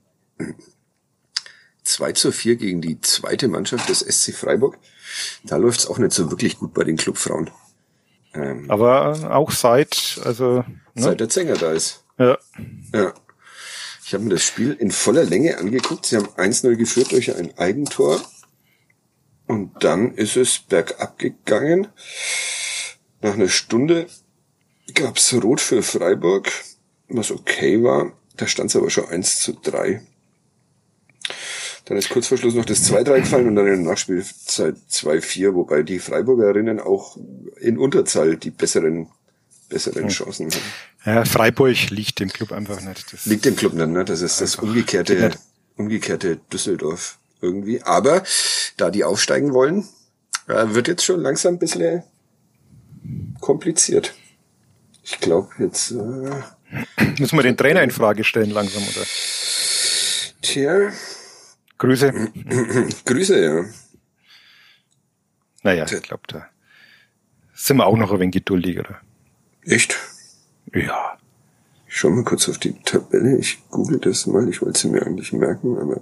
2 1.84 2.12
zu 2.12 2.30
4 2.30 2.56
gegen 2.56 2.80
die 2.80 3.00
zweite 3.00 3.48
Mannschaft 3.48 3.88
des 3.88 4.00
SC 4.00 4.34
Freiburg. 4.34 4.78
Da 5.44 5.56
läuft's 5.56 5.86
auch 5.86 5.98
nicht 5.98 6.12
so 6.12 6.30
wirklich 6.30 6.58
gut 6.58 6.74
bei 6.74 6.84
den 6.84 6.96
Clubfrauen. 6.96 7.50
Ähm, 8.34 8.70
Aber 8.70 9.34
auch 9.34 9.50
seit, 9.50 10.20
also. 10.24 10.64
Ne? 10.94 11.02
Seit 11.02 11.20
der 11.20 11.28
Zänger 11.28 11.54
da 11.54 11.72
ist. 11.72 12.04
Ja. 12.18 12.38
Ja. 12.94 13.14
Ich 14.10 14.14
habe 14.14 14.24
mir 14.24 14.30
das 14.30 14.42
Spiel 14.42 14.72
in 14.72 14.90
voller 14.90 15.22
Länge 15.22 15.58
angeguckt. 15.58 16.04
Sie 16.04 16.16
haben 16.16 16.26
1-0 16.30 16.74
geführt 16.74 17.12
durch 17.12 17.32
ein 17.36 17.56
Eigentor. 17.56 18.20
Und 19.46 19.84
dann 19.84 20.14
ist 20.14 20.36
es 20.36 20.58
bergab 20.58 21.16
gegangen. 21.16 21.86
Nach 23.20 23.34
einer 23.34 23.48
Stunde 23.48 24.08
gab's 24.94 25.32
Rot 25.32 25.60
für 25.60 25.84
Freiburg, 25.84 26.50
was 27.06 27.30
okay 27.30 27.84
war. 27.84 28.12
Da 28.36 28.48
stand 28.48 28.70
es 28.70 28.76
aber 28.76 28.90
schon 28.90 29.08
1 29.08 29.42
zu 29.42 29.52
3. 29.52 30.02
Dann 31.84 31.96
ist 31.96 32.10
kurz 32.10 32.26
vor 32.26 32.36
Schluss 32.36 32.54
noch 32.54 32.64
das 32.64 32.90
2-3 32.90 33.20
gefallen 33.20 33.46
und 33.46 33.54
dann 33.54 33.68
in 33.68 33.84
der 33.84 33.92
Nachspielzeit 33.92 34.74
2-4, 34.90 35.54
wobei 35.54 35.84
die 35.84 36.00
Freiburgerinnen 36.00 36.80
auch 36.80 37.16
in 37.60 37.78
Unterzahl 37.78 38.36
die 38.36 38.50
besseren, 38.50 39.06
besseren 39.70 40.02
hm. 40.04 40.10
Chancen 40.10 40.50
haben. 40.50 40.62
Ja, 41.06 41.24
Freiburg 41.24 41.88
liegt 41.88 42.20
dem 42.20 42.28
Club 42.30 42.52
einfach 42.52 42.80
nicht. 42.82 43.10
Das 43.12 43.24
liegt 43.24 43.46
dem 43.46 43.56
Club 43.56 43.72
nicht, 43.72 43.88
ne? 43.88 44.04
Das 44.04 44.20
ist 44.20 44.42
das 44.42 44.56
umgekehrte, 44.56 45.30
umgekehrte 45.76 46.36
Düsseldorf 46.52 47.18
irgendwie. 47.40 47.82
Aber 47.82 48.22
da 48.76 48.90
die 48.90 49.04
aufsteigen 49.04 49.54
wollen, 49.54 49.88
äh, 50.48 50.66
wird 50.74 50.88
jetzt 50.88 51.04
schon 51.04 51.20
langsam 51.20 51.54
ein 51.54 51.58
bisschen 51.58 52.02
kompliziert. 53.40 54.14
Ich 55.02 55.18
glaube 55.20 55.48
jetzt. 55.58 55.92
Äh, 55.92 57.14
Müssen 57.18 57.36
wir 57.36 57.42
den 57.42 57.56
Trainer 57.56 57.82
in 57.82 57.90
Frage 57.90 58.24
stellen 58.24 58.50
langsam, 58.50 58.82
oder? 58.82 59.06
Tja, 60.42 60.92
Grüße. 61.78 62.12
Grüße, 63.06 63.42
ja. 63.42 63.64
Naja, 65.62 65.84
ich 65.84 66.02
glaube, 66.02 66.22
da 66.28 66.46
sind 67.54 67.76
wir 67.76 67.86
auch 67.86 67.96
noch 67.96 68.12
ein 68.12 68.20
wenig 68.20 68.34
geduldiger. 68.34 69.00
Echt? 69.70 69.96
Ja. 70.74 71.16
Ich 71.86 71.96
schau 71.96 72.10
mal 72.10 72.24
kurz 72.24 72.48
auf 72.48 72.58
die 72.58 72.74
Tabelle. 72.82 73.36
Ich 73.38 73.58
google 73.70 74.00
das 74.00 74.26
mal. 74.26 74.48
Ich 74.48 74.62
wollte 74.62 74.80
sie 74.80 74.88
mir 74.88 75.02
eigentlich 75.06 75.32
merken, 75.32 75.78
aber 75.78 76.00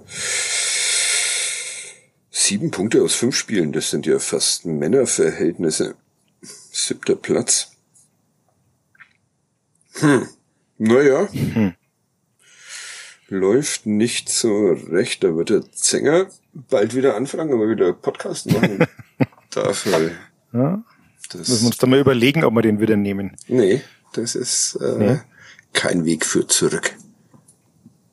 sieben 2.31 2.71
Punkte 2.71 3.03
aus 3.03 3.13
fünf 3.13 3.35
Spielen, 3.35 3.71
das 3.71 3.91
sind 3.91 4.05
ja 4.05 4.17
fast 4.19 4.65
Männerverhältnisse. 4.65 5.95
Siebter 6.41 7.15
Platz. 7.15 7.71
Hm. 9.93 10.27
Naja. 10.77 11.27
Hm 11.31 11.73
läuft 13.29 13.85
nicht 13.85 14.29
so 14.29 14.71
recht. 14.71 15.23
Da 15.23 15.35
wird 15.35 15.49
der 15.49 15.71
Zänger 15.71 16.27
bald 16.53 16.95
wieder 16.95 17.15
anfangen, 17.15 17.53
aber 17.53 17.69
wieder 17.69 17.93
Podcast 17.93 18.51
machen 18.51 18.85
darf. 19.51 19.85
Weil 19.85 20.17
ja. 20.53 20.83
Das 21.29 21.47
Müssen 21.47 21.61
wir 21.61 21.67
uns 21.67 21.77
dann 21.77 21.91
mal 21.91 21.99
überlegen, 21.99 22.43
ob 22.43 22.55
wir 22.55 22.61
den 22.61 22.79
wieder 22.79 22.97
nehmen. 22.97 23.35
Nee, 23.47 23.81
das 24.13 24.35
ist 24.35 24.75
äh, 24.75 24.97
nee. 24.97 25.19
kein 25.73 26.05
Weg 26.05 26.25
für 26.25 26.47
zurück. 26.47 26.95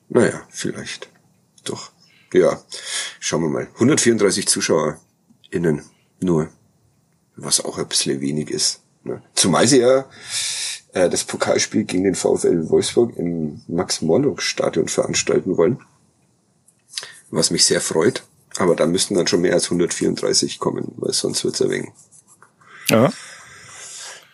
Naja, 0.09 0.41
vielleicht. 0.49 1.09
Doch. 1.63 1.91
Ja, 2.33 2.61
schauen 3.19 3.41
wir 3.41 3.49
mal. 3.49 3.67
134 3.73 4.47
Zuschauer 4.47 4.99
innen 5.49 5.83
nur. 6.19 6.49
Was 7.35 7.63
auch 7.63 7.77
ein 7.77 7.87
bisschen 7.87 8.21
wenig 8.21 8.49
ist. 8.49 8.81
Ne? 9.03 9.21
Zumal 9.33 9.67
sie 9.67 9.79
ja 9.79 10.05
äh, 10.93 11.09
das 11.09 11.23
Pokalspiel 11.23 11.83
gegen 11.85 12.03
den 12.03 12.15
VfL 12.15 12.69
Wolfsburg 12.69 13.15
im 13.17 13.61
Max-Morlock-Stadion 13.67 14.87
veranstalten 14.87 15.57
wollen. 15.57 15.79
Was 17.29 17.51
mich 17.51 17.65
sehr 17.65 17.81
freut. 17.81 18.23
Aber 18.57 18.75
da 18.75 18.87
müssten 18.87 19.15
dann 19.15 19.27
schon 19.27 19.41
mehr 19.41 19.53
als 19.53 19.65
134 19.65 20.59
kommen, 20.59 20.93
weil 20.97 21.13
sonst 21.13 21.43
wird's 21.43 21.61
ein 21.61 21.69
wenig 21.69 21.91
ja. 22.89 23.11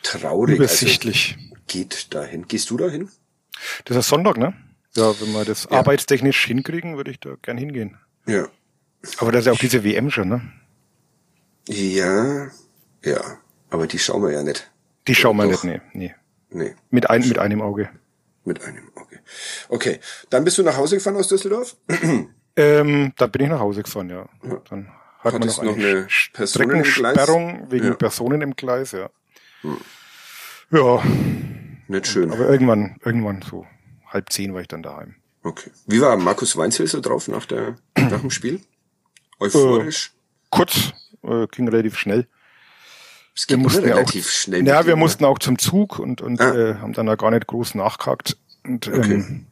traurig. 0.03 0.55
Übersichtlich. 0.57 1.37
Also 1.39 1.55
geht 1.67 2.13
dahin. 2.13 2.47
Gehst 2.47 2.69
du 2.69 2.77
dahin? 2.77 3.09
Das 3.85 3.97
ist 3.97 4.07
Sonntag, 4.07 4.37
ne? 4.37 4.53
Ja, 4.95 5.19
wenn 5.19 5.31
wir 5.33 5.45
das 5.45 5.63
ja. 5.65 5.71
arbeitstechnisch 5.71 6.45
hinkriegen, 6.45 6.97
würde 6.97 7.11
ich 7.11 7.19
da 7.19 7.35
gern 7.41 7.57
hingehen. 7.57 7.97
Ja. 8.25 8.47
Aber 9.17 9.31
das 9.31 9.41
ist 9.41 9.45
ja 9.47 9.51
auch 9.53 9.59
diese 9.59 9.83
WM 9.83 10.11
schon, 10.11 10.29
ne? 10.29 10.41
Ja, 11.67 12.49
ja. 13.03 13.21
Aber 13.69 13.87
die 13.87 13.99
schauen 13.99 14.21
wir 14.21 14.31
ja 14.31 14.43
nicht. 14.43 14.69
Die 15.07 15.15
schauen 15.15 15.37
wir 15.37 15.45
nicht, 15.45 15.63
nee, 15.63 15.81
nee. 15.93 16.13
Nee. 16.49 16.75
Mit, 16.91 17.09
ein, 17.09 17.27
mit 17.27 17.39
einem 17.39 17.61
Auge. 17.61 17.89
Mit 18.45 18.63
einem 18.63 18.89
Auge. 18.95 19.19
Okay. 19.69 19.99
Dann 20.29 20.43
bist 20.43 20.57
du 20.57 20.63
nach 20.63 20.77
Hause 20.77 20.97
gefahren 20.97 21.15
aus 21.15 21.27
Düsseldorf? 21.27 21.75
ähm, 22.55 23.13
dann 23.17 23.31
bin 23.31 23.41
ich 23.41 23.49
nach 23.49 23.59
Hause 23.59 23.83
gefahren, 23.83 24.09
ja. 24.09 24.29
ja. 24.43 24.61
Dann 24.69 24.91
hat 25.23 25.33
man 25.33 25.47
noch 25.47 25.59
eine, 25.59 25.71
noch 25.71 25.77
eine 25.77 26.09
Streckensperrung 26.09 27.71
wegen 27.71 27.87
ja. 27.87 27.93
Personen 27.93 28.41
im 28.41 28.55
Gleis, 28.55 28.91
ja. 28.91 29.09
Hm. 29.61 29.77
Ja. 30.71 31.03
Nicht 31.87 32.07
schön. 32.07 32.31
Aber 32.31 32.49
irgendwann, 32.49 32.97
irgendwann 33.03 33.41
so 33.41 33.65
halb 34.07 34.31
zehn 34.31 34.53
war 34.53 34.61
ich 34.61 34.67
dann 34.67 34.83
daheim. 34.83 35.15
Okay. 35.43 35.71
Wie 35.87 36.01
war 36.01 36.15
Markus 36.17 36.55
Weinzel 36.55 36.87
so 36.87 37.01
drauf 37.01 37.27
nach, 37.27 37.45
der, 37.45 37.75
nach 37.97 38.21
dem 38.21 38.31
Spiel? 38.31 38.61
Euphorisch? 39.39 40.07
Äh, 40.07 40.47
kurz, 40.49 40.93
äh, 41.23 41.47
ging 41.47 41.67
relativ 41.67 41.97
schnell. 41.97 42.27
Es 43.35 43.49
wir 43.49 43.57
mussten 43.57 43.83
relativ 43.83 44.27
auch, 44.27 44.31
schnell. 44.31 44.65
Ja, 44.65 44.85
wir 44.85 44.95
mussten 44.95 45.25
auch 45.25 45.39
zum 45.39 45.57
Zug 45.57 45.99
und, 45.99 46.21
und 46.21 46.39
ah. 46.39 46.53
äh, 46.53 46.75
haben 46.75 46.93
dann 46.93 47.07
da 47.07 47.15
gar 47.15 47.31
nicht 47.31 47.47
groß 47.47 47.75
nachgehakt. 47.75 48.37
Und 48.63 48.87
okay. 48.87 49.15
ähm, 49.15 49.47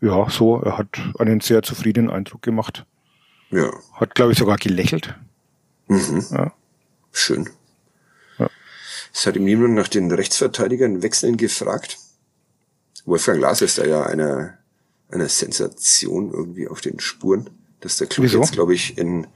ja, 0.00 0.28
so, 0.30 0.60
er 0.60 0.78
hat 0.78 0.98
einen 1.18 1.40
sehr 1.40 1.62
zufriedenen 1.62 2.10
Eindruck 2.10 2.42
gemacht. 2.42 2.86
Ja. 3.50 3.72
Hat, 3.94 4.14
glaube 4.14 4.32
ich, 4.32 4.38
sogar 4.38 4.56
gelächelt. 4.56 5.14
Mhm. 5.88 6.24
Ja. 6.30 6.52
Schön. 7.12 7.48
Ja. 8.38 8.48
Es 9.12 9.26
hat 9.26 9.36
ihm 9.36 9.44
niemand 9.44 9.74
nach 9.74 9.88
den 9.88 10.10
Rechtsverteidigern 10.12 11.02
wechseln 11.02 11.36
gefragt. 11.36 11.98
Wolfgang 13.04 13.40
Lars 13.40 13.62
ist 13.62 13.78
da 13.78 13.84
ja 13.86 14.04
einer, 14.04 14.58
einer 15.10 15.28
Sensation 15.28 16.30
irgendwie 16.32 16.68
auf 16.68 16.80
den 16.80 17.00
Spuren, 17.00 17.48
dass 17.80 17.96
der 17.96 18.06
Club 18.06 18.26
Wieso? 18.26 18.40
jetzt, 18.40 18.52
glaube 18.52 18.74
ich, 18.74 18.98
in 18.98 19.26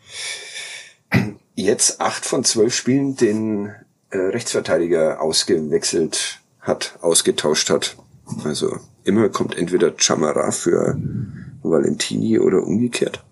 jetzt 1.54 2.00
acht 2.00 2.24
von 2.24 2.44
zwölf 2.44 2.74
Spielen 2.74 3.16
den 3.16 3.72
äh, 4.10 4.18
Rechtsverteidiger 4.18 5.20
ausgewechselt 5.20 6.40
hat, 6.60 6.98
ausgetauscht 7.00 7.70
hat. 7.70 7.96
Also 8.44 8.78
immer 9.04 9.28
kommt 9.28 9.56
entweder 9.56 9.92
Chamara 9.96 10.50
für 10.52 10.96
Valentini 11.62 12.38
oder 12.38 12.62
umgekehrt. 12.62 13.24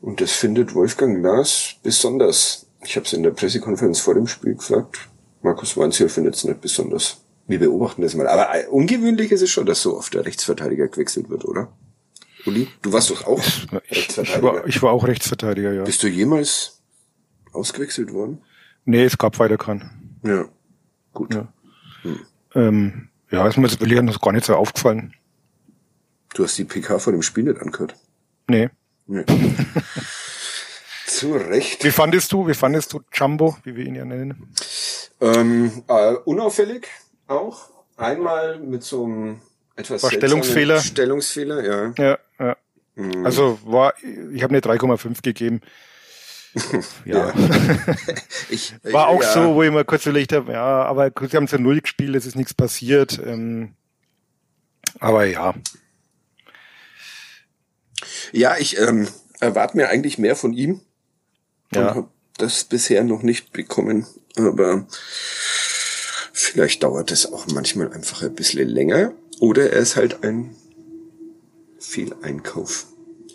Und 0.00 0.20
das 0.20 0.32
findet 0.32 0.74
Wolfgang 0.74 1.20
Glas 1.20 1.74
besonders. 1.82 2.66
Ich 2.84 2.96
habe 2.96 3.06
es 3.06 3.12
in 3.12 3.22
der 3.22 3.30
Pressekonferenz 3.30 4.00
vor 4.00 4.14
dem 4.14 4.26
Spiel 4.26 4.54
gesagt. 4.54 5.08
Markus 5.42 5.76
Weinziel 5.76 6.08
findet 6.08 6.36
es 6.36 6.44
nicht 6.44 6.60
besonders. 6.60 7.22
Wir 7.46 7.58
beobachten 7.58 8.02
das 8.02 8.14
mal. 8.14 8.28
Aber 8.28 8.54
äh, 8.54 8.66
ungewöhnlich 8.66 9.32
ist 9.32 9.42
es 9.42 9.50
schon, 9.50 9.66
dass 9.66 9.82
so 9.82 9.96
oft 9.96 10.14
der 10.14 10.24
Rechtsverteidiger 10.24 10.88
gewechselt 10.88 11.30
wird, 11.30 11.44
oder? 11.44 11.72
Uli, 12.46 12.68
du 12.82 12.92
warst 12.92 13.10
doch 13.10 13.26
auch 13.26 13.42
ich, 13.88 14.18
ich, 14.18 14.42
war, 14.42 14.66
ich 14.66 14.82
war 14.82 14.92
auch 14.92 15.06
Rechtsverteidiger, 15.06 15.72
ja. 15.72 15.82
Bist 15.82 16.02
du 16.02 16.08
jemals 16.08 16.80
ausgewechselt 17.52 18.12
worden? 18.12 18.42
Nee, 18.84 19.04
es 19.04 19.18
gab 19.18 19.38
weiter 19.38 19.58
keinen. 19.58 20.18
Ja, 20.22 20.48
gut. 21.12 21.34
Ja, 21.34 21.52
hm. 22.02 22.20
ähm, 22.54 23.08
ja 23.30 23.46
ist 23.46 23.56
mir 23.56 23.66
jetzt 23.66 23.80
wirklich 23.80 24.20
gar 24.20 24.32
nicht 24.32 24.46
so 24.46 24.54
aufgefallen. 24.54 25.14
Du 26.34 26.44
hast 26.44 26.56
die 26.58 26.64
PK 26.64 26.98
vor 26.98 27.12
dem 27.12 27.22
Spiel 27.22 27.44
nicht 27.44 27.60
angehört? 27.60 27.96
Nee. 28.46 28.70
Nee. 29.08 29.24
Zu 31.06 31.32
Recht. 31.32 31.82
Wie 31.84 31.90
fandest 31.90 32.32
du, 32.32 32.46
wie 32.46 32.54
fandest 32.54 32.92
du 32.92 33.00
Jumbo, 33.12 33.56
wie 33.64 33.74
wir 33.74 33.84
ihn 33.84 33.94
ja 33.94 34.04
nennen? 34.04 34.54
Ähm, 35.20 35.82
äh, 35.88 36.14
unauffällig 36.24 36.86
auch. 37.26 37.70
Einmal 37.96 38.60
mit 38.60 38.84
so 38.84 39.04
einem 39.04 39.40
etwas 39.74 40.02
war 40.02 40.10
Stellungsfehler. 40.10 40.80
Stellungsfehler, 40.80 41.64
ja. 41.64 41.94
Ja, 41.98 42.18
ja. 42.38 42.56
Mhm. 42.94 43.24
Also 43.24 43.58
war, 43.64 43.94
ich 44.32 44.42
habe 44.42 44.54
eine 44.54 44.60
3,5 44.60 45.22
gegeben. 45.22 45.60
ja. 47.04 47.28
ja. 47.28 47.34
ich, 48.50 48.74
war 48.82 49.08
auch 49.08 49.22
ja. 49.22 49.32
so, 49.32 49.54
wo 49.54 49.62
ich 49.62 49.70
mal 49.70 49.84
kurz 49.84 50.06
überlegt 50.06 50.32
habe, 50.32 50.52
ja, 50.52 50.84
aber 50.84 51.10
sie 51.28 51.36
haben 51.36 51.48
zu 51.48 51.58
Null 51.58 51.80
gespielt, 51.80 52.16
es 52.16 52.26
ist 52.26 52.36
nichts 52.36 52.54
passiert. 52.54 53.20
Ähm, 53.24 53.74
aber 55.00 55.24
ja. 55.26 55.54
Ja, 58.32 58.56
ich 58.58 58.78
ähm, 58.78 59.08
erwarte 59.40 59.76
mir 59.76 59.88
eigentlich 59.88 60.18
mehr 60.18 60.36
von 60.36 60.52
ihm. 60.52 60.80
Ja. 61.74 61.94
habe 61.94 62.08
das 62.38 62.64
bisher 62.64 63.04
noch 63.04 63.22
nicht 63.22 63.52
bekommen, 63.52 64.06
aber 64.36 64.86
vielleicht 66.32 66.82
dauert 66.82 67.10
es 67.10 67.30
auch 67.30 67.46
manchmal 67.48 67.92
einfach 67.92 68.22
ein 68.22 68.34
bisschen 68.34 68.68
länger. 68.68 69.12
Oder 69.40 69.70
er 69.70 69.80
ist 69.80 69.96
halt 69.96 70.24
ein 70.24 70.56
Fehleinkauf. 71.78 72.86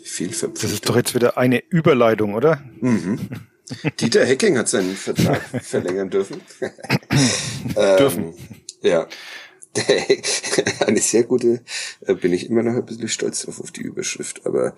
Fehlverpflichtung. 0.04 0.62
Das 0.62 0.72
ist 0.72 0.88
doch 0.88 0.96
jetzt 0.96 1.14
wieder 1.14 1.38
eine 1.38 1.62
Überleitung, 1.70 2.34
oder? 2.34 2.62
Mhm. 2.80 3.28
Dieter 4.00 4.24
Hecking 4.24 4.58
hat 4.58 4.68
seinen 4.68 4.94
Vertrag 4.94 5.40
verlängern 5.62 6.10
dürfen. 6.10 6.40
dürfen. 7.74 8.24
Ähm, 8.24 8.34
ja. 8.82 9.08
Eine 10.86 11.00
sehr 11.00 11.24
gute, 11.24 11.60
äh, 12.06 12.14
bin 12.14 12.32
ich 12.32 12.48
immer 12.48 12.62
noch 12.62 12.74
ein 12.74 12.86
bisschen 12.86 13.08
stolz 13.08 13.42
drauf 13.42 13.60
auf 13.60 13.70
die 13.72 13.82
Überschrift. 13.82 14.46
Aber 14.46 14.74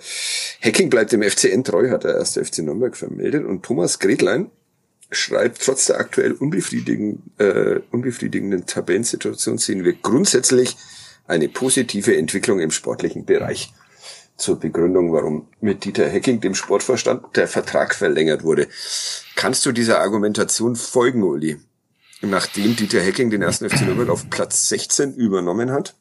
Hacking 0.63 0.91
bleibt 0.91 1.13
dem 1.13 1.23
FCN 1.23 1.65
treu, 1.65 1.91
hat 1.91 2.05
der 2.05 2.17
erste 2.17 2.45
FC 2.45 2.59
Nürnberg 2.59 2.97
vermeldet. 2.97 3.45
Und 3.45 3.63
Thomas 3.63 3.99
Gretlein 3.99 4.51
schreibt, 5.11 5.63
trotz 5.63 5.87
der 5.87 5.99
aktuell 5.99 6.33
unbefriedigenden, 6.33 7.33
äh, 7.39 7.81
unbefriedigenden 7.91 8.67
Tabellensituation 8.67 9.59
sehen 9.59 9.85
wir 9.85 9.93
grundsätzlich 9.93 10.77
eine 11.27 11.49
positive 11.49 12.17
Entwicklung 12.17 12.61
im 12.61 12.71
sportlichen 12.71 13.25
Bereich. 13.25 13.73
Zur 14.37 14.61
Begründung, 14.61 15.13
warum 15.13 15.49
mit 15.61 15.85
Dieter 15.85 16.09
Hecking, 16.09 16.41
dem 16.41 16.55
Sportvorstand, 16.55 17.37
der 17.37 17.49
Vertrag 17.49 17.95
verlängert 17.95 18.45
wurde. 18.45 18.69
Kannst 19.35 19.65
du 19.65 19.73
dieser 19.73 20.01
Argumentation 20.01 20.77
folgen, 20.77 21.23
Uli? 21.23 21.59
Nachdem 22.23 22.77
Dieter 22.77 23.01
Hecking 23.01 23.31
den 23.31 23.43
ersten 23.43 23.69
FC 23.69 23.83
Nürnberg 23.83 24.09
auf 24.09 24.31
Platz 24.31 24.69
16 24.69 25.15
übernommen 25.15 25.71
hat, 25.71 25.95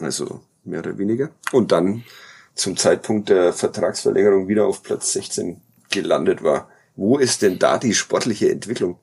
also 0.00 0.42
mehr 0.64 0.80
oder 0.80 0.98
weniger, 0.98 1.30
und 1.52 1.72
dann 1.72 2.04
zum 2.54 2.76
Zeitpunkt 2.76 3.28
der 3.28 3.52
Vertragsverlängerung 3.52 4.48
wieder 4.48 4.66
auf 4.66 4.82
Platz 4.82 5.12
16 5.12 5.60
gelandet 5.90 6.42
war. 6.42 6.68
Wo 6.96 7.18
ist 7.18 7.42
denn 7.42 7.58
da 7.58 7.78
die 7.78 7.94
sportliche 7.94 8.50
Entwicklung? 8.50 8.98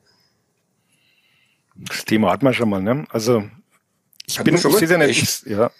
Das 1.76 2.04
Thema 2.04 2.30
hat 2.30 2.42
man 2.42 2.52
schon 2.52 2.68
mal, 2.68 2.82
ne? 2.82 3.06
Also 3.08 3.44
ich 4.26 4.38
hat 4.38 4.44
bin 4.44 4.58
schon 4.58 4.72
ich 4.72 4.78
sehe 4.78 4.88
ja 4.88 4.98
nicht, 4.98 5.46
ja. 5.46 5.70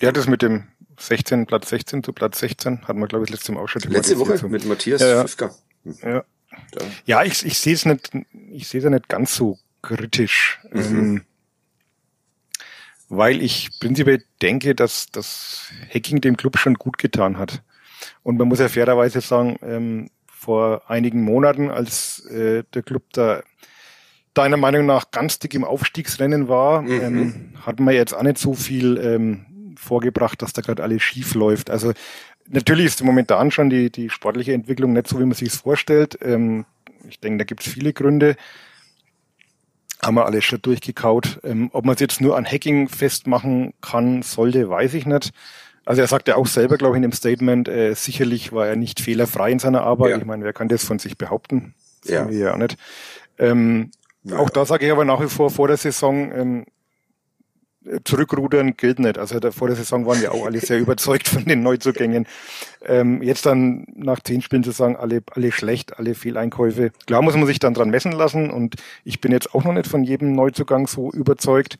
Ja, 0.00 0.12
das 0.12 0.26
mit 0.26 0.42
dem 0.42 0.64
16, 0.98 1.46
Platz 1.46 1.68
16 1.68 2.02
zu 2.02 2.12
Platz 2.12 2.38
16 2.40 2.86
hatten 2.86 3.00
wir, 3.00 3.06
glaube 3.06 3.24
ich, 3.24 3.30
letzte 3.30 3.52
Mal 3.52 3.60
auch 3.60 3.68
schon 3.68 3.82
Letzte 3.82 4.18
Woche 4.18 4.48
mit 4.48 4.64
Matthias 4.64 5.00
ja, 5.00 5.22
Fifka. 5.22 5.54
Hm. 5.84 5.96
Ja. 6.02 6.24
Ja, 7.04 7.24
ich, 7.24 7.44
ich 7.44 7.58
sehe 7.58 7.74
es 7.74 7.84
nicht, 7.84 8.12
ich 8.50 8.68
sehe 8.68 8.78
es 8.78 8.84
ja 8.84 8.90
nicht 8.90 9.08
ganz 9.08 9.34
so 9.34 9.58
kritisch. 9.84 10.60
Mhm. 10.72 10.80
Ähm, 10.80 11.22
weil 13.08 13.42
ich 13.42 13.70
prinzipiell 13.80 14.24
denke, 14.42 14.74
dass 14.74 15.06
das 15.06 15.70
Hacking 15.92 16.20
dem 16.20 16.36
Club 16.36 16.58
schon 16.58 16.74
gut 16.74 16.98
getan 16.98 17.38
hat. 17.38 17.62
Und 18.22 18.38
man 18.38 18.48
muss 18.48 18.58
ja 18.58 18.68
fairerweise 18.68 19.20
sagen, 19.20 19.56
ähm, 19.62 20.10
vor 20.26 20.90
einigen 20.90 21.22
Monaten, 21.22 21.70
als 21.70 22.24
äh, 22.26 22.64
der 22.74 22.82
Club 22.82 23.04
da 23.12 23.42
deiner 24.34 24.56
Meinung 24.56 24.84
nach 24.84 25.10
ganz 25.12 25.38
dick 25.38 25.54
im 25.54 25.64
Aufstiegsrennen 25.64 26.48
war, 26.48 26.82
mhm. 26.82 27.00
ähm, 27.02 27.52
hat 27.64 27.78
man 27.78 27.94
jetzt 27.94 28.12
auch 28.12 28.22
nicht 28.22 28.38
so 28.38 28.52
viel 28.52 28.98
ähm, 28.98 29.76
vorgebracht, 29.78 30.42
dass 30.42 30.52
da 30.52 30.60
gerade 30.60 30.82
alles 30.82 31.02
schief 31.02 31.34
läuft. 31.34 31.70
Also 31.70 31.92
natürlich 32.48 32.86
ist 32.86 33.04
momentan 33.04 33.50
schon 33.52 33.70
die, 33.70 33.90
die 33.90 34.10
sportliche 34.10 34.52
Entwicklung 34.52 34.92
nicht 34.92 35.06
so, 35.06 35.18
wie 35.20 35.24
man 35.24 35.34
sich 35.34 35.48
es 35.48 35.58
vorstellt. 35.58 36.18
Ähm, 36.20 36.66
ich 37.08 37.20
denke, 37.20 37.38
da 37.38 37.44
gibt 37.44 37.64
es 37.64 37.72
viele 37.72 37.92
Gründe 37.92 38.36
haben 40.06 40.14
wir 40.14 40.26
alles 40.26 40.44
schon 40.44 40.62
durchgekaut. 40.62 41.40
Ähm, 41.44 41.70
ob 41.72 41.84
man 41.84 41.94
es 41.94 42.00
jetzt 42.00 42.20
nur 42.20 42.36
an 42.36 42.46
Hacking 42.46 42.88
festmachen 42.88 43.74
kann, 43.80 44.22
sollte, 44.22 44.68
weiß 44.68 44.94
ich 44.94 45.06
nicht. 45.06 45.32
Also 45.84 46.00
er 46.00 46.08
sagt 46.08 46.28
ja 46.28 46.36
auch 46.36 46.46
selber, 46.46 46.78
glaube 46.78 46.94
ich, 46.94 46.96
in 46.96 47.02
dem 47.02 47.12
Statement, 47.12 47.68
äh, 47.68 47.94
sicherlich 47.94 48.52
war 48.52 48.66
er 48.66 48.76
nicht 48.76 49.00
fehlerfrei 49.00 49.50
in 49.50 49.58
seiner 49.58 49.82
Arbeit. 49.82 50.10
Ja. 50.10 50.18
Ich 50.18 50.24
meine, 50.24 50.44
wer 50.44 50.52
kann 50.52 50.68
das 50.68 50.84
von 50.84 50.98
sich 50.98 51.18
behaupten? 51.18 51.74
Das 52.02 52.10
ja. 52.10 52.28
wir 52.28 52.38
ja 52.38 52.54
auch 52.54 52.58
nicht. 52.58 52.76
Ähm, 53.38 53.90
ja. 54.22 54.38
Auch 54.38 54.48
da 54.50 54.64
sage 54.64 54.86
ich 54.86 54.92
aber 54.92 55.04
nach 55.04 55.20
wie 55.20 55.28
vor 55.28 55.50
vor 55.50 55.68
der 55.68 55.76
Saison, 55.76 56.32
ähm, 56.32 56.64
zurückrudern 58.04 58.76
gilt 58.76 58.98
nicht. 58.98 59.18
Also 59.18 59.38
vor 59.50 59.68
der 59.68 59.76
Saison 59.76 60.06
waren 60.06 60.20
wir 60.20 60.32
auch 60.32 60.46
alle 60.46 60.60
sehr 60.60 60.78
überzeugt 60.80 61.28
von 61.28 61.44
den 61.44 61.62
Neuzugängen. 61.62 62.26
Ähm, 62.84 63.22
jetzt 63.22 63.46
dann 63.46 63.86
nach 63.94 64.20
zehn 64.20 64.42
Spielen 64.42 64.64
zu 64.64 64.70
sagen, 64.70 64.96
alle, 64.96 65.22
alle 65.32 65.52
schlecht, 65.52 65.98
alle 65.98 66.14
Fehleinkäufe. 66.14 66.92
Klar 67.06 67.22
muss 67.22 67.34
man 67.34 67.46
sich 67.46 67.58
dann 67.58 67.74
dran 67.74 67.90
messen 67.90 68.12
lassen 68.12 68.50
und 68.50 68.76
ich 69.04 69.20
bin 69.20 69.32
jetzt 69.32 69.54
auch 69.54 69.64
noch 69.64 69.72
nicht 69.72 69.86
von 69.86 70.04
jedem 70.04 70.32
Neuzugang 70.32 70.86
so 70.86 71.10
überzeugt. 71.12 71.78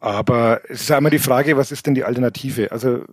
Aber 0.00 0.60
es 0.68 0.82
ist 0.82 0.90
immer 0.90 1.10
die 1.10 1.18
Frage, 1.18 1.56
was 1.56 1.72
ist 1.72 1.86
denn 1.86 1.94
die 1.94 2.04
Alternative? 2.04 2.70
Also 2.70 3.04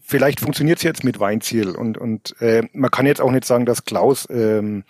vielleicht 0.00 0.40
funktioniert 0.40 0.78
es 0.78 0.84
jetzt 0.84 1.04
mit 1.04 1.20
Weinziel 1.20 1.70
und, 1.70 1.98
und 1.98 2.40
äh, 2.40 2.62
man 2.72 2.90
kann 2.90 3.06
jetzt 3.06 3.20
auch 3.20 3.30
nicht 3.30 3.44
sagen, 3.44 3.66
dass 3.66 3.84
Klaus 3.84 4.26
ähm, 4.30 4.84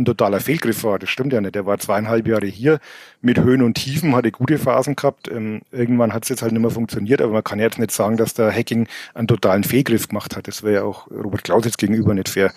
ein 0.00 0.04
totaler 0.04 0.40
Fehlgriff 0.40 0.82
war. 0.84 0.98
Das 0.98 1.10
stimmt 1.10 1.32
ja 1.32 1.40
nicht. 1.40 1.54
Der 1.54 1.66
war 1.66 1.78
zweieinhalb 1.78 2.26
Jahre 2.26 2.46
hier 2.46 2.80
mit 3.20 3.38
Höhen 3.38 3.62
und 3.62 3.74
Tiefen, 3.74 4.14
hatte 4.14 4.32
gute 4.32 4.58
Phasen 4.58 4.96
gehabt. 4.96 5.28
Ähm, 5.28 5.62
irgendwann 5.70 6.12
hat 6.12 6.24
es 6.24 6.28
jetzt 6.28 6.42
halt 6.42 6.52
nicht 6.52 6.62
mehr 6.62 6.70
funktioniert, 6.70 7.22
aber 7.22 7.32
man 7.32 7.44
kann 7.44 7.58
jetzt 7.58 7.78
nicht 7.78 7.92
sagen, 7.92 8.16
dass 8.16 8.34
der 8.34 8.52
Hacking 8.52 8.88
einen 9.14 9.28
totalen 9.28 9.64
Fehlgriff 9.64 10.08
gemacht 10.08 10.36
hat. 10.36 10.48
Das 10.48 10.62
wäre 10.62 10.74
ja 10.74 10.82
auch 10.82 11.10
Robert 11.10 11.44
Klaus 11.44 11.64
jetzt 11.64 11.78
gegenüber 11.78 12.14
nicht 12.14 12.28
fair. 12.28 12.52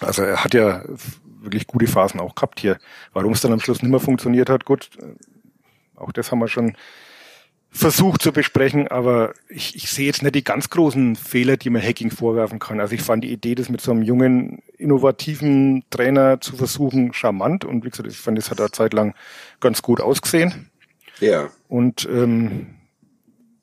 Also 0.00 0.22
er 0.22 0.42
hat 0.42 0.54
ja 0.54 0.82
wirklich 1.42 1.66
gute 1.66 1.86
Phasen 1.86 2.20
auch 2.20 2.34
gehabt 2.34 2.60
hier. 2.60 2.78
Warum 3.12 3.32
es 3.32 3.40
dann 3.40 3.52
am 3.52 3.60
Schluss 3.60 3.82
nicht 3.82 3.90
mehr 3.90 4.00
funktioniert 4.00 4.50
hat, 4.50 4.64
gut, 4.64 4.90
äh, 4.98 5.14
auch 5.96 6.12
das 6.12 6.30
haben 6.30 6.38
wir 6.38 6.48
schon 6.48 6.76
versucht 7.70 8.22
zu 8.22 8.32
besprechen, 8.32 8.88
aber 8.88 9.32
ich, 9.48 9.76
ich 9.76 9.90
sehe 9.90 10.06
jetzt 10.06 10.22
nicht 10.22 10.34
die 10.34 10.44
ganz 10.44 10.70
großen 10.70 11.14
Fehler, 11.14 11.56
die 11.56 11.70
man 11.70 11.82
Hacking 11.82 12.10
vorwerfen 12.10 12.58
kann. 12.58 12.80
Also 12.80 12.94
ich 12.94 13.02
fand 13.02 13.22
die 13.22 13.32
Idee, 13.32 13.54
das 13.54 13.68
mit 13.68 13.80
so 13.80 13.92
einem 13.92 14.02
jungen, 14.02 14.62
innovativen 14.76 15.84
Trainer 15.90 16.40
zu 16.40 16.56
versuchen, 16.56 17.12
charmant 17.12 17.64
und 17.64 17.84
wie 17.84 17.90
gesagt, 17.90 18.08
ich 18.08 18.18
fand, 18.18 18.38
das 18.38 18.50
hat 18.50 18.60
eine 18.60 18.72
Zeit 18.72 18.92
lang 18.92 19.14
ganz 19.60 19.82
gut 19.82 20.00
ausgesehen. 20.00 20.70
Ja. 21.20 21.50
Und 21.68 22.08
ähm, 22.10 22.74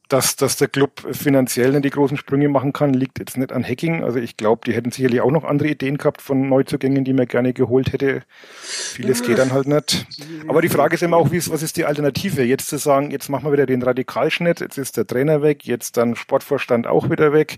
dass, 0.08 0.36
dass 0.36 0.58
der 0.58 0.68
Club 0.68 1.06
finanziell 1.12 1.72
nicht 1.72 1.86
die 1.86 1.90
großen 1.90 2.18
Sprünge 2.18 2.50
machen 2.50 2.74
kann, 2.74 2.94
liegt 2.94 3.20
jetzt 3.20 3.38
nicht 3.38 3.52
an 3.52 3.64
Hacking. 3.64 4.04
Also 4.04 4.20
ich 4.20 4.38
glaube, 4.38 4.62
die 4.66 4.74
hätten 4.74 4.92
sicherlich 4.92 5.22
auch 5.22 5.32
noch 5.32 5.44
andere 5.44 5.70
Ideen 5.70 5.98
gehabt 5.98 6.22
von 6.22 6.48
Neuzugängen, 6.48 7.04
die 7.04 7.14
man 7.14 7.28
gerne 7.28 7.54
geholt 7.54 7.94
hätte. 7.94 8.24
Vieles 8.62 9.24
geht 9.24 9.38
dann 9.38 9.52
halt 9.52 9.68
nicht. 9.68 10.06
Aber 10.48 10.62
die 10.62 10.70
Frage 10.70 10.96
ist 10.96 11.04
immer 11.04 11.18
auch, 11.18 11.32
wie 11.32 11.38
ist, 11.38 11.52
was 11.52 11.64
ist 11.64 11.78
die 11.78 11.86
Alternative? 11.86 12.44
Jetzt 12.44 12.68
zu 12.70 12.78
sagen, 12.78 13.12
jetzt 13.12 13.30
machen 13.30 13.46
wir 13.46 13.52
wieder 13.52 13.66
den 13.66 13.82
Radikalschnitt, 13.82 14.62
jetzt 14.62 14.78
ist 14.78 14.98
der 14.98 15.06
Trainer 15.06 15.42
weg, 15.42 15.66
jetzt 15.66 15.98
dann 15.98 16.16
Sportvorstand 16.16 16.88
auch 16.88 17.10
wieder 17.10 17.34
weg. 17.34 17.58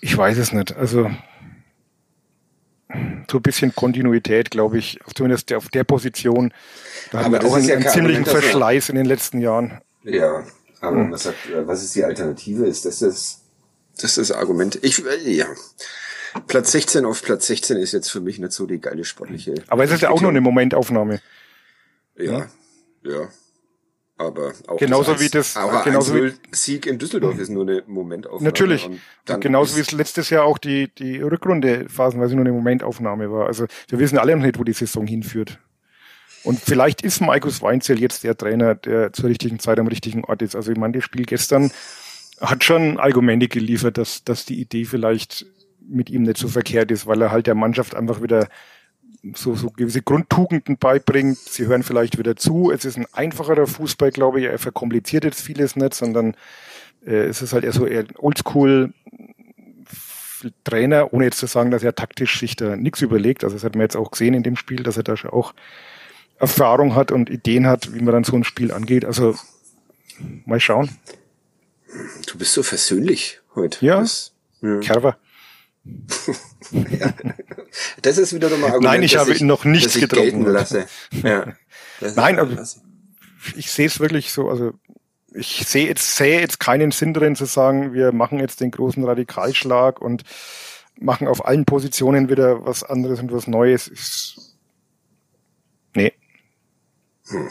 Ich 0.00 0.16
weiß 0.16 0.38
es 0.38 0.52
nicht. 0.52 0.76
Also 0.76 1.10
so 3.30 3.38
ein 3.38 3.42
bisschen 3.42 3.74
Kontinuität, 3.74 4.50
glaube 4.50 4.78
ich, 4.78 4.98
zumindest 5.14 5.52
auf 5.52 5.68
der 5.68 5.84
Position. 5.84 6.54
Da 7.10 7.24
haben 7.24 7.32
wir 7.32 7.44
auch 7.44 7.56
einen, 7.56 7.68
ja 7.68 7.74
einen 7.74 7.88
ziemlichen 7.88 8.24
Verschleiß 8.24 8.88
in 8.88 8.96
den 8.96 9.06
letzten 9.06 9.40
Jahren. 9.40 9.80
Ja, 10.04 10.44
aber 10.86 11.04
hm. 11.04 11.12
was, 11.12 11.24
sagt, 11.24 11.50
äh, 11.50 11.66
was 11.66 11.82
ist 11.82 11.94
die 11.94 12.04
Alternative? 12.04 12.66
Ist 12.66 12.84
das 12.84 13.00
das, 13.00 13.42
das, 13.96 14.18
ist 14.18 14.30
das 14.30 14.32
Argument? 14.32 14.78
Ich, 14.82 15.04
äh, 15.04 15.30
ja. 15.30 15.46
Platz 16.46 16.72
16 16.72 17.04
auf 17.04 17.22
Platz 17.22 17.46
16 17.46 17.78
ist 17.78 17.92
jetzt 17.92 18.10
für 18.10 18.20
mich 18.20 18.38
nicht 18.38 18.52
so 18.52 18.66
die 18.66 18.80
geile 18.80 19.04
sportliche. 19.04 19.54
Aber 19.68 19.84
es 19.84 19.90
ist 19.90 20.02
ja 20.02 20.10
auch 20.10 20.20
nur 20.20 20.30
eine 20.30 20.40
Momentaufnahme. 20.40 21.20
Ja, 22.16 22.32
ja. 22.32 22.48
ja. 23.04 23.28
Aber 24.18 24.54
auch 24.66 24.78
genauso 24.78 25.12
das 25.12 25.20
wie 25.20 25.28
das 25.28 25.56
aber 25.58 25.82
genauso 25.84 26.14
wie 26.14 26.32
Sieg 26.50 26.86
in 26.86 26.98
Düsseldorf 26.98 27.38
ist 27.38 27.50
nur 27.50 27.64
eine 27.64 27.82
Momentaufnahme. 27.86 28.44
Natürlich. 28.44 28.86
Und 28.86 29.40
genauso 29.42 29.76
wie 29.76 29.80
es 29.80 29.92
letztes 29.92 30.30
Jahr 30.30 30.44
auch 30.44 30.56
die 30.56 30.88
die 30.94 31.20
Rückrunde 31.20 31.86
phasenweise 31.90 32.34
nur 32.34 32.44
eine 32.46 32.52
Momentaufnahme 32.52 33.30
war. 33.30 33.46
Also 33.46 33.66
wir 33.88 33.98
wissen 33.98 34.16
alle 34.16 34.34
noch 34.34 34.42
nicht, 34.42 34.58
wo 34.58 34.64
die 34.64 34.72
Saison 34.72 35.06
hinführt. 35.06 35.58
Und 36.44 36.60
vielleicht 36.60 37.02
ist 37.02 37.20
Markus 37.20 37.62
Weinzel 37.62 38.00
jetzt 38.00 38.24
der 38.24 38.36
Trainer, 38.36 38.74
der 38.74 39.12
zur 39.12 39.30
richtigen 39.30 39.58
Zeit 39.58 39.78
am 39.78 39.88
richtigen 39.88 40.24
Ort 40.24 40.42
ist. 40.42 40.54
Also 40.54 40.72
ich 40.72 40.78
meine, 40.78 40.94
das 40.94 41.04
Spiel 41.04 41.24
gestern 41.24 41.70
hat 42.40 42.64
schon 42.64 42.98
Argumente 42.98 43.48
geliefert, 43.48 43.98
dass, 43.98 44.22
dass 44.24 44.44
die 44.44 44.60
Idee 44.60 44.84
vielleicht 44.84 45.46
mit 45.88 46.10
ihm 46.10 46.22
nicht 46.22 46.36
so 46.36 46.48
verkehrt 46.48 46.90
ist, 46.90 47.06
weil 47.06 47.22
er 47.22 47.30
halt 47.30 47.46
der 47.46 47.54
Mannschaft 47.54 47.94
einfach 47.94 48.22
wieder 48.22 48.48
so, 49.34 49.54
so 49.54 49.70
gewisse 49.70 50.02
Grundtugenden 50.02 50.78
beibringt. 50.78 51.38
Sie 51.38 51.66
hören 51.66 51.82
vielleicht 51.82 52.18
wieder 52.18 52.36
zu. 52.36 52.70
Es 52.70 52.84
ist 52.84 52.96
ein 52.96 53.06
einfacherer 53.12 53.66
Fußball, 53.66 54.10
glaube 54.10 54.40
ich. 54.40 54.46
Er 54.46 54.58
verkompliziert 54.58 55.24
jetzt 55.24 55.40
vieles 55.40 55.76
nicht, 55.76 55.94
sondern 55.94 56.36
äh, 57.04 57.24
es 57.26 57.42
ist 57.42 57.52
halt 57.52 57.64
eher 57.64 57.72
so 57.72 57.86
eher 57.86 58.04
oldschool 58.18 58.92
Trainer, 60.64 61.12
ohne 61.12 61.24
jetzt 61.24 61.38
zu 61.38 61.46
sagen, 61.46 61.70
dass 61.70 61.82
er 61.82 61.94
taktisch 61.94 62.38
sich 62.38 62.56
da 62.56 62.76
nichts 62.76 63.00
überlegt. 63.00 63.42
Also 63.42 63.56
das 63.56 63.64
hat 63.64 63.74
man 63.74 63.82
jetzt 63.82 63.96
auch 63.96 64.10
gesehen 64.10 64.34
in 64.34 64.42
dem 64.42 64.56
Spiel, 64.56 64.82
dass 64.82 64.96
er 64.96 65.02
da 65.02 65.16
schon 65.16 65.30
auch 65.30 65.54
Erfahrung 66.38 66.94
hat 66.94 67.12
und 67.12 67.30
Ideen 67.30 67.66
hat, 67.66 67.94
wie 67.94 68.00
man 68.00 68.12
dann 68.12 68.24
so 68.24 68.36
ein 68.36 68.44
Spiel 68.44 68.72
angeht. 68.72 69.04
Also 69.04 69.34
mal 70.44 70.60
schauen. 70.60 70.90
Du 72.26 72.38
bist 72.38 72.52
so 72.52 72.62
versöhnlich 72.62 73.40
heute. 73.54 73.84
Ja, 73.84 74.00
das, 74.00 74.32
ja. 74.60 74.78
Kerber. 74.80 75.16
ja. 76.72 77.12
Das 78.00 78.16
ist 78.16 78.32
wieder 78.32 78.48
nochmal 78.48 78.70
Argument, 78.70 78.94
Nein, 78.94 79.02
ich 79.02 79.16
habe 79.18 79.34
ihn 79.34 79.46
noch 79.46 79.66
nicht 79.66 79.92
getrunken. 80.00 80.46
Lasse. 80.46 80.86
Ja. 81.22 81.52
Nein, 82.00 82.38
also 82.38 82.80
ich 83.54 83.70
sehe 83.70 83.86
es 83.86 84.00
wirklich 84.00 84.32
so, 84.32 84.48
also 84.48 84.72
ich 85.34 85.64
sehe 85.66 85.86
jetzt, 85.86 86.16
sehe 86.16 86.40
jetzt 86.40 86.58
keinen 86.58 86.90
Sinn 86.90 87.12
drin 87.12 87.36
zu 87.36 87.44
sagen, 87.44 87.92
wir 87.92 88.12
machen 88.12 88.38
jetzt 88.38 88.60
den 88.60 88.70
großen 88.70 89.04
Radikalschlag 89.04 90.00
und 90.00 90.22
machen 90.98 91.28
auf 91.28 91.44
allen 91.44 91.66
Positionen 91.66 92.30
wieder 92.30 92.64
was 92.64 92.82
anderes 92.82 93.20
und 93.20 93.32
was 93.32 93.46
Neues. 93.46 93.88
Ich. 93.88 94.36
Hm. 97.28 97.50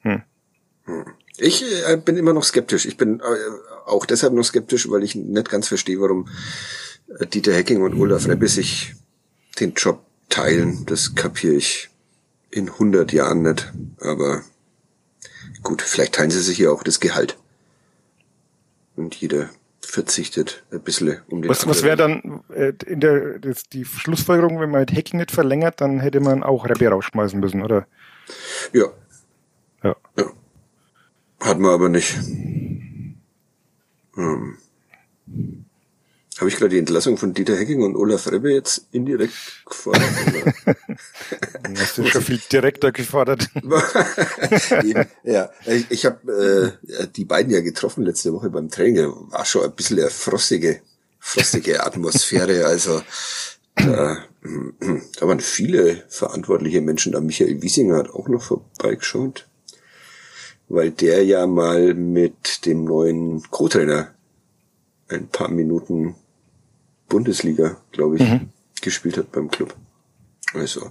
Hm. 0.00 0.22
Hm. 0.84 1.04
Ich 1.38 1.62
äh, 1.86 1.96
bin 1.96 2.16
immer 2.16 2.32
noch 2.32 2.44
skeptisch. 2.44 2.86
Ich 2.86 2.96
bin 2.96 3.20
äh, 3.20 3.22
auch 3.86 4.06
deshalb 4.06 4.32
noch 4.32 4.44
skeptisch, 4.44 4.88
weil 4.90 5.02
ich 5.02 5.14
nicht 5.14 5.50
ganz 5.50 5.68
verstehe, 5.68 6.00
warum 6.00 6.28
äh, 7.18 7.26
Dieter 7.26 7.54
Hecking 7.54 7.82
und 7.82 7.94
Olaf 7.94 8.26
Rebbe 8.28 8.48
sich 8.48 8.94
den 9.60 9.74
Job 9.74 10.04
teilen. 10.28 10.86
Das 10.86 11.14
kapiere 11.14 11.54
ich 11.54 11.90
in 12.50 12.68
100 12.68 13.12
Jahren 13.12 13.42
nicht. 13.42 13.72
Aber 14.00 14.42
gut, 15.62 15.82
vielleicht 15.82 16.14
teilen 16.14 16.30
sie 16.30 16.40
sich 16.40 16.58
ja 16.58 16.70
auch 16.70 16.82
das 16.82 17.00
Gehalt. 17.00 17.36
Und 18.96 19.14
jeder 19.14 19.50
verzichtet, 19.80 20.64
ein 20.72 20.80
bisschen. 20.80 21.20
Um 21.28 21.42
den 21.42 21.50
was 21.50 21.66
was 21.66 21.82
wäre 21.82 21.96
dann 21.96 22.42
äh, 22.54 22.72
in 22.86 23.00
der 23.00 23.38
das, 23.38 23.64
die 23.64 23.84
Schlussfolgerung, 23.84 24.58
wenn 24.60 24.70
man 24.70 24.80
halt 24.80 24.92
Hacking 24.92 25.20
nicht 25.20 25.32
verlängert, 25.32 25.80
dann 25.80 26.00
hätte 26.00 26.20
man 26.20 26.42
auch 26.42 26.68
Rebbe 26.68 26.88
rausschmeißen 26.88 27.38
müssen, 27.38 27.62
oder? 27.62 27.86
Ja. 28.72 28.86
Ja. 29.82 29.96
ja. 30.16 30.32
Hat 31.40 31.58
man 31.58 31.72
aber 31.72 31.88
nicht. 31.88 32.16
Hm. 34.14 34.58
Habe 36.38 36.50
ich 36.50 36.56
gerade 36.56 36.70
die 36.70 36.78
Entlassung 36.78 37.16
von 37.16 37.32
Dieter 37.32 37.56
Hecking 37.56 37.82
und 37.82 37.96
Olaf 37.96 38.30
Rebbe 38.30 38.52
jetzt 38.52 38.88
indirekt 38.92 39.34
gefordert? 39.64 40.04
Hast 41.78 41.96
du 41.96 42.06
schon 42.06 42.22
viel 42.22 42.40
direkter 42.52 42.92
gefordert? 42.92 43.48
ja, 45.22 45.50
ich, 45.64 45.90
ich 45.90 46.04
habe 46.04 46.78
äh, 46.84 47.06
die 47.16 47.24
beiden 47.24 47.52
ja 47.52 47.62
getroffen 47.62 48.04
letzte 48.04 48.34
Woche 48.34 48.50
beim 48.50 48.70
Training. 48.70 49.10
War 49.30 49.46
schon 49.46 49.64
ein 49.64 49.72
bisschen 49.72 49.98
eine 49.98 50.10
frostige, 50.10 50.82
frostige 51.18 51.82
Atmosphäre. 51.86 52.66
Also 52.66 53.02
da, 53.74 54.18
da 55.20 55.26
waren 55.26 55.40
viele 55.40 56.04
verantwortliche 56.08 56.80
Menschen. 56.80 57.12
Da 57.12 57.20
Michael 57.20 57.62
Wiesinger 57.62 57.96
hat 57.96 58.10
auch 58.10 58.28
noch 58.28 58.42
vorbeigeschaut, 58.42 59.48
weil 60.68 60.90
der 60.90 61.24
ja 61.24 61.46
mal 61.46 61.94
mit 61.94 62.66
dem 62.66 62.84
neuen 62.84 63.42
Co-Trainer 63.50 64.14
ein 65.08 65.28
paar 65.28 65.50
Minuten 65.50 66.16
Bundesliga, 67.08 67.76
glaube 67.92 68.16
ich, 68.16 68.22
mhm. 68.22 68.48
gespielt 68.82 69.16
hat 69.16 69.32
beim 69.32 69.50
Club. 69.50 69.74
Also 70.54 70.90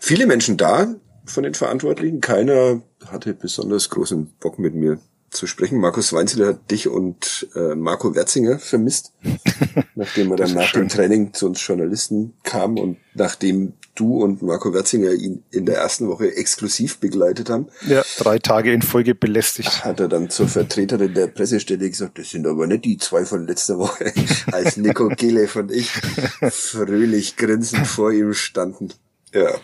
viele 0.00 0.26
Menschen 0.26 0.56
da 0.56 0.94
von 1.24 1.44
den 1.44 1.54
Verantwortlichen. 1.54 2.20
Keiner 2.20 2.82
hatte 3.06 3.34
besonders 3.34 3.88
großen 3.90 4.26
Bock 4.40 4.58
mit 4.58 4.74
mir 4.74 4.98
zu 5.30 5.46
sprechen. 5.46 5.78
Markus 5.78 6.12
Weinzler 6.12 6.48
hat 6.48 6.70
dich 6.70 6.88
und 6.88 7.48
äh, 7.54 7.74
Marco 7.74 8.14
Werzinger 8.14 8.58
vermisst, 8.58 9.12
nachdem 9.94 10.30
er 10.32 10.36
dann 10.36 10.54
nach 10.54 10.68
schön. 10.68 10.82
dem 10.82 10.88
Training 10.88 11.32
zu 11.32 11.46
uns 11.46 11.64
Journalisten 11.66 12.34
kam 12.42 12.78
und 12.78 12.98
nachdem 13.14 13.74
du 13.94 14.22
und 14.22 14.42
Marco 14.42 14.72
Werzinger 14.72 15.12
ihn 15.12 15.44
in 15.50 15.66
der 15.66 15.76
ersten 15.76 16.08
Woche 16.08 16.34
exklusiv 16.34 16.98
begleitet 16.98 17.50
haben. 17.50 17.68
Ja, 17.86 18.02
drei 18.18 18.38
Tage 18.38 18.72
in 18.72 18.82
Folge 18.82 19.14
belästigt. 19.14 19.84
Hat 19.84 20.00
er 20.00 20.08
dann 20.08 20.30
zur 20.30 20.48
Vertreterin 20.48 21.14
der 21.14 21.26
Pressestelle 21.26 21.88
gesagt, 21.88 22.18
das 22.18 22.30
sind 22.30 22.46
aber 22.46 22.66
nicht 22.66 22.84
die 22.84 22.98
zwei 22.98 23.24
von 23.24 23.46
letzter 23.46 23.78
Woche, 23.78 24.12
als 24.52 24.76
Nico 24.76 25.08
Gelev 25.08 25.56
und 25.56 25.70
ich 25.70 25.90
fröhlich 25.90 27.36
grinsend 27.36 27.86
vor 27.86 28.12
ihm 28.12 28.34
standen. 28.34 28.92
Ja, 29.32 29.54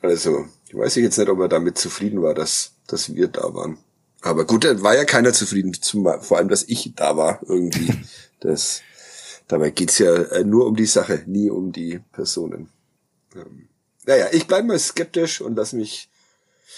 also, 0.00 0.46
ich 0.68 0.74
weiß 0.74 0.94
jetzt 0.96 1.18
nicht, 1.18 1.28
ob 1.28 1.40
er 1.40 1.48
damit 1.48 1.76
zufrieden 1.76 2.22
war, 2.22 2.34
dass, 2.34 2.72
dass 2.86 3.14
wir 3.14 3.28
da 3.28 3.52
waren. 3.54 3.78
Aber 4.22 4.44
gut, 4.44 4.64
da 4.64 4.82
war 4.82 4.94
ja 4.94 5.04
keiner 5.04 5.32
zufrieden, 5.32 5.72
zum, 5.74 6.06
vor 6.20 6.38
allem, 6.38 6.48
dass 6.48 6.64
ich 6.64 6.92
da 6.94 7.16
war 7.16 7.40
irgendwie. 7.46 7.92
Das, 8.42 8.80
dabei 9.48 9.68
geht's 9.68 9.98
ja 9.98 10.14
äh, 10.14 10.44
nur 10.44 10.66
um 10.66 10.74
die 10.74 10.86
Sache, 10.86 11.24
nie 11.26 11.50
um 11.50 11.72
die 11.72 12.00
Personen. 12.10 12.70
Ähm, 13.36 13.68
naja, 14.06 14.28
ich 14.32 14.46
bleibe 14.46 14.68
mal 14.68 14.78
skeptisch 14.78 15.42
und 15.42 15.56
lass 15.56 15.74
mich 15.74 16.08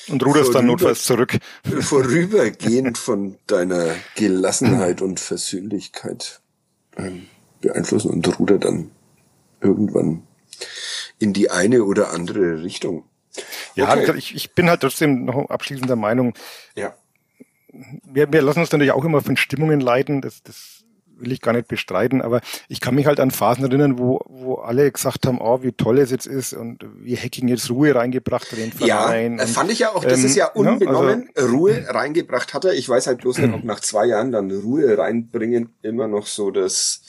und 0.09 0.27
ruderst 0.27 0.53
dann 0.57 0.67
notfalls 0.67 1.05
zurück. 1.05 1.39
Vorübergehend 1.81 2.99
von 2.99 3.39
deiner 3.47 3.95
Gelassenheit 4.17 5.03
und 5.03 5.21
Versöhnlichkeit 5.21 6.41
ähm, 6.97 7.29
beeinflussen 7.61 8.11
und 8.11 8.41
ruder 8.41 8.59
dann 8.59 8.91
irgendwann 9.61 10.27
in 11.21 11.33
die 11.33 11.49
eine 11.49 11.85
oder 11.85 12.11
andere 12.11 12.65
Richtung. 12.65 13.05
Ja, 13.77 13.97
okay. 13.97 14.15
ich, 14.17 14.35
ich 14.35 14.51
bin 14.51 14.69
halt 14.69 14.81
trotzdem 14.81 15.27
noch 15.27 15.49
abschließend 15.49 15.89
der 15.89 15.95
Meinung, 15.95 16.35
ja 16.75 16.97
wir, 17.73 18.33
wir 18.33 18.43
lassen 18.43 18.61
uns 18.61 18.73
natürlich 18.73 18.93
auch 18.93 19.05
immer 19.05 19.23
von 19.23 19.37
Stimmungen 19.37 19.81
leiten, 19.81 20.21
das, 20.21 20.43
das 20.43 20.85
will 21.17 21.33
ich 21.33 21.41
gar 21.41 21.53
nicht 21.53 21.69
bestreiten, 21.69 22.21
aber 22.21 22.41
ich 22.69 22.81
kann 22.81 22.95
mich 22.95 23.07
halt 23.07 23.21
an 23.21 23.31
Phasen 23.31 23.65
erinnern, 23.65 23.99
wo, 23.99 24.21
wo 24.29 24.57
alle 24.57 24.91
gesagt 24.91 25.27
haben, 25.27 25.41
oh, 25.41 25.63
wie 25.63 25.73
toll 25.73 25.99
es 25.99 26.11
jetzt 26.11 26.27
ist 26.27 26.53
und 26.53 26.85
wie 26.97 27.17
Hacking 27.17 27.49
jetzt 27.49 27.71
Ruhe 27.71 27.95
reingebracht 27.95 28.51
hat 28.51 28.59
in 28.59 28.71
den 28.71 28.73
Verein. 28.73 29.39
Ja, 29.39 29.45
und, 29.45 29.51
fand 29.51 29.71
ich 29.71 29.79
ja 29.81 29.95
auch, 29.95 30.05
das 30.05 30.19
ähm, 30.19 30.27
ist 30.27 30.37
ja 30.37 30.47
ne, 30.47 30.73
unbenommen, 30.73 31.31
also, 31.35 31.49
Ruhe 31.49 31.85
reingebracht 31.89 32.55
hat 32.55 32.65
er. 32.65 32.75
Ich 32.75 32.89
weiß 32.89 33.07
halt 33.07 33.19
bloß 33.19 33.39
nicht, 33.39 33.55
ob 33.55 33.65
nach 33.65 33.81
zwei 33.81 34.07
Jahren 34.07 34.33
dann 34.33 34.51
Ruhe 34.51 34.99
reinbringen 34.99 35.73
immer 35.83 36.09
noch 36.09 36.27
so 36.27 36.51
das, 36.51 37.03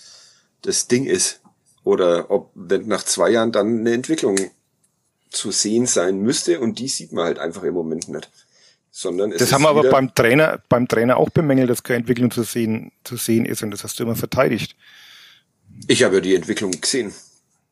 das 0.61 0.87
Ding 0.87 1.05
ist. 1.05 1.41
Oder 1.83 2.31
ob 2.31 2.51
wenn 2.55 2.87
nach 2.87 3.03
zwei 3.03 3.29
Jahren 3.31 3.51
dann 3.51 3.79
eine 3.79 3.93
Entwicklung 3.93 4.37
zu 5.29 5.51
sehen 5.51 5.85
sein 5.85 6.19
müsste 6.19 6.59
und 6.59 6.79
die 6.79 6.87
sieht 6.87 7.11
man 7.11 7.25
halt 7.25 7.39
einfach 7.39 7.63
im 7.63 7.73
Moment 7.73 8.07
nicht 8.07 8.29
sondern 8.95 9.31
es 9.31 9.39
Das 9.39 9.51
haben 9.51 9.63
wir 9.63 9.69
aber 9.69 9.89
beim 9.89 10.13
Trainer, 10.13 10.61
beim 10.69 10.87
Trainer 10.87 11.17
auch 11.17 11.31
bemängelt, 11.31 11.69
dass 11.69 11.81
keine 11.81 11.99
Entwicklung 11.99 12.29
zu 12.29 12.43
sehen, 12.43 12.91
zu 13.03 13.17
sehen 13.17 13.45
ist 13.45 13.63
und 13.63 13.71
das 13.71 13.83
hast 13.83 13.99
du 13.99 14.03
immer 14.03 14.15
verteidigt. 14.15 14.75
Ich 15.87 16.03
habe 16.03 16.15
ja 16.15 16.21
die 16.21 16.35
Entwicklung 16.35 16.71
gesehen. 16.79 17.11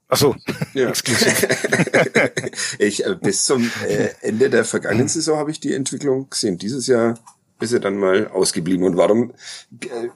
Ach 0.10 0.18
so, 0.18 0.36
ja. 0.74 0.92
ich, 2.80 3.06
äh, 3.06 3.16
bis 3.22 3.46
zum 3.46 3.72
äh, 3.88 4.10
Ende 4.22 4.50
der 4.50 4.66
vergangenen 4.66 5.08
Saison 5.08 5.38
habe 5.38 5.52
ich 5.52 5.60
die 5.60 5.74
Entwicklung 5.74 6.30
gesehen. 6.30 6.58
Dieses 6.58 6.88
Jahr 6.88 7.20
ist 7.60 7.72
er 7.72 7.80
dann 7.80 7.98
mal 7.98 8.28
ausgeblieben. 8.28 8.84
Und 8.84 8.98
warum 8.98 9.32
äh, 9.84 10.10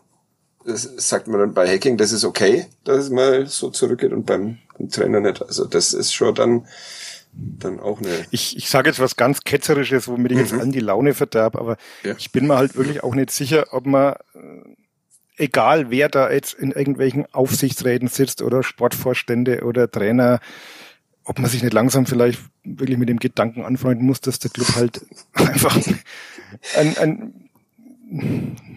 das 0.65 0.89
sagt 0.97 1.27
man 1.27 1.39
dann 1.39 1.53
bei 1.53 1.67
Hacking, 1.67 1.97
das 1.97 2.11
ist 2.11 2.25
okay, 2.25 2.65
dass 2.83 3.05
es 3.05 3.09
mal 3.11 3.45
so 3.45 3.69
zurückgeht 3.69 4.11
und 4.11 4.25
beim, 4.25 4.57
beim 4.75 4.89
Trainer 4.89 5.19
nicht. 5.19 5.43
Also 5.43 5.65
das 5.65 5.93
ist 5.93 6.13
schon 6.13 6.33
dann 6.33 6.65
dann 7.36 7.79
auch 7.79 7.99
eine. 7.99 8.25
Ich, 8.31 8.57
ich 8.57 8.69
sage 8.69 8.89
jetzt 8.89 8.99
was 8.99 9.15
ganz 9.15 9.41
Ketzerisches, 9.41 10.07
womit 10.07 10.31
ich 10.31 10.38
mhm. 10.38 10.43
jetzt 10.43 10.53
allen 10.53 10.71
die 10.71 10.79
Laune 10.79 11.13
verderb, 11.13 11.55
aber 11.55 11.77
ja. 12.03 12.15
ich 12.17 12.31
bin 12.31 12.47
mir 12.47 12.55
halt 12.55 12.75
wirklich 12.75 13.03
auch 13.03 13.15
nicht 13.15 13.31
sicher, 13.31 13.67
ob 13.71 13.86
man, 13.86 14.13
äh, 14.33 14.75
egal 15.38 15.89
wer 15.89 16.09
da 16.09 16.31
jetzt 16.31 16.53
in 16.53 16.71
irgendwelchen 16.71 17.25
Aufsichtsräten 17.33 18.07
sitzt 18.07 18.41
oder 18.41 18.63
Sportvorstände 18.63 19.63
oder 19.63 19.91
Trainer, 19.91 20.39
ob 21.25 21.39
man 21.39 21.49
sich 21.49 21.63
nicht 21.63 21.73
langsam 21.73 22.05
vielleicht 22.05 22.39
wirklich 22.63 22.97
mit 22.97 23.09
dem 23.09 23.19
Gedanken 23.19 23.63
anfreunden 23.63 24.05
muss, 24.05 24.21
dass 24.21 24.39
der 24.39 24.51
Club 24.51 24.75
halt 24.75 25.01
einfach 25.33 25.75
ein, 26.77 26.97
ein 26.97 27.49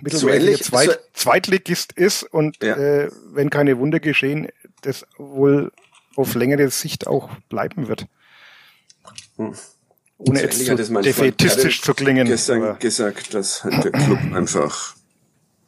mittelmäßiger 0.02 0.56
so 0.56 0.64
Zweit, 0.64 0.90
so 0.90 0.96
Zweitligist 1.12 1.92
ist 1.92 2.22
und 2.22 2.62
ja. 2.62 2.76
äh, 2.76 3.10
wenn 3.32 3.50
keine 3.50 3.78
Wunder 3.78 4.00
geschehen, 4.00 4.48
das 4.80 5.06
wohl 5.16 5.70
auf 6.16 6.34
längere 6.34 6.70
Sicht 6.70 7.06
auch 7.06 7.30
bleiben 7.48 7.88
wird. 7.88 8.06
Hm. 9.38 9.54
Ohne 10.18 10.42
jetzt 10.42 10.58
so 10.58 10.74
defetistisch 10.74 11.80
zu 11.80 11.94
klingen. 11.94 12.26
Gestern 12.26 12.78
gesagt, 12.80 13.34
dass 13.34 13.62
halt 13.62 13.84
der 13.84 13.92
Club 13.92 14.18
einfach 14.34 14.96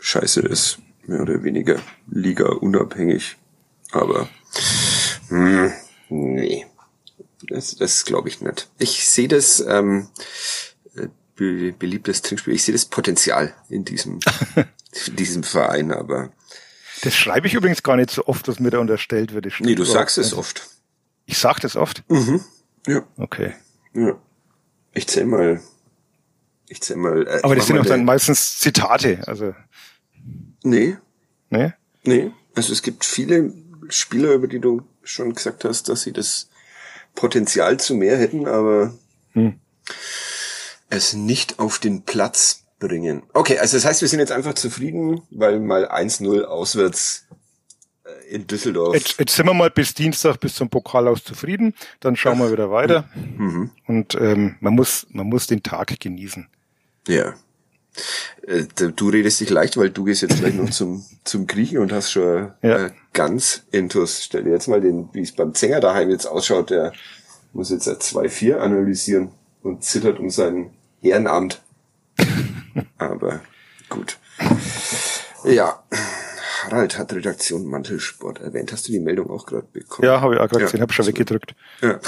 scheiße 0.00 0.40
ist. 0.40 0.78
Mehr 1.06 1.22
oder 1.22 1.42
weniger 1.44 1.80
Liga 2.10 2.48
unabhängig. 2.48 3.36
Aber 3.92 4.28
hm, 5.28 5.72
nee. 6.08 6.66
Das, 7.48 7.76
das 7.76 8.04
glaube 8.04 8.28
ich 8.28 8.40
nicht. 8.40 8.68
Ich 8.78 9.08
sehe 9.08 9.28
das 9.28 9.60
ähm, 9.60 10.08
be 11.36 11.72
beliebtes 11.72 12.22
Trinkspiel. 12.22 12.54
Ich 12.54 12.64
sehe 12.64 12.74
das 12.74 12.84
Potenzial 12.84 13.54
in 13.68 13.84
diesem, 13.84 14.20
in 15.06 15.16
diesem 15.16 15.42
Verein, 15.42 15.92
aber 15.92 16.32
das 17.02 17.14
schreibe 17.14 17.46
ich 17.46 17.54
übrigens 17.54 17.82
gar 17.82 17.96
nicht 17.96 18.10
so 18.10 18.26
oft, 18.26 18.46
dass 18.46 18.60
mir 18.60 18.70
da 18.70 18.78
unterstellt 18.78 19.32
wird. 19.32 19.46
Nee, 19.60 19.74
du 19.74 19.84
sagst 19.84 20.18
es 20.18 20.34
oft. 20.34 20.68
Ich 21.24 21.38
sag 21.38 21.60
das 21.60 21.76
oft? 21.76 22.04
Mhm. 22.08 22.44
Ja. 22.86 23.06
Okay. 23.16 23.54
Ja. 23.94 24.18
Ich 24.92 25.06
zähl 25.06 25.26
mal. 25.26 25.60
Ich 26.68 26.80
zähl 26.80 26.96
mal. 26.96 27.26
Äh, 27.26 27.40
Aber 27.42 27.54
das 27.54 27.66
sind 27.66 27.76
doch 27.76 27.86
dann 27.86 28.04
meistens 28.04 28.58
Zitate, 28.58 29.20
also. 29.26 29.54
Nee. 30.62 30.96
Nee? 31.50 31.72
Nee. 32.04 32.32
Also 32.54 32.72
es 32.72 32.82
gibt 32.82 33.04
viele 33.04 33.52
Spieler, 33.88 34.32
über 34.32 34.46
die 34.46 34.60
du 34.60 34.82
schon 35.02 35.34
gesagt 35.34 35.64
hast, 35.64 35.88
dass 35.88 36.02
sie 36.02 36.12
das 36.12 36.48
Potenzial 37.14 37.78
zu 37.78 37.94
mehr 37.94 38.16
hätten, 38.16 38.46
aber 38.46 38.94
hm. 39.32 39.58
es 40.88 41.14
nicht 41.14 41.58
auf 41.58 41.78
den 41.78 42.02
Platz 42.02 42.64
bringen. 42.78 43.22
Okay, 43.32 43.58
also 43.58 43.76
das 43.76 43.84
heißt, 43.84 44.00
wir 44.00 44.08
sind 44.08 44.20
jetzt 44.20 44.32
einfach 44.32 44.54
zufrieden, 44.54 45.22
weil 45.30 45.60
mal 45.60 45.90
1-0 45.90 46.42
auswärts 46.42 47.26
in 48.28 48.46
Düsseldorf. 48.46 48.94
Jetzt, 48.94 49.18
jetzt 49.18 49.34
sind 49.34 49.46
wir 49.46 49.54
mal 49.54 49.70
bis 49.70 49.94
Dienstag, 49.94 50.38
bis 50.40 50.54
zum 50.54 50.68
Pokal 50.68 51.08
aus 51.08 51.24
zufrieden. 51.24 51.74
Dann 52.00 52.16
schauen 52.16 52.38
wir 52.38 52.52
wieder 52.52 52.70
weiter. 52.70 53.08
Mhm. 53.36 53.70
Und 53.86 54.14
ähm, 54.14 54.56
man 54.60 54.74
muss, 54.74 55.06
man 55.10 55.26
muss 55.26 55.46
den 55.46 55.62
Tag 55.62 55.98
genießen. 55.98 56.48
Ja. 57.08 57.34
Äh, 58.46 58.64
du 58.74 59.08
redest 59.08 59.40
dich 59.40 59.50
leicht, 59.50 59.76
weil 59.76 59.90
du 59.90 60.04
gehst 60.04 60.22
jetzt 60.22 60.38
gleich 60.38 60.54
noch 60.54 60.70
zum, 60.70 61.04
zum 61.24 61.46
Griechen 61.46 61.78
und 61.78 61.92
hast 61.92 62.12
schon 62.12 62.52
ja. 62.62 62.86
äh, 62.86 62.90
ganz 63.12 63.64
Intus. 63.70 64.24
Stell 64.24 64.44
dir 64.44 64.52
jetzt 64.52 64.68
mal 64.68 64.80
den, 64.80 65.08
wie 65.12 65.22
es 65.22 65.32
beim 65.32 65.54
Zänger 65.54 65.80
daheim 65.80 66.10
jetzt 66.10 66.26
ausschaut, 66.26 66.70
der 66.70 66.92
muss 67.52 67.70
jetzt 67.70 67.88
2-4 67.88 68.56
analysieren 68.56 69.32
und 69.62 69.84
zittert 69.84 70.18
um 70.18 70.30
sein 70.30 70.70
Ehrenamt. 71.02 71.60
Aber 72.98 73.40
gut. 73.88 74.18
Ja. 75.44 75.82
Harald 76.64 76.98
hat 76.98 77.12
Redaktion 77.12 77.66
Mantelsport 77.66 78.40
erwähnt. 78.40 78.72
Hast 78.72 78.88
du 78.88 78.92
die 78.92 79.00
Meldung 79.00 79.30
auch 79.30 79.46
gerade 79.46 79.66
bekommen? 79.72 80.06
Ja, 80.06 80.20
habe 80.20 80.34
ich 80.34 80.40
auch 80.40 80.48
gerade 80.48 80.62
ja, 80.62 80.66
gesehen, 80.66 80.80
habe 80.80 80.92
schon 80.92 81.06
weggedrückt. 81.06 81.54
Ja. 81.80 82.00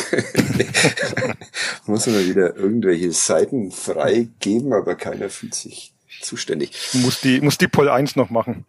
Muss 1.86 2.06
man 2.06 2.26
wieder 2.26 2.56
irgendwelche 2.56 3.12
Seiten 3.12 3.70
freigeben, 3.70 4.72
aber 4.72 4.94
keiner 4.94 5.30
fühlt 5.30 5.54
sich 5.54 5.94
zuständig. 6.20 6.72
Muss 6.94 7.20
die, 7.20 7.40
muss 7.40 7.58
die 7.58 7.68
Pol 7.68 7.88
1 7.88 8.16
noch 8.16 8.30
machen. 8.30 8.64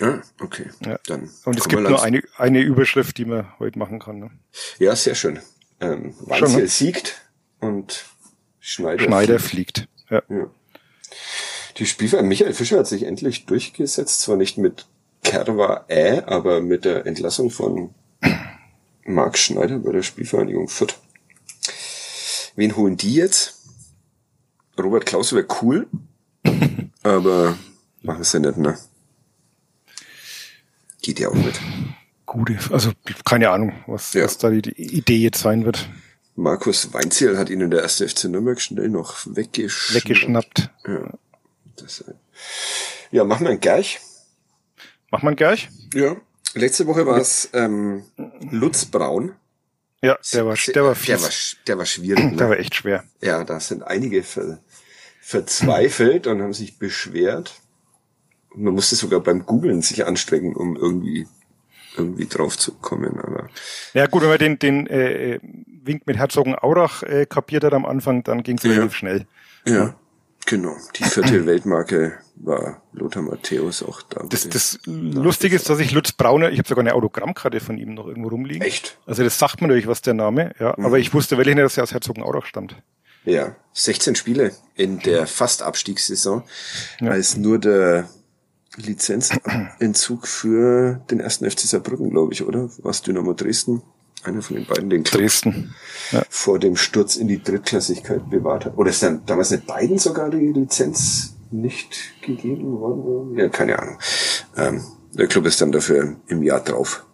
Ah, 0.00 0.20
okay. 0.40 0.66
Ja. 0.84 0.98
Dann 1.06 1.30
Und 1.44 1.58
es 1.58 1.68
gibt 1.68 1.82
nur 1.82 2.02
eine, 2.02 2.22
eine 2.36 2.60
Überschrift, 2.60 3.18
die 3.18 3.24
man 3.24 3.58
heute 3.58 3.78
machen 3.78 3.98
kann. 3.98 4.18
Ne? 4.18 4.30
Ja, 4.78 4.96
sehr 4.96 5.14
schön. 5.14 5.40
Ähm, 5.80 6.14
Weinziel 6.20 6.62
ne? 6.62 6.68
siegt 6.68 7.20
und 7.60 8.04
Schneider, 8.60 9.04
Schneider 9.04 9.38
fliegt. 9.38 9.88
fliegt. 10.08 10.10
Ja. 10.10 10.22
ja. 10.28 10.50
Die 11.78 11.86
Spielverein 11.86 12.28
Michael 12.28 12.54
Fischer 12.54 12.78
hat 12.78 12.86
sich 12.86 13.04
endlich 13.04 13.46
durchgesetzt, 13.46 14.20
zwar 14.20 14.36
nicht 14.36 14.58
mit 14.58 14.86
Kerwa 15.32 15.86
Ä, 15.88 16.22
aber 16.26 16.60
mit 16.60 16.84
der 16.84 17.06
Entlassung 17.06 17.48
von 17.48 17.94
Marc 19.06 19.38
Schneider 19.38 19.78
bei 19.78 19.92
der 19.92 20.02
Spielvereinigung 20.02 20.68
Fürth. 20.68 20.98
Wen 22.54 22.76
holen 22.76 22.98
die 22.98 23.14
jetzt? 23.14 23.62
Robert 24.78 25.06
Klaus 25.06 25.32
wäre 25.32 25.46
cool, 25.62 25.86
aber 27.02 27.56
machen 28.02 28.24
sie 28.24 28.40
nicht, 28.40 28.58
ne? 28.58 28.76
Geht 31.00 31.18
ja 31.18 31.30
auch 31.30 31.34
mit. 31.34 31.58
Gute, 32.26 32.58
also 32.70 32.92
keine 33.24 33.48
Ahnung, 33.48 33.72
was, 33.86 34.12
ja. 34.12 34.24
was 34.24 34.36
da 34.36 34.50
die, 34.50 34.68
Idee 34.70 35.16
jetzt 35.16 35.40
sein 35.40 35.64
wird. 35.64 35.88
Markus 36.36 36.92
Weinziel 36.92 37.38
hat 37.38 37.48
ihn 37.48 37.62
in 37.62 37.70
der 37.70 37.80
ersten 37.80 38.06
FC 38.06 38.24
Nürnberg 38.24 38.60
schnell 38.60 38.90
noch 38.90 39.16
weggeschnappt. 39.24 39.94
Weggeschnappt. 39.94 40.70
Ja. 40.86 41.10
Das, 41.76 42.04
ja, 43.10 43.24
machen 43.24 43.46
wir 43.46 43.50
einen 43.50 43.60
Wir 45.12 45.28
einen 45.28 45.36
Gerch? 45.36 45.68
Ja. 45.94 46.16
Letzte 46.54 46.86
Woche 46.86 47.06
war 47.06 47.18
es 47.18 47.50
ähm, 47.52 48.04
Lutz 48.50 48.86
Braun. 48.86 49.32
Ja, 50.02 50.18
der 50.32 50.46
war, 50.46 50.56
der 50.74 50.84
war, 50.84 50.94
fies. 50.94 51.06
Der 51.06 51.22
war, 51.22 51.30
der 51.68 51.78
war 51.78 51.86
schwierig. 51.86 52.24
Ne? 52.24 52.36
Der 52.36 52.48
war 52.48 52.58
echt 52.58 52.74
schwer. 52.74 53.04
Ja, 53.20 53.44
da 53.44 53.60
sind 53.60 53.84
einige 53.84 54.22
ver, 54.22 54.58
verzweifelt 55.20 56.26
und 56.26 56.42
haben 56.42 56.52
sich 56.52 56.78
beschwert. 56.78 57.60
Man 58.54 58.74
musste 58.74 58.96
sogar 58.96 59.20
beim 59.20 59.46
Googlen 59.46 59.80
sich 59.82 60.04
anstrengen, 60.04 60.56
um 60.56 60.76
irgendwie 60.76 61.26
irgendwie 61.96 62.26
drauf 62.26 62.58
zu 62.58 62.72
kommen. 62.72 63.20
Aber 63.20 63.48
ja 63.92 64.06
gut, 64.06 64.22
wenn 64.22 64.30
man 64.30 64.38
den, 64.38 64.58
den 64.58 64.86
äh, 64.88 65.38
Wink 65.84 66.06
mit 66.06 66.16
Herzogenaurach 66.16 67.02
äh, 67.02 67.26
kapiert 67.26 67.64
hat 67.64 67.74
am 67.74 67.86
Anfang, 67.86 68.24
dann 68.24 68.42
ging 68.42 68.56
es 68.56 68.64
ja. 68.64 68.72
relativ 68.72 68.94
schnell. 68.94 69.26
Ja. 69.66 69.94
Genau, 70.46 70.76
die 70.96 71.04
vierte 71.04 71.46
Weltmarke 71.46 72.18
war 72.36 72.82
Lothar 72.92 73.22
Matthäus 73.22 73.82
auch 73.82 74.02
da. 74.02 74.24
Das, 74.28 74.48
das 74.48 74.80
Lustige 74.86 75.54
ist, 75.54 75.68
dass 75.70 75.78
ich 75.78 75.92
Lutz 75.92 76.12
Brauner, 76.12 76.50
ich 76.50 76.58
habe 76.58 76.68
sogar 76.68 76.82
eine 76.82 76.94
Autogrammkarte 76.94 77.60
von 77.60 77.78
ihm 77.78 77.94
noch 77.94 78.06
irgendwo 78.06 78.28
rumliegen. 78.28 78.62
Echt? 78.62 78.98
Also 79.06 79.22
das 79.22 79.38
sagt 79.38 79.60
man 79.60 79.68
natürlich, 79.68 79.86
was 79.86 80.02
der 80.02 80.14
Name, 80.14 80.54
ja. 80.58 80.74
Mhm. 80.76 80.84
Aber 80.84 80.98
ich 80.98 81.14
wusste 81.14 81.36
wirklich 81.36 81.54
nicht, 81.54 81.64
dass 81.64 81.76
er 81.76 81.84
aus 81.84 81.92
Herzogenaurach 81.92 82.46
stammt. 82.46 82.76
Ja, 83.24 83.54
16 83.72 84.16
Spiele 84.16 84.52
in 84.74 84.98
der 84.98 85.26
Fast-Abstiegssaison, 85.28 86.42
ja. 87.00 87.10
als 87.10 87.36
nur 87.36 87.58
der 87.58 88.08
Lizenzentzug 88.76 90.26
für 90.26 91.00
den 91.10 91.20
ersten 91.20 91.48
FC 91.48 91.60
Saarbrücken, 91.60 92.10
glaube 92.10 92.32
ich, 92.32 92.42
oder? 92.42 92.68
Was 92.78 93.02
Dynamo 93.02 93.34
Dresden? 93.34 93.82
Einer 94.22 94.42
von 94.42 94.56
den 94.56 94.66
beiden, 94.66 94.90
den 94.90 95.02
Club 95.02 95.22
Dresden. 95.22 95.74
Ja. 96.12 96.22
vor 96.28 96.58
dem 96.58 96.76
Sturz 96.76 97.16
in 97.16 97.26
die 97.26 97.42
Drittklassigkeit 97.42 98.28
bewahrt 98.30 98.66
hat. 98.66 98.76
Oder 98.76 98.90
ist 98.90 99.02
dann 99.02 99.24
damals 99.26 99.50
nicht 99.50 99.66
beiden 99.66 99.98
sogar 99.98 100.30
die 100.30 100.52
Lizenz 100.52 101.36
nicht 101.50 102.12
gegeben 102.22 102.78
worden? 102.78 103.36
Ja, 103.38 103.48
keine 103.48 103.78
Ahnung. 103.78 103.98
Ähm, 104.56 104.84
der 105.12 105.26
Club 105.26 105.46
ist 105.46 105.60
dann 105.60 105.72
dafür 105.72 106.16
im 106.28 106.42
Jahr 106.42 106.60
drauf 106.60 107.04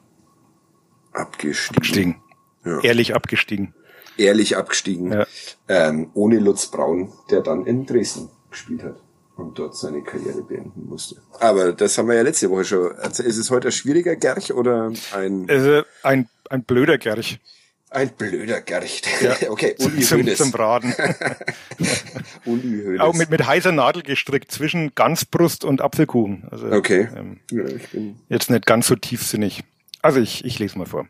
abgestiegen. 1.12 1.76
abgestiegen. 1.76 2.16
Ja. 2.64 2.80
Ehrlich 2.82 3.14
abgestiegen. 3.14 3.74
Ehrlich 4.16 4.56
abgestiegen. 4.56 5.12
Ja. 5.12 5.26
Ähm, 5.68 6.10
ohne 6.14 6.38
Lutz 6.38 6.66
Braun, 6.66 7.12
der 7.30 7.40
dann 7.40 7.66
in 7.66 7.86
Dresden 7.86 8.28
gespielt 8.50 8.82
hat 8.82 8.96
und 9.38 9.58
dort 9.58 9.76
seine 9.76 10.02
Karriere 10.02 10.42
beenden 10.42 10.86
musste. 10.86 11.16
Aber 11.38 11.72
das 11.72 11.96
haben 11.96 12.08
wir 12.08 12.16
ja 12.16 12.22
letzte 12.22 12.50
Woche 12.50 12.64
schon. 12.64 12.96
Also 12.96 13.22
ist 13.22 13.38
es 13.38 13.50
heute 13.50 13.68
ein 13.68 13.72
schwieriger 13.72 14.16
Gerch 14.16 14.52
oder 14.52 14.90
ein... 15.14 15.46
Also 15.48 15.82
ein, 16.02 16.28
ein 16.50 16.64
blöder 16.64 16.98
Gerch. 16.98 17.38
Ein 17.90 18.10
blöder 18.10 18.60
Gerch. 18.60 19.02
Ja. 19.20 19.36
okay, 19.48 19.76
Uli 19.78 20.02
zum, 20.02 20.18
Hönes. 20.18 20.38
Zum 20.38 20.50
Braten. 20.50 20.92
Uli 22.44 22.82
Hönes. 22.82 23.00
Auch 23.00 23.14
mit, 23.14 23.30
mit 23.30 23.46
heißer 23.46 23.70
Nadel 23.70 24.02
gestrickt 24.02 24.50
zwischen 24.50 24.94
Ganzbrust 24.96 25.64
und 25.64 25.80
Apfelkuchen. 25.80 26.48
Also, 26.50 26.66
okay. 26.72 27.08
Ähm, 27.16 27.38
ja, 27.52 27.64
ich 27.64 27.88
bin 27.90 28.18
jetzt 28.28 28.50
nicht 28.50 28.66
ganz 28.66 28.88
so 28.88 28.96
tiefsinnig. 28.96 29.62
Also 30.02 30.20
ich, 30.20 30.44
ich 30.44 30.58
lese 30.58 30.76
mal 30.78 30.86
vor. 30.86 31.06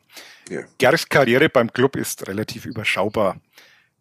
Ja. 0.50 0.60
Gerchs 0.76 1.08
Karriere 1.08 1.48
beim 1.48 1.72
Club 1.72 1.96
ist 1.96 2.28
relativ 2.28 2.66
überschaubar. 2.66 3.40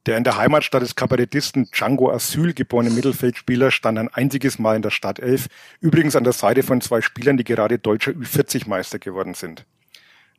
Der 0.08 0.16
in 0.16 0.24
der 0.24 0.38
Heimatstadt 0.38 0.82
des 0.82 0.96
Kabarettisten 0.96 1.70
Django 1.70 2.10
Asyl 2.10 2.54
geborene 2.54 2.90
Mittelfeldspieler 2.92 3.72
stand 3.72 4.00
ein 4.00 4.08
einziges 4.08 4.58
Mal 4.58 4.78
in 4.78 4.82
der 4.82 4.90
Startelf, 4.90 5.48
übrigens 5.82 6.16
an 6.16 6.24
der 6.24 6.32
Seite 6.32 6.64
von 6.64 6.80
zwei 6.80 7.02
Spielern, 7.02 7.36
die 7.36 7.44
gerade 7.44 7.78
deutscher 7.78 8.14
Ü40-Meister 8.14 9.00
geworden 9.00 9.34
sind. 9.34 9.66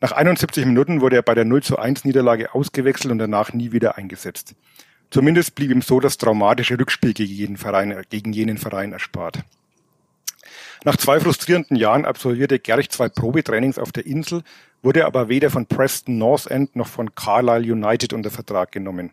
Nach 0.01 0.13
71 0.13 0.65
Minuten 0.65 1.03
wurde 1.03 1.17
er 1.17 1.23
bei 1.23 1.35
der 1.35 1.45
0 1.45 1.63
zu 1.63 1.79
1 1.79 2.07
Niederlage 2.07 2.55
ausgewechselt 2.55 3.13
und 3.13 3.19
danach 3.19 3.53
nie 3.53 3.71
wieder 3.71 3.99
eingesetzt. 3.99 4.55
Zumindest 5.11 5.55
blieb 5.55 5.71
ihm 5.71 5.83
so 5.83 6.01
das 6.01 6.17
traumatische 6.17 6.79
Rückspiel 6.79 7.13
gegen 7.13 7.35
jeden 7.35 7.57
Verein, 7.59 7.95
gegen 8.09 8.33
jenen 8.33 8.57
Verein 8.57 8.95
erspart. 8.95 9.41
Nach 10.85 10.97
zwei 10.97 11.21
frustrierenden 11.21 11.77
Jahren 11.77 12.07
absolvierte 12.07 12.59
Gerch 12.59 12.89
zwei 12.89 13.11
Probetrainings 13.11 13.79
auf 13.79 13.93
der 13.93 14.07
Insel, 14.07 14.45
wurde 14.83 15.05
aber 15.05 15.29
weder 15.29 15.51
von 15.51 15.67
Preston 15.67 16.17
North 16.17 16.47
End 16.47 16.75
noch 16.75 16.87
von 16.87 17.15
Carlisle 17.15 17.71
United 17.71 18.15
unter 18.15 18.31
Vertrag 18.31 18.73
genommen. 18.73 19.11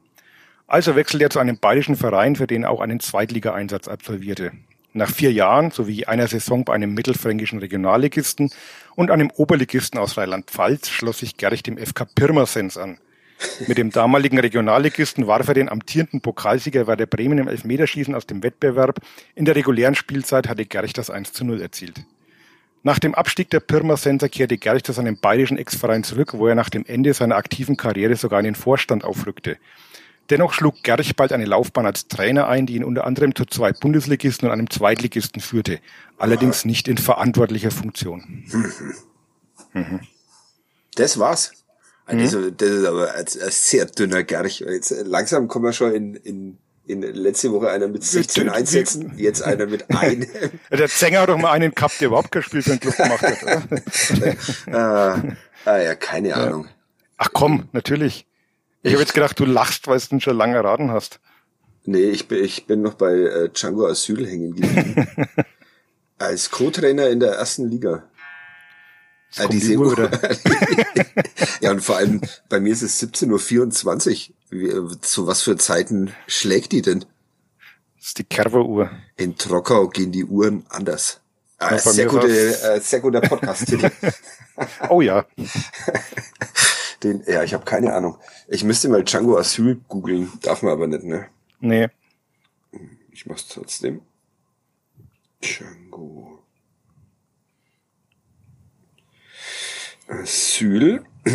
Also 0.68 0.96
wechselte 0.96 1.26
er 1.26 1.30
zu 1.30 1.40
einem 1.40 1.58
bayerischen 1.58 1.96
Verein, 1.96 2.36
für 2.36 2.48
den 2.48 2.64
er 2.64 2.72
auch 2.72 2.82
einen 2.82 3.00
Zweitligaeinsatz 3.00 3.88
absolvierte. 3.88 4.52
Nach 4.94 5.12
vier 5.12 5.32
Jahren 5.32 5.72
sowie 5.72 6.06
einer 6.06 6.28
Saison 6.28 6.64
bei 6.64 6.74
einem 6.74 6.94
mittelfränkischen 6.94 7.60
Regionalligisten 7.60 8.50
und 8.96 9.12
einem 9.12 9.30
Oberligisten 9.30 10.00
aus 10.00 10.18
Rheinland-Pfalz 10.18 10.90
schloss 10.90 11.20
sich 11.20 11.38
Gerich 11.38 11.64
dem 11.64 11.78
FK 11.78 12.06
Pirmasens 12.16 12.78
an. 12.78 12.98
Mit 13.68 13.78
dem 13.78 13.92
damaligen 13.92 14.40
Regionalligisten 14.40 15.28
warf 15.28 15.50
er 15.50 15.54
den 15.54 15.70
amtierenden 15.70 16.22
Pokalsieger 16.22 16.88
Werder 16.88 17.06
Bremen 17.06 17.38
im 17.38 17.50
Elfmeterschießen 17.50 18.16
aus 18.16 18.26
dem 18.26 18.42
Wettbewerb. 18.42 19.02
In 19.36 19.44
der 19.44 19.58
regulären 19.58 19.96
Spielzeit 19.96 20.48
hatte 20.48 20.66
Gerich 20.66 20.94
das 20.94 21.10
1 21.10 21.34
zu 21.34 21.44
0 21.44 21.62
erzielt. 21.62 22.06
Nach 22.82 22.98
dem 22.98 23.16
Abstieg 23.16 23.50
der 23.50 23.60
Pirmasenser 23.60 24.30
kehrte 24.30 24.58
Gerich 24.58 24.84
zu 24.84 24.94
seinem 24.94 25.18
bayerischen 25.18 25.58
Ex-Verein 25.58 26.04
zurück, 26.04 26.36
wo 26.36 26.48
er 26.48 26.56
nach 26.56 26.70
dem 26.70 26.86
Ende 26.86 27.14
seiner 27.14 27.36
aktiven 27.36 27.78
Karriere 27.78 28.16
sogar 28.16 28.40
in 28.40 28.46
den 28.46 28.56
Vorstand 28.56 29.04
aufrückte. 29.04 29.58
Dennoch 30.30 30.54
schlug 30.54 30.82
Gerch 30.82 31.16
bald 31.16 31.32
eine 31.32 31.46
Laufbahn 31.46 31.86
als 31.86 32.08
Trainer 32.08 32.48
ein, 32.48 32.66
die 32.66 32.76
ihn 32.76 32.84
unter 32.84 33.06
anderem 33.06 33.36
zu 33.36 33.46
zwei 33.46 33.72
Bundesligisten 33.72 34.48
und 34.48 34.54
einem 34.54 34.70
Zweitligisten 34.70 35.42
führte, 35.42 35.80
allerdings 36.18 36.66
nicht 36.66 36.88
in 36.88 36.98
verantwortlicher 36.98 37.72
Funktion. 37.72 38.44
Mhm. 39.74 40.00
Das 40.96 41.20
war's. 41.20 41.52
Mhm. 42.08 42.20
Also, 42.20 42.50
das 42.50 42.70
ist 42.70 42.86
aber 42.86 43.14
ein, 43.14 43.26
ein 43.26 43.52
sehr 43.52 43.86
dünner 43.86 44.24
Gerch. 44.24 44.62
Jetzt 44.62 44.92
äh, 44.92 45.04
langsam 45.04 45.48
kommen 45.48 45.66
wir 45.66 45.74
schon 45.74 45.94
in, 45.94 46.16
in, 46.16 46.58
in 46.86 47.02
letzte 47.02 47.52
Woche 47.52 47.70
einer 47.70 47.88
mit 47.88 48.04
16 48.04 48.50
Einsätzen, 48.50 49.14
jetzt 49.18 49.42
einer 49.42 49.68
mit 49.68 49.90
einem. 49.96 50.28
der 50.72 50.88
Zenger 50.88 51.22
hat 51.22 51.30
doch 51.30 51.38
mal 51.38 51.52
einen 51.52 51.74
gehabt, 51.74 52.00
der 52.00 52.08
überhaupt 52.08 52.32
kein 52.32 52.44
Spiel 52.44 52.64
für 52.64 52.72
den 52.72 52.80
Club 52.80 52.96
gemacht 52.96 53.22
hat, 53.22 53.44
oder? 53.44 54.78
ah, 54.78 55.24
ah, 55.66 55.78
ja, 55.78 55.96
keine 55.96 56.36
Ahnung. 56.36 56.68
Ach 57.18 57.30
komm, 57.34 57.70
natürlich. 57.72 58.28
Ich 58.86 58.94
habe 58.94 59.02
jetzt 59.02 59.16
gedacht, 59.16 59.40
du 59.40 59.46
lachst, 59.46 59.88
weil 59.88 60.00
du 60.00 60.20
schon 60.20 60.38
lange 60.38 60.58
erraten 60.58 60.92
hast. 60.92 61.20
Nee, 61.86 62.10
ich 62.12 62.28
bin, 62.28 62.44
ich 62.44 62.68
bin 62.68 62.84
noch 62.84 62.94
bei 62.94 63.14
äh, 63.14 63.50
Django 63.50 63.88
Asyl 63.88 64.28
hängen 64.28 64.54
geblieben. 64.56 65.08
Als 66.20 66.52
Co-Trainer 66.52 67.10
in 67.10 67.20
der 67.20 67.34
ersten 67.34 67.68
Liga. 67.68 68.04
Ah, 69.38 69.48
diese 69.48 69.72
die 69.72 69.78
Uhr, 69.78 69.98
ja, 71.62 71.72
und 71.72 71.82
vor 71.82 71.98
allem 71.98 72.22
bei 72.48 72.60
mir 72.60 72.72
ist 72.72 72.84
es 72.84 73.02
17.24 73.02 74.30
Uhr. 74.52 74.92
Äh, 74.94 75.02
zu 75.02 75.26
was 75.26 75.42
für 75.42 75.58
Zeiten 75.58 76.14
schlägt 76.28 76.72
die 76.72 76.84
denn? 76.84 77.00
Das 77.98 78.10
ist 78.10 78.20
die 78.20 78.24
Kerber-Uhr. 78.24 78.92
In 79.18 79.36
Trockau 79.36 79.90
gehen 79.90 80.12
die 80.12 80.26
Uhren 80.26 80.64
anders. 80.70 81.22
Ah, 81.58 81.78
sehr, 81.80 82.06
gute, 82.06 82.28
äh, 82.28 82.80
sehr 82.80 83.00
guter 83.00 83.22
Podcast-Titel. 83.22 83.90
oh 84.90 85.02
ja. 85.02 85.26
Den, 87.04 87.24
ja, 87.28 87.44
ich 87.44 87.54
habe 87.54 87.66
keine 87.66 87.94
Ahnung. 87.94 88.18
Ich 88.48 88.64
müsste 88.64 88.90
mal 88.90 89.04
Django 89.04 89.38
Asyl 89.38 89.80
googeln, 89.88 90.32
darf 90.42 90.62
man 90.62 90.74
aber 90.74 90.88
nicht, 90.88 91.04
ne? 91.04 91.28
Nee. 91.60 91.90
Ich 93.12 93.26
mach's 93.26 93.48
trotzdem. 93.48 94.02
Django 95.42 96.44
Asyl. 100.08 101.04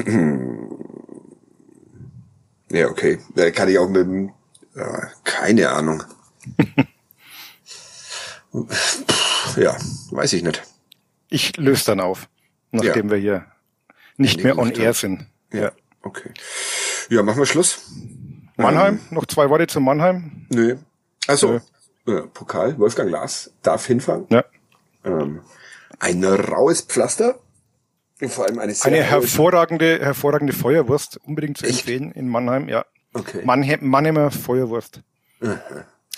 ja, 2.70 2.88
okay. 2.88 3.18
Da 3.34 3.50
kann 3.50 3.68
ich 3.68 3.78
auch 3.78 3.88
mit 3.88 4.02
dem, 4.02 4.32
äh, 4.74 5.06
keine 5.24 5.70
Ahnung. 5.70 6.02
ja, 9.56 9.76
weiß 10.10 10.32
ich 10.34 10.42
nicht. 10.42 10.62
Ich 11.28 11.56
löse 11.56 11.86
dann 11.86 12.00
auf, 12.00 12.28
nachdem 12.72 13.06
ja. 13.06 13.12
wir 13.12 13.18
hier 13.18 13.46
nicht 14.16 14.38
nee, 14.38 14.44
mehr 14.44 14.58
on 14.58 14.70
air 14.72 14.94
sind. 14.94 15.26
Ja, 15.52 15.72
okay. 16.02 16.30
Ja, 17.08 17.22
machen 17.22 17.38
wir 17.38 17.46
Schluss. 17.46 17.80
Mannheim, 18.56 19.00
ähm, 19.10 19.14
noch 19.14 19.26
zwei 19.26 19.48
Worte 19.50 19.66
zu 19.66 19.80
Mannheim? 19.80 20.46
Nö. 20.50 20.76
Also, 21.26 21.60
äh, 22.06 22.22
Pokal, 22.34 22.78
Wolfgang 22.78 23.10
Lars 23.10 23.52
darf 23.62 23.86
hinfahren. 23.86 24.26
Ja. 24.30 24.44
Ähm, 25.04 25.40
Ein 25.98 26.24
raues 26.24 26.82
Pflaster. 26.82 27.38
Und 28.20 28.30
vor 28.30 28.46
allem 28.46 28.58
eine 28.58 28.74
sehr 28.74 28.92
Eine 28.92 29.02
hervorragende, 29.02 29.98
hervorragende 30.00 30.52
Feuerwurst, 30.52 31.18
unbedingt 31.24 31.58
zu 31.58 31.66
Echt? 31.66 31.80
empfehlen 31.80 32.12
in 32.12 32.28
Mannheim, 32.28 32.68
ja. 32.68 32.84
Okay. 33.14 33.40
Mannheim, 33.44 33.78
Mannheimer 33.82 34.30
Feuerwurst. 34.30 35.00
Aha. 35.42 35.58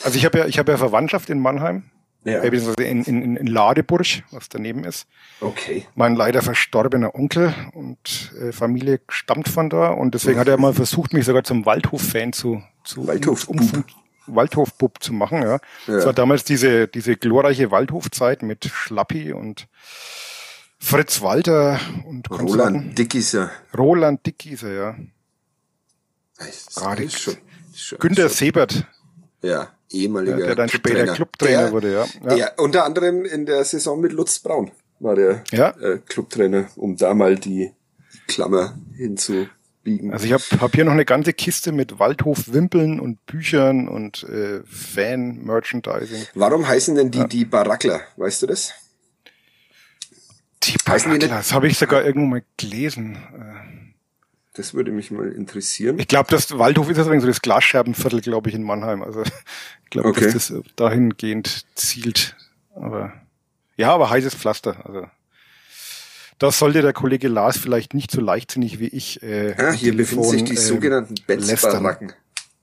Also 0.03 0.19
ich 0.19 0.25
habe 0.25 0.39
ja, 0.39 0.47
ich 0.47 0.59
habe 0.59 0.73
ja 0.73 0.79
Verwandtschaft 0.79 1.31
in 1.31 1.41
Mannheim. 1.41 1.91
Ja. 2.25 2.41
Äh, 2.41 2.85
in, 2.89 3.03
in, 3.05 3.37
in 3.37 3.47
Ladeburg, 3.47 4.07
was 4.31 4.49
daneben 4.49 4.85
ist. 4.85 5.07
Okay. 5.41 5.87
Mein 5.97 6.15
leider 6.15 6.41
verstorbener 6.41 7.15
Onkel 7.17 7.53
und 7.73 8.33
äh, 8.41 8.53
Familie 8.53 9.01
stammt 9.09 9.49
von 9.49 9.69
da 9.71 9.89
und 9.89 10.15
deswegen 10.15 10.39
hat 10.39 10.47
er 10.47 10.57
mal 10.59 10.73
versucht, 10.73 11.13
mich 11.13 11.25
sogar 11.25 11.43
zum 11.43 11.67
Waldhof-Fan 11.67 12.33
zu, 12.33 12.63
zu 12.85 13.09
Waldhof 13.09 13.49
um, 13.49 13.85
Waldhofbub 14.27 15.03
zu 15.03 15.13
machen, 15.13 15.43
ja. 15.43 15.53
ja. 15.53 15.61
Das 15.87 16.07
war 16.07 16.13
damals 16.13 16.45
diese, 16.45 16.89
diese 16.89 17.17
glorreiche 17.17 17.71
Waldhofzeit 17.71 18.43
mit 18.43 18.67
Schlappi 18.67 19.33
und 19.33 19.67
Fritz 20.79 21.23
Walter 21.23 21.81
und 22.07 22.31
Roland 22.31 22.99
Dickieser. 22.99 23.51
Roland 23.77 24.27
Dickieser, 24.27 24.73
ja. 24.73 24.97
Gerade 26.75 27.09
schon, 27.09 27.37
schon, 27.75 27.99
Günter 27.99 28.29
schon. 28.29 28.37
Sebert. 28.37 28.87
Ja, 29.43 29.69
ehemaliger 29.93 30.39
ja, 30.39 30.47
Der 30.47 30.55
dann 30.57 30.69
später 30.69 31.13
Clubtrainer 31.13 31.65
der, 31.65 31.73
wurde, 31.73 31.93
ja. 31.93 32.07
ja. 32.25 32.37
ja. 32.37 32.51
unter 32.57 32.85
anderem 32.85 33.25
in 33.25 33.47
der 33.47 33.65
Saison 33.65 34.01
mit 34.01 34.13
Lutz 34.13 34.39
Braun 34.39 34.71
war 35.01 35.15
der 35.15 35.43
ja. 35.51 35.71
äh, 35.81 35.99
Clubtrainer, 35.99 36.69
um 36.77 36.97
da 36.97 37.15
mal 37.15 37.37
die 37.37 37.73
Klammer 38.29 38.79
hinzubiegen. 38.97 40.13
Also 40.13 40.27
ich 40.27 40.33
habe 40.33 40.43
hab 40.61 40.75
hier 40.75 40.85
noch 40.85 40.93
eine 40.93 41.05
ganze 41.05 41.33
Kiste 41.33 41.73
mit 41.73 41.99
Waldhof-Wimpeln 41.99 43.01
und 43.01 43.25
Büchern 43.27 43.89
und 43.89 44.23
äh, 44.25 44.63
Fan-Merchandising. 44.65 46.27
Warum 46.35 46.67
heißen 46.67 46.95
denn 46.95 47.11
die 47.11 47.19
ja. 47.19 47.27
die 47.27 47.45
Barackler? 47.45 48.01
Weißt 48.17 48.43
du 48.43 48.47
das? 48.47 48.73
Die 50.63 50.77
Barackler, 50.85 51.29
das 51.29 51.53
habe 51.53 51.67
ich 51.67 51.77
sogar 51.77 52.05
irgendwo 52.05 52.27
mal 52.27 52.43
gelesen. 52.57 53.19
Äh, 54.53 54.57
das 54.57 54.75
würde 54.75 54.93
mich 54.93 55.11
mal 55.11 55.31
interessieren. 55.33 55.99
Ich 55.99 56.09
glaube, 56.09 56.29
das 56.31 56.59
Waldhof 56.59 56.89
ist 56.89 56.97
deswegen 56.99 57.21
so 57.21 57.27
das 57.27 57.43
Glasscherbenviertel, 57.43 58.21
glaube 58.21 58.49
ich, 58.49 58.55
in 58.55 58.63
Mannheim. 58.63 59.03
Also 59.03 59.23
ich 59.23 59.91
glaube, 59.91 60.11
okay. 60.11 60.31
dass 60.31 60.49
das 60.49 60.53
dahingehend 60.77 61.65
zielt. 61.75 62.37
Aber 62.75 63.13
ja, 63.77 63.93
aber 63.93 64.11
heißes 64.11 64.35
Pflaster. 64.35 64.85
Also 64.85 65.07
das 66.39 66.59
sollte 66.59 66.83
der 66.83 66.93
Kollege 66.93 67.29
Lars 67.29 67.57
vielleicht 67.57 67.95
nicht 67.95 68.11
so 68.11 68.21
leichtsinnig 68.21 68.79
wie 68.79 68.89
ich. 68.89 69.23
Äh, 69.23 69.55
ah, 69.59 69.73
hier 69.73 69.97
befinden 69.97 70.25
sich 70.25 70.45
die 70.45 70.55
äh, 70.55 70.59
sogenannten 70.59 71.15
Benz-Baracken. 71.27 72.13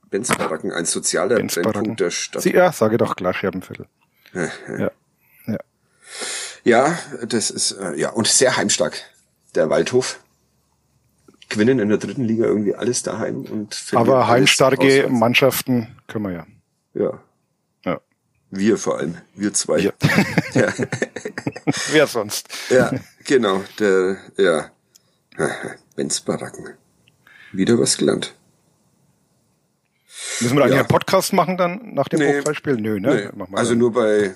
Benz-Baracken, 0.09 0.71
ein 0.71 0.85
sozialer 0.85 1.35
Benz 1.35 1.55
Brennpunkt 1.55 1.99
der 1.99 2.09
Stadt. 2.09 2.41
Sie, 2.41 2.51
ja, 2.51 2.71
sage 2.71 2.97
doch 2.97 3.15
Glasscherbenviertel. 3.15 3.87
ja. 4.33 4.49
ja. 4.77 4.91
Ja, 6.65 6.99
das 7.25 7.51
ist 7.51 7.71
äh, 7.71 7.95
ja 7.95 8.09
und 8.09 8.27
sehr 8.27 8.57
heimstark 8.57 9.01
der 9.55 9.69
Waldhof 9.69 10.19
gewinnen 11.49 11.79
in 11.79 11.89
der 11.89 11.97
dritten 11.97 12.23
Liga 12.23 12.45
irgendwie 12.45 12.75
alles 12.75 13.03
daheim 13.03 13.43
und 13.43 13.75
Aber 13.93 14.27
heimstarke 14.27 15.09
Mannschaften 15.09 15.97
können 16.07 16.25
wir 16.25 16.31
ja. 16.31 16.47
Ja. 16.93 17.19
Ja. 17.85 18.01
Wir 18.51 18.77
vor 18.77 18.99
allem. 18.99 19.17
Wir 19.35 19.53
zwei. 19.53 19.79
Ja. 19.79 19.91
ja. 20.53 20.73
Wer 21.91 22.07
sonst? 22.07 22.47
Ja, 22.69 22.91
genau. 23.25 23.63
Der, 23.79 24.17
ja. 24.37 24.71
Benz 25.95 26.21
Baracken. 26.21 26.75
Wieder 27.51 27.79
was 27.79 27.97
gelernt. 27.97 28.33
Müssen 30.41 30.55
wir 30.55 30.63
eigentlich 30.63 30.75
ja. 30.75 30.79
einen 30.81 30.87
Podcast 30.87 31.33
machen 31.33 31.57
dann 31.57 31.93
nach 31.93 32.07
dem 32.07 32.19
nee, 32.19 32.37
Pokalspiel? 32.37 32.75
Nö, 32.75 32.99
ne? 32.99 33.31
Nee. 33.35 33.45
Also 33.53 33.75
nur 33.75 33.91
bei, 33.93 34.33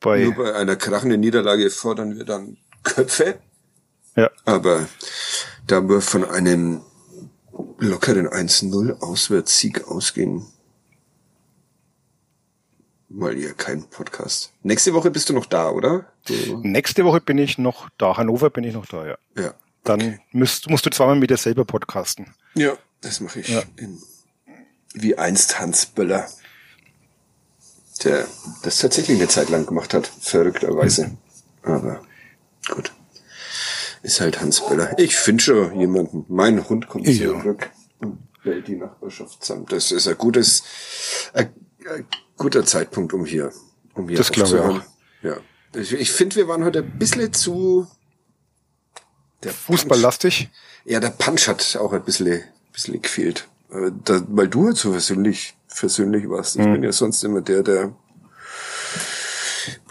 bei, 0.00 0.24
nur 0.24 0.34
bei 0.34 0.54
einer 0.54 0.76
krachenden 0.76 1.20
Niederlage 1.20 1.70
fordern 1.70 2.16
wir 2.16 2.24
dann 2.24 2.58
Köpfe. 2.82 3.38
Ja. 4.16 4.30
Aber 4.44 4.86
da 5.66 5.88
wir 5.88 6.00
von 6.00 6.24
einem 6.24 6.82
lockeren 7.78 8.28
1-0 8.28 9.00
Auswärtssieg 9.00 9.88
ausgehen, 9.88 10.46
mal 13.08 13.34
hier 13.34 13.54
kein 13.54 13.84
Podcast. 13.84 14.52
Nächste 14.62 14.94
Woche 14.94 15.10
bist 15.10 15.28
du 15.28 15.34
noch 15.34 15.46
da, 15.46 15.70
oder? 15.70 16.06
Du 16.26 16.34
Nächste 16.62 17.04
Woche 17.04 17.20
bin 17.20 17.38
ich 17.38 17.58
noch 17.58 17.90
da. 17.98 18.16
Hannover 18.16 18.50
bin 18.50 18.64
ich 18.64 18.74
noch 18.74 18.86
da, 18.86 19.06
ja. 19.06 19.18
Ja. 19.36 19.54
Dann 19.84 20.20
musst, 20.30 20.70
musst 20.70 20.86
du 20.86 20.90
zweimal 20.90 21.16
mit 21.16 21.30
dir 21.30 21.36
selber 21.36 21.64
podcasten. 21.64 22.34
Ja, 22.54 22.76
das 23.00 23.20
mache 23.20 23.40
ich. 23.40 23.48
Ja. 23.48 23.62
In, 23.76 24.00
wie 24.94 25.18
einst 25.18 25.58
Hans 25.58 25.86
Böller, 25.86 26.28
der 28.04 28.26
das 28.62 28.78
tatsächlich 28.78 29.18
eine 29.18 29.28
Zeit 29.28 29.48
lang 29.48 29.66
gemacht 29.66 29.92
hat, 29.92 30.06
verrückterweise. 30.06 31.16
Aber 31.62 32.02
gut 32.68 32.92
ist 34.02 34.20
halt 34.20 34.40
Hans 34.40 34.60
Böller. 34.66 34.98
Ich 34.98 35.16
finde 35.16 35.42
schon 35.42 35.78
jemanden. 35.78 36.24
Mein 36.28 36.68
Hund 36.68 36.88
kommt 36.88 37.06
ja. 37.06 37.28
zurück 37.28 37.70
und 38.00 38.18
bellt 38.42 38.68
die 38.68 38.76
Nachbarschaft 38.76 39.44
zusammen. 39.44 39.66
Das 39.68 39.92
ist 39.92 40.08
ein 40.08 40.18
gutes, 40.18 40.62
ein, 41.32 41.52
ein 41.88 42.06
guter 42.36 42.64
Zeitpunkt, 42.64 43.12
um 43.12 43.24
hier, 43.24 43.52
um 43.94 44.08
hier 44.08 44.18
Das 44.18 44.32
glaube 44.32 44.56
ich 44.56 44.60
auch. 44.60 44.82
Ja. 45.22 45.36
Ich, 45.80 45.92
ich 45.92 46.10
finde, 46.10 46.36
wir 46.36 46.48
waren 46.48 46.64
heute 46.64 46.80
ein 46.80 46.98
bisschen 46.98 47.32
zu 47.32 47.86
der 49.42 49.52
Fußballlastig. 49.52 50.50
Ja, 50.84 51.00
der 51.00 51.10
Punch 51.10 51.48
hat 51.48 51.76
auch 51.76 51.92
ein 51.92 52.04
bisschen, 52.04 52.42
bisschen 52.72 53.00
gefehlt. 53.00 53.48
Äh, 53.70 53.90
da, 54.04 54.22
weil 54.28 54.48
du 54.48 54.66
halt 54.66 54.76
so 54.76 54.92
versöhnlich, 54.92 55.54
versöhnlich 55.68 56.28
warst. 56.28 56.56
Ich 56.56 56.66
mhm. 56.66 56.72
bin 56.74 56.82
ja 56.82 56.92
sonst 56.92 57.22
immer 57.24 57.40
der, 57.40 57.62
der 57.62 57.94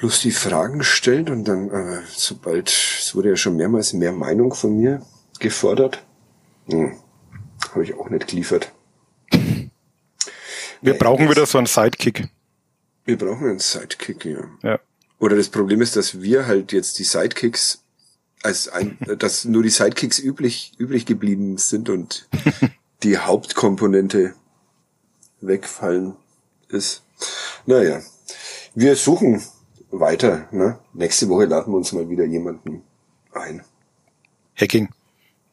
bloß 0.01 0.21
die 0.21 0.31
Fragen 0.31 0.83
stellt 0.83 1.29
und 1.29 1.43
dann, 1.43 1.69
äh, 1.69 2.01
sobald, 2.11 2.69
es 2.69 3.13
wurde 3.13 3.29
ja 3.29 3.35
schon 3.35 3.55
mehrmals 3.55 3.93
mehr 3.93 4.11
Meinung 4.11 4.51
von 4.51 4.75
mir 4.75 5.05
gefordert, 5.39 6.03
hm, 6.65 6.97
habe 7.69 7.83
ich 7.83 7.93
auch 7.93 8.09
nicht 8.09 8.25
geliefert. 8.25 8.71
Wir 9.29 10.93
ja, 10.93 10.97
brauchen 10.97 11.29
wieder 11.29 11.45
so 11.45 11.59
einen 11.59 11.67
Sidekick. 11.67 12.29
Wir 13.05 13.15
brauchen 13.15 13.47
einen 13.47 13.59
Sidekick, 13.59 14.25
ja. 14.25 14.39
ja. 14.63 14.79
Oder 15.19 15.35
das 15.35 15.49
Problem 15.49 15.83
ist, 15.83 15.95
dass 15.95 16.19
wir 16.19 16.47
halt 16.47 16.71
jetzt 16.71 16.97
die 16.97 17.03
Sidekicks 17.03 17.83
als 18.41 18.69
ein, 18.69 18.97
dass 19.19 19.45
nur 19.45 19.61
die 19.61 19.69
Sidekicks 19.69 20.17
üblich, 20.17 20.71
übrig 20.79 21.05
geblieben 21.05 21.59
sind 21.59 21.89
und 21.89 22.27
die 23.03 23.19
Hauptkomponente 23.19 24.33
wegfallen 25.41 26.15
ist. 26.69 27.03
Naja, 27.67 28.01
wir 28.73 28.95
suchen 28.95 29.43
weiter. 29.91 30.47
Ne? 30.51 30.79
Nächste 30.93 31.29
Woche 31.29 31.45
laden 31.45 31.73
wir 31.73 31.77
uns 31.77 31.91
mal 31.91 32.09
wieder 32.09 32.25
jemanden 32.25 32.83
ein. 33.33 33.63
Hacking. 34.55 34.89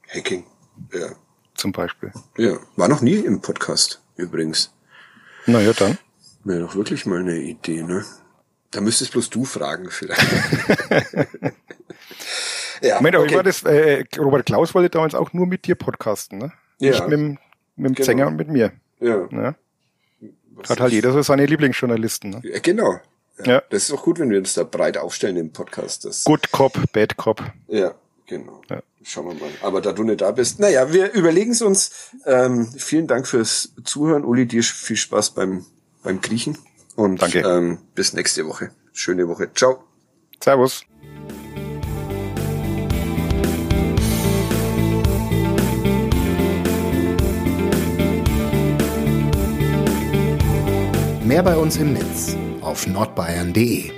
Hacking, 0.09 0.45
ja. 0.93 1.09
Zum 1.55 1.73
Beispiel. 1.73 2.13
Ja, 2.37 2.59
war 2.77 2.89
noch 2.89 3.01
nie 3.01 3.17
im 3.17 3.41
Podcast 3.41 4.01
übrigens. 4.17 4.73
Na 5.47 5.61
ja, 5.61 5.73
dann. 5.73 5.99
Wäre 6.45 6.61
doch 6.61 6.75
wirklich 6.77 7.05
mal 7.07 7.21
eine 7.21 7.37
Idee, 7.39 7.83
ne? 7.83 8.05
Da 8.71 8.81
müsstest 8.81 9.13
bloß 9.13 9.31
du 9.31 9.45
fragen 9.45 9.91
vielleicht. 9.91 10.21
ja, 12.83 12.97
Moment, 12.97 13.17
aber 13.17 13.25
okay. 13.25 13.37
war 13.37 13.43
das, 13.43 13.63
äh, 13.63 14.05
Robert 14.19 14.47
Klaus 14.47 14.75
wollte 14.75 14.91
damals 14.91 15.15
auch 15.15 15.33
nur 15.33 15.47
mit 15.47 15.67
dir 15.67 15.75
podcasten, 15.75 16.39
ne? 16.39 16.53
Ja. 16.79 16.91
Nicht 16.91 17.03
mit, 17.09 17.13
dem, 17.13 17.39
mit 17.77 17.87
dem 17.87 17.95
genau. 17.95 18.07
Sänger 18.07 18.27
und 18.29 18.37
mit 18.37 18.49
mir. 18.49 18.73
Ja. 19.01 19.27
Ne? 19.31 19.57
Hat 20.69 20.81
halt 20.81 20.93
jeder 20.93 21.13
so 21.13 21.23
seine 21.23 21.47
Lieblingsjournalisten. 21.47 22.31
Ne? 22.31 22.41
Ja, 22.45 22.59
genau. 22.61 23.01
Ja, 23.45 23.53
ja. 23.55 23.63
Das 23.71 23.85
ist 23.85 23.93
auch 23.93 24.03
gut, 24.03 24.19
wenn 24.19 24.31
wir 24.31 24.39
uns 24.39 24.55
da 24.55 24.65
breit 24.65 24.99
aufstellen 24.99 25.37
im 25.37 25.53
Podcast. 25.53 26.05
Das 26.05 26.25
Good 26.25 26.51
Cop, 26.51 26.81
Bad 26.93 27.17
Cop. 27.17 27.43
Ja, 27.69 27.95
genau. 28.27 28.63
Ja. 28.69 28.83
Schauen 29.03 29.27
wir 29.27 29.35
mal. 29.35 29.51
Aber 29.63 29.81
da 29.81 29.93
du 29.93 30.03
nicht 30.03 30.21
da 30.21 30.33
bist, 30.33 30.59
naja, 30.59 30.93
wir 30.93 31.13
überlegen 31.13 31.53
es 31.53 31.63
uns. 31.63 32.11
Ähm, 32.27 32.67
vielen 32.77 33.07
Dank 33.07 33.27
fürs 33.27 33.73
Zuhören. 33.85 34.25
Uli, 34.25 34.47
dir 34.47 34.63
viel 34.63 34.97
Spaß 34.97 35.31
beim, 35.31 35.65
beim 36.03 36.21
Griechen. 36.21 36.59
Und 36.97 37.23
Danke. 37.23 37.41
Ähm, 37.41 37.79
bis 37.95 38.13
nächste 38.13 38.47
Woche. 38.47 38.71
Schöne 38.93 39.29
Woche. 39.29 39.51
Ciao. 39.55 39.85
Servus. 40.43 40.83
Mehr 51.25 51.43
bei 51.43 51.57
uns 51.57 51.77
im 51.77 51.93
Netz 51.93 52.37
auf 52.69 52.87
nordbayern.de. 52.87 53.98